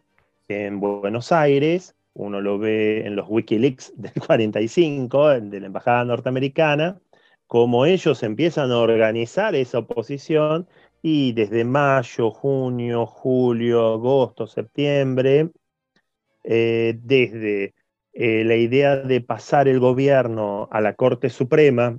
en 0.46 0.78
Buenos 0.78 1.32
Aires, 1.32 1.96
uno 2.14 2.40
lo 2.40 2.58
ve 2.58 3.06
en 3.06 3.16
los 3.16 3.26
Wikileaks 3.28 3.92
del 4.00 4.12
45, 4.12 5.40
de 5.40 5.60
la 5.60 5.66
Embajada 5.66 6.04
Norteamericana, 6.04 7.00
como 7.48 7.86
ellos 7.86 8.22
empiezan 8.22 8.70
a 8.70 8.78
organizar 8.78 9.56
esa 9.56 9.78
oposición 9.78 10.68
y 11.02 11.32
desde 11.32 11.64
mayo, 11.64 12.30
junio, 12.30 13.04
julio, 13.06 13.94
agosto, 13.94 14.46
septiembre, 14.46 15.50
eh, 16.50 16.98
desde 17.02 17.74
eh, 18.14 18.42
la 18.42 18.56
idea 18.56 18.96
de 18.96 19.20
pasar 19.20 19.68
el 19.68 19.80
gobierno 19.80 20.66
a 20.72 20.80
la 20.80 20.94
Corte 20.94 21.28
Suprema, 21.28 21.98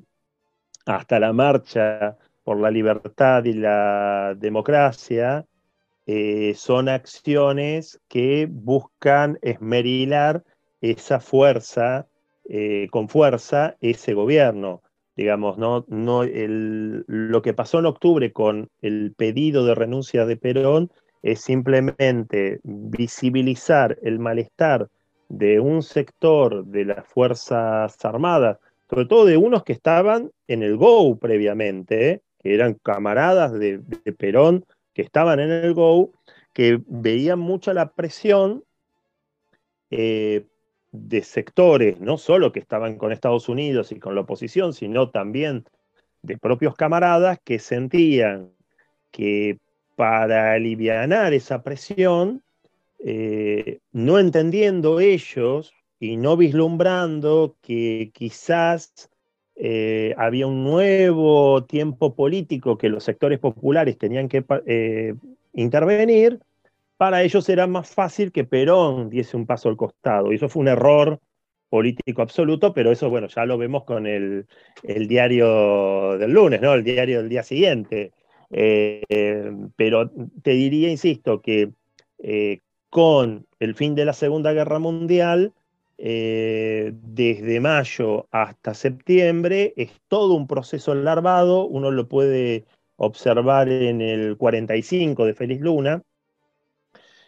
hasta 0.88 1.20
la 1.20 1.34
marcha 1.34 2.18
por 2.44 2.60
la 2.60 2.72
libertad 2.72 3.46
y 3.46 3.54
la 3.54 4.34
democracia, 4.36 5.46
eh, 6.08 6.56
son 6.56 6.90
acciones 6.90 8.02
que 8.08 8.48
buscan 8.50 9.38
esmerilar 9.44 10.44
esa 10.82 11.20
fuerza, 11.20 12.08
con 12.90 13.08
fuerza, 13.08 13.78
ese 13.80 14.16
gobierno. 14.16 14.82
Digamos, 15.16 15.60
¿no? 15.60 15.86
No, 15.90 16.24
lo 16.26 17.42
que 17.44 17.54
pasó 17.54 17.78
en 17.78 17.86
octubre 17.86 18.34
con 18.34 18.70
el 18.82 19.14
pedido 19.16 19.64
de 19.66 19.76
renuncia 19.76 20.26
de 20.26 20.38
Perón 20.38 20.90
es 21.22 21.42
simplemente 21.42 22.60
visibilizar 22.64 23.98
el 24.02 24.20
malestar 24.20 24.90
de 25.28 25.60
un 25.60 25.84
sector 25.84 26.66
de 26.66 26.86
las 26.86 27.08
Fuerzas 27.08 28.04
Armadas, 28.04 28.58
sobre 28.90 29.06
todo 29.06 29.26
de 29.26 29.38
unos 29.38 29.64
que 29.64 29.74
estaban 29.74 30.32
en 30.48 30.64
el 30.64 30.78
GO 30.78 31.18
previamente, 31.18 32.24
que 32.40 32.56
eran 32.56 32.74
camaradas 32.76 33.54
de, 33.54 33.80
Perón, 34.18 34.66
que 34.94 35.04
estaban 35.04 35.40
en 35.40 35.52
el 35.52 35.74
GO, 35.74 36.12
que 36.54 36.82
veían 36.88 37.40
mucha 37.40 37.74
la 37.74 37.92
presión 37.92 38.64
eh, 39.92 40.46
de 40.92 41.22
sectores, 41.22 42.00
no 42.00 42.18
solo 42.18 42.52
que 42.52 42.60
estaban 42.60 42.98
con 42.98 43.12
Estados 43.12 43.50
Unidos 43.50 43.92
y 43.92 44.00
con 44.00 44.16
la 44.16 44.22
oposición, 44.22 44.74
sino 44.74 45.12
también 45.12 45.66
de 46.24 46.38
propios 46.38 46.76
camaradas 46.76 47.40
que 47.44 47.60
sentían 47.60 48.52
que 49.12 49.60
para 50.00 50.54
aliviar 50.54 51.34
esa 51.34 51.62
presión, 51.62 52.42
eh, 53.00 53.80
no 53.92 54.18
entendiendo 54.18 55.02
ellos 55.02 55.74
y 56.00 56.16
no 56.16 56.38
vislumbrando 56.38 57.58
que 57.62 58.10
quizás 58.14 59.10
eh, 59.58 60.16
había 60.18 60.48
un 60.48 60.64
nuevo 60.64 61.66
tiempo 61.66 62.16
político 62.16 62.78
que 62.78 62.88
los 62.88 63.04
sectores 63.04 63.40
populares 63.40 63.98
tenían 63.98 64.30
que 64.30 64.46
eh, 64.68 65.16
intervenir, 65.52 66.40
para 66.96 67.22
ellos 67.22 67.50
era 67.50 67.68
más 67.68 67.90
fácil 67.90 68.32
que 68.32 68.46
Perón 68.46 69.10
diese 69.10 69.36
un 69.36 69.46
paso 69.46 69.68
al 69.68 69.76
costado. 69.76 70.32
Y 70.32 70.36
eso 70.36 70.48
fue 70.48 70.62
un 70.62 70.70
error 70.70 71.20
político 71.68 72.22
absoluto, 72.22 72.74
pero 72.74 72.90
eso, 72.94 73.10
bueno, 73.10 73.28
ya 73.28 73.46
lo 73.46 73.58
vemos 73.58 73.84
con 73.84 74.08
el, 74.08 74.48
diario 74.82 76.18
del 76.18 76.32
lunes, 76.32 76.62
¿no? 76.62 76.74
El 76.74 76.86
diario 76.86 77.18
del 77.18 77.28
día 77.28 77.44
siguiente. 77.44 78.14
Eh, 78.52 79.52
pero 79.76 80.12
te 80.42 80.52
diría, 80.52 80.90
insisto, 80.90 81.42
que 81.42 81.72
con 82.90 83.46
el 83.60 83.76
fin 83.76 83.96
de 83.96 84.06
la 84.06 84.14
Segunda 84.14 84.54
Guerra 84.54 84.80
Mundial, 84.80 85.54
eh, 85.98 86.94
desde 86.94 87.60
mayo 87.60 88.28
hasta 88.32 88.74
septiembre, 88.74 89.74
es 89.76 89.92
todo 90.08 90.34
un 90.34 90.48
proceso 90.48 90.96
larvado, 90.96 91.66
uno 91.66 91.92
lo 91.92 92.08
puede 92.08 92.66
observar 92.96 93.70
en 93.70 94.02
el 94.02 94.38
45 94.38 95.26
de 95.26 95.34
Feliz 95.34 95.62
Luna, 95.62 96.02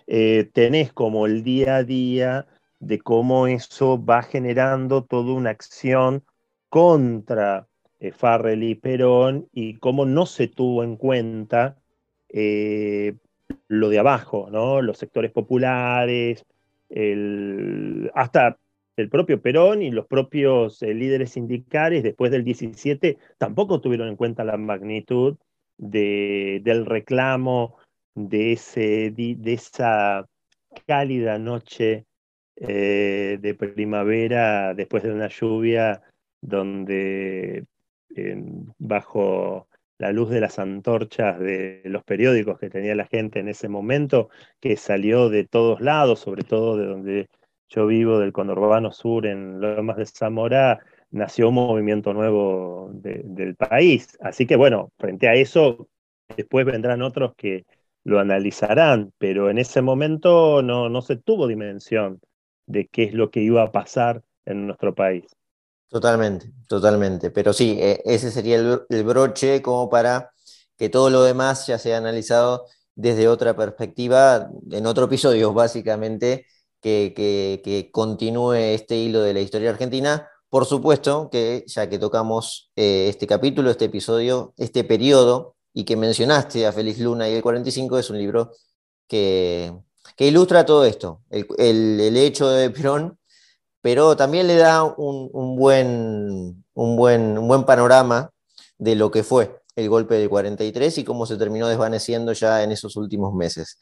eh, 0.08 0.50
tenés 0.54 0.92
como 0.94 1.26
el 1.26 1.44
día 1.44 1.78
a 1.78 1.84
día 1.84 2.48
de 2.80 3.00
cómo 3.00 3.48
eso 3.48 4.04
va 4.04 4.24
generando 4.24 5.04
toda 5.04 5.34
una 5.34 5.52
acción 5.52 6.24
contra 6.70 7.68
eh, 8.02 8.12
Farrell 8.12 8.64
y 8.64 8.76
Perón 8.76 9.48
y 9.54 9.76
cómo 9.76 10.06
no 10.06 10.26
se 10.26 10.50
tuvo 10.50 10.84
en 10.84 10.98
cuenta 10.98 11.78
lo 13.68 13.90
de 13.90 14.00
abajo, 14.00 14.50
¿no? 14.52 14.82
los 14.82 14.98
sectores 14.98 15.32
populares, 15.32 16.46
hasta 18.14 18.58
el 18.98 19.10
propio 19.10 19.42
Perón 19.42 19.82
y 19.82 19.92
los 19.92 20.06
propios 20.08 20.82
eh, 20.84 20.94
líderes 20.94 21.32
sindicales 21.32 22.04
después 22.04 22.32
del 22.32 22.44
17 22.44 23.18
tampoco 23.38 23.82
tuvieron 23.82 24.08
en 24.10 24.16
cuenta 24.16 24.44
la 24.44 24.58
magnitud 24.58 25.38
del 25.78 26.86
reclamo 26.86 27.78
de 28.14 28.54
esa 28.54 30.28
cálida 30.86 31.40
noche 31.40 32.06
eh, 32.56 33.40
de 33.42 33.56
primavera 33.56 34.74
después 34.76 35.04
de 35.04 35.12
una 35.12 35.30
lluvia 35.30 36.04
donde 36.42 37.66
bajo 38.78 39.68
la 39.98 40.12
luz 40.12 40.30
de 40.32 40.42
las 40.42 40.58
antorchas 40.58 41.40
de 41.40 41.82
los 41.86 42.04
periódicos 42.04 42.60
que 42.60 42.70
tenía 42.70 42.96
la 42.96 43.06
gente 43.06 43.40
en 43.40 43.48
ese 43.48 43.70
momento, 43.70 44.30
que 44.60 44.76
salió 44.76 45.30
de 45.30 45.46
todos 45.46 45.80
lados, 45.80 46.20
sobre 46.20 46.44
todo 46.44 46.76
de 46.76 46.86
donde 46.88 47.30
yo 47.70 47.88
vivo, 47.88 48.20
del 48.20 48.34
conurbano 48.34 48.92
sur 48.92 49.26
en 49.26 49.62
Lomas 49.62 49.98
de 49.98 50.06
Zamora, 50.06 50.80
nació 51.12 51.50
un 51.50 51.56
movimiento 51.56 52.14
nuevo 52.14 52.90
del 52.94 53.56
país. 53.56 54.18
Así 54.22 54.48
que 54.48 54.56
bueno, 54.56 54.92
frente 54.98 55.28
a 55.28 55.36
eso, 55.36 55.88
después 56.36 56.66
vendrán 56.66 57.02
otros 57.02 57.34
que 57.36 57.66
lo 58.04 58.20
analizarán, 58.20 59.14
pero 59.18 59.50
en 59.50 59.60
ese 59.60 59.82
momento 59.82 60.64
no, 60.64 60.90
no 60.90 61.02
se 61.02 61.16
tuvo 61.16 61.48
dimensión 61.48 62.20
de 62.66 62.88
qué 62.88 63.04
es 63.04 63.14
lo 63.14 63.30
que 63.30 63.42
iba 63.42 63.62
a 63.62 63.72
pasar 63.72 64.24
en 64.46 64.66
nuestro 64.66 64.96
país. 64.96 65.26
Totalmente, 65.92 66.54
totalmente. 66.68 67.32
Pero 67.32 67.52
sí, 67.52 67.78
e, 67.80 68.02
ese 68.06 68.32
sería 68.32 68.56
el, 68.58 69.04
broche 69.04 69.62
como 69.62 69.90
para 69.90 70.32
que 70.78 70.88
todo 70.90 71.10
lo 71.10 71.24
demás 71.24 71.68
ya 71.68 71.78
sea 71.78 71.98
analizado 71.98 72.66
desde 72.96 73.28
otra 73.28 73.56
perspectiva, 73.58 74.50
en 74.72 74.86
otro 74.86 75.06
episodio, 75.06 75.54
básicamente, 75.54 76.46
que, 76.82 77.90
continúe 77.92 78.54
este 78.54 78.96
hilo 78.98 79.22
de 79.22 79.34
la 79.34 79.42
historia 79.42 79.70
argentina. 79.72 80.30
Por 80.50 80.66
supuesto 80.66 81.30
que 81.30 81.66
ya 81.68 81.90
que 81.90 82.00
tocamos 82.00 82.72
eh, 82.76 83.08
este 83.10 83.28
capítulo, 83.28 83.70
este 83.70 83.86
episodio, 83.86 84.54
este 84.58 84.84
periodo, 84.86 85.56
y 85.74 85.84
que 85.86 85.98
mencionaste 85.98 86.66
a 86.68 86.72
Félix 86.72 87.00
Luna 87.00 87.30
y 87.30 87.34
el 87.34 87.42
45, 87.42 88.00
es 88.00 88.10
un 88.10 88.18
libro 88.18 88.52
que, 89.08 89.74
que 90.16 90.28
ilustra 90.28 90.66
todo 90.66 90.86
esto, 90.86 91.22
el, 91.30 91.46
el, 91.58 92.18
hecho 92.18 92.50
de 92.50 92.70
Perón, 92.70 93.18
pero 93.82 94.16
también 94.16 94.48
le 94.48 94.56
da 94.56 94.84
un, 94.84 95.30
un, 95.34 95.56
buen, 95.56 96.64
un, 96.74 96.96
buen, 96.96 97.38
un 97.38 97.48
buen 97.48 97.64
panorama 97.64 98.32
de 98.78 98.96
lo 98.96 99.12
que 99.12 99.24
fue 99.24 99.60
el 99.76 99.90
golpe 99.90 100.16
del 100.16 100.30
43 100.30 101.00
y 101.00 101.04
cómo 101.04 101.26
se 101.26 101.38
terminó 101.38 101.68
desvaneciendo 101.68 102.34
ya 102.34 102.64
en 102.64 102.72
esos 102.72 102.96
últimos 102.96 103.34
meses. 103.34 103.80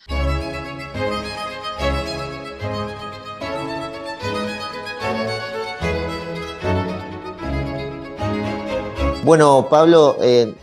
Bueno, 9.23 9.67
Pablo, 9.69 10.15
eh, 10.21 10.55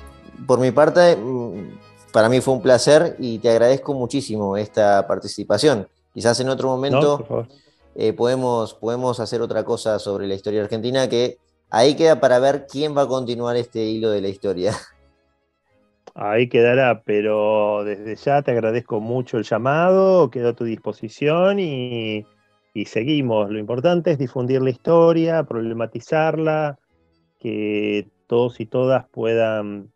por 0.47 0.59
mi 0.59 0.71
parte, 0.71 1.17
mm, 1.17 1.79
para 2.11 2.29
mí 2.29 2.41
fue 2.41 2.55
un 2.55 2.63
placer 2.63 3.17
y 3.19 3.39
te 3.39 3.51
agradezco 3.51 3.95
muchísimo 3.95 4.57
esta 4.57 5.07
participación. 5.07 5.87
Quizás 6.13 6.41
en 6.41 6.49
otro 6.49 6.69
momento 6.69 7.47
eh, 7.97 8.13
podemos, 8.13 8.75
podemos 8.75 9.21
hacer 9.21 9.41
otra 9.41 9.65
cosa 9.65 9.99
sobre 9.99 10.27
la 10.27 10.35
historia 10.35 10.63
argentina 10.63 11.09
que 11.09 11.39
ahí 11.71 11.97
queda 11.97 12.21
para 12.21 12.39
ver 12.39 12.67
quién 12.71 12.97
va 12.97 13.03
a 13.03 13.09
continuar 13.09 13.57
este 13.57 13.85
hilo 13.85 14.11
de 14.11 14.21
la 14.21 14.29
historia. 14.29 14.73
Ahí 16.19 16.49
quedará, 16.49 17.03
pero 17.05 17.85
desde 17.85 18.17
ya 18.17 18.41
te 18.41 18.51
agradezco 18.51 19.01
mucho 19.01 19.37
el 19.37 19.45
llamado, 19.45 20.31
quedo 20.31 20.49
a 20.49 20.53
tu 20.55 20.65
disposición 20.65 21.59
y, 21.59 22.25
y 22.73 22.85
seguimos. 22.87 23.51
Lo 23.51 23.59
importante 23.59 24.13
es 24.13 24.19
difundir 24.19 24.63
la 24.63 24.71
historia, 24.71 25.43
problematizarla, 25.43 26.79
que 27.39 28.09
todos 28.27 28.61
y 28.61 28.67
todas 28.67 29.07
puedan 29.11 29.91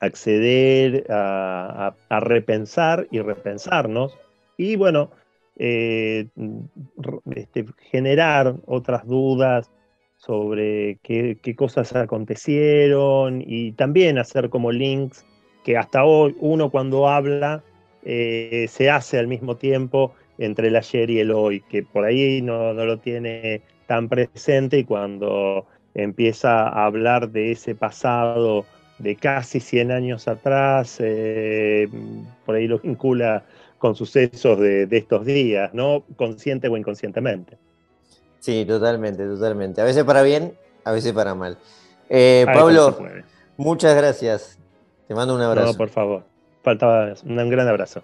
acceder 0.00 1.06
a, 1.10 1.94
repensar 2.10 3.06
y 3.10 3.20
repensarnos 3.20 4.16
y 4.56 4.76
bueno, 4.76 5.10
eh, 5.56 6.26
este, 7.34 7.64
generar 7.90 8.56
otras 8.66 9.06
dudas 9.06 9.70
sobre 10.16 10.98
qué, 11.02 11.38
cosas 11.56 11.94
acontecieron 11.94 13.42
y 13.46 13.72
también 13.72 14.18
hacer 14.18 14.50
como 14.50 14.72
links 14.72 15.24
que 15.64 15.76
hasta 15.76 16.04
hoy 16.04 16.34
uno 16.40 16.70
cuando 16.70 17.08
habla 17.08 17.62
eh, 18.04 18.66
se 18.68 18.90
hace 18.90 19.18
al 19.18 19.26
mismo 19.26 19.56
tiempo 19.56 20.14
entre 20.38 20.68
el 20.68 20.76
ayer 20.76 21.10
y 21.10 21.20
el 21.20 21.30
hoy, 21.32 21.60
que 21.60 21.82
por 21.82 22.04
ahí 22.04 22.42
no, 22.42 22.72
no 22.72 22.84
lo 22.84 22.98
tiene 22.98 23.62
tan 23.86 24.08
presente 24.08 24.78
y 24.78 24.84
cuando 24.84 25.66
empieza 25.94 26.68
a 26.68 26.84
hablar 26.84 27.30
de 27.30 27.52
ese 27.52 27.74
pasado 27.74 28.66
de 28.98 29.16
casi 29.16 29.60
100 29.60 29.90
años 29.92 30.28
atrás, 30.28 30.98
eh, 31.00 31.88
por 32.44 32.54
ahí 32.54 32.66
lo 32.66 32.78
vincula 32.78 33.44
con 33.78 33.94
sucesos 33.94 34.58
de, 34.58 34.88
estos 34.90 35.24
días, 35.24 35.72
¿no? 35.74 36.04
Consciente 36.16 36.68
o 36.68 36.76
inconscientemente. 36.76 37.58
Sí, 38.40 38.64
totalmente, 38.66 39.26
totalmente. 39.26 39.80
A 39.80 39.84
veces 39.84 40.04
para 40.04 40.22
bien, 40.22 40.54
a 40.84 40.92
veces 40.92 41.12
para 41.12 41.34
mal. 41.34 41.58
Eh, 42.08 42.44
Pablo, 42.46 42.96
muchas 43.56 43.96
gracias. 43.96 44.58
Te 45.08 45.14
mando 45.14 45.34
un 45.34 45.42
abrazo. 45.42 45.72
No, 45.72 45.78
por 45.78 45.88
favor. 45.88 46.24
Faltaba 46.62 47.14
un 47.24 47.50
gran 47.50 47.68
abrazo. 47.68 48.02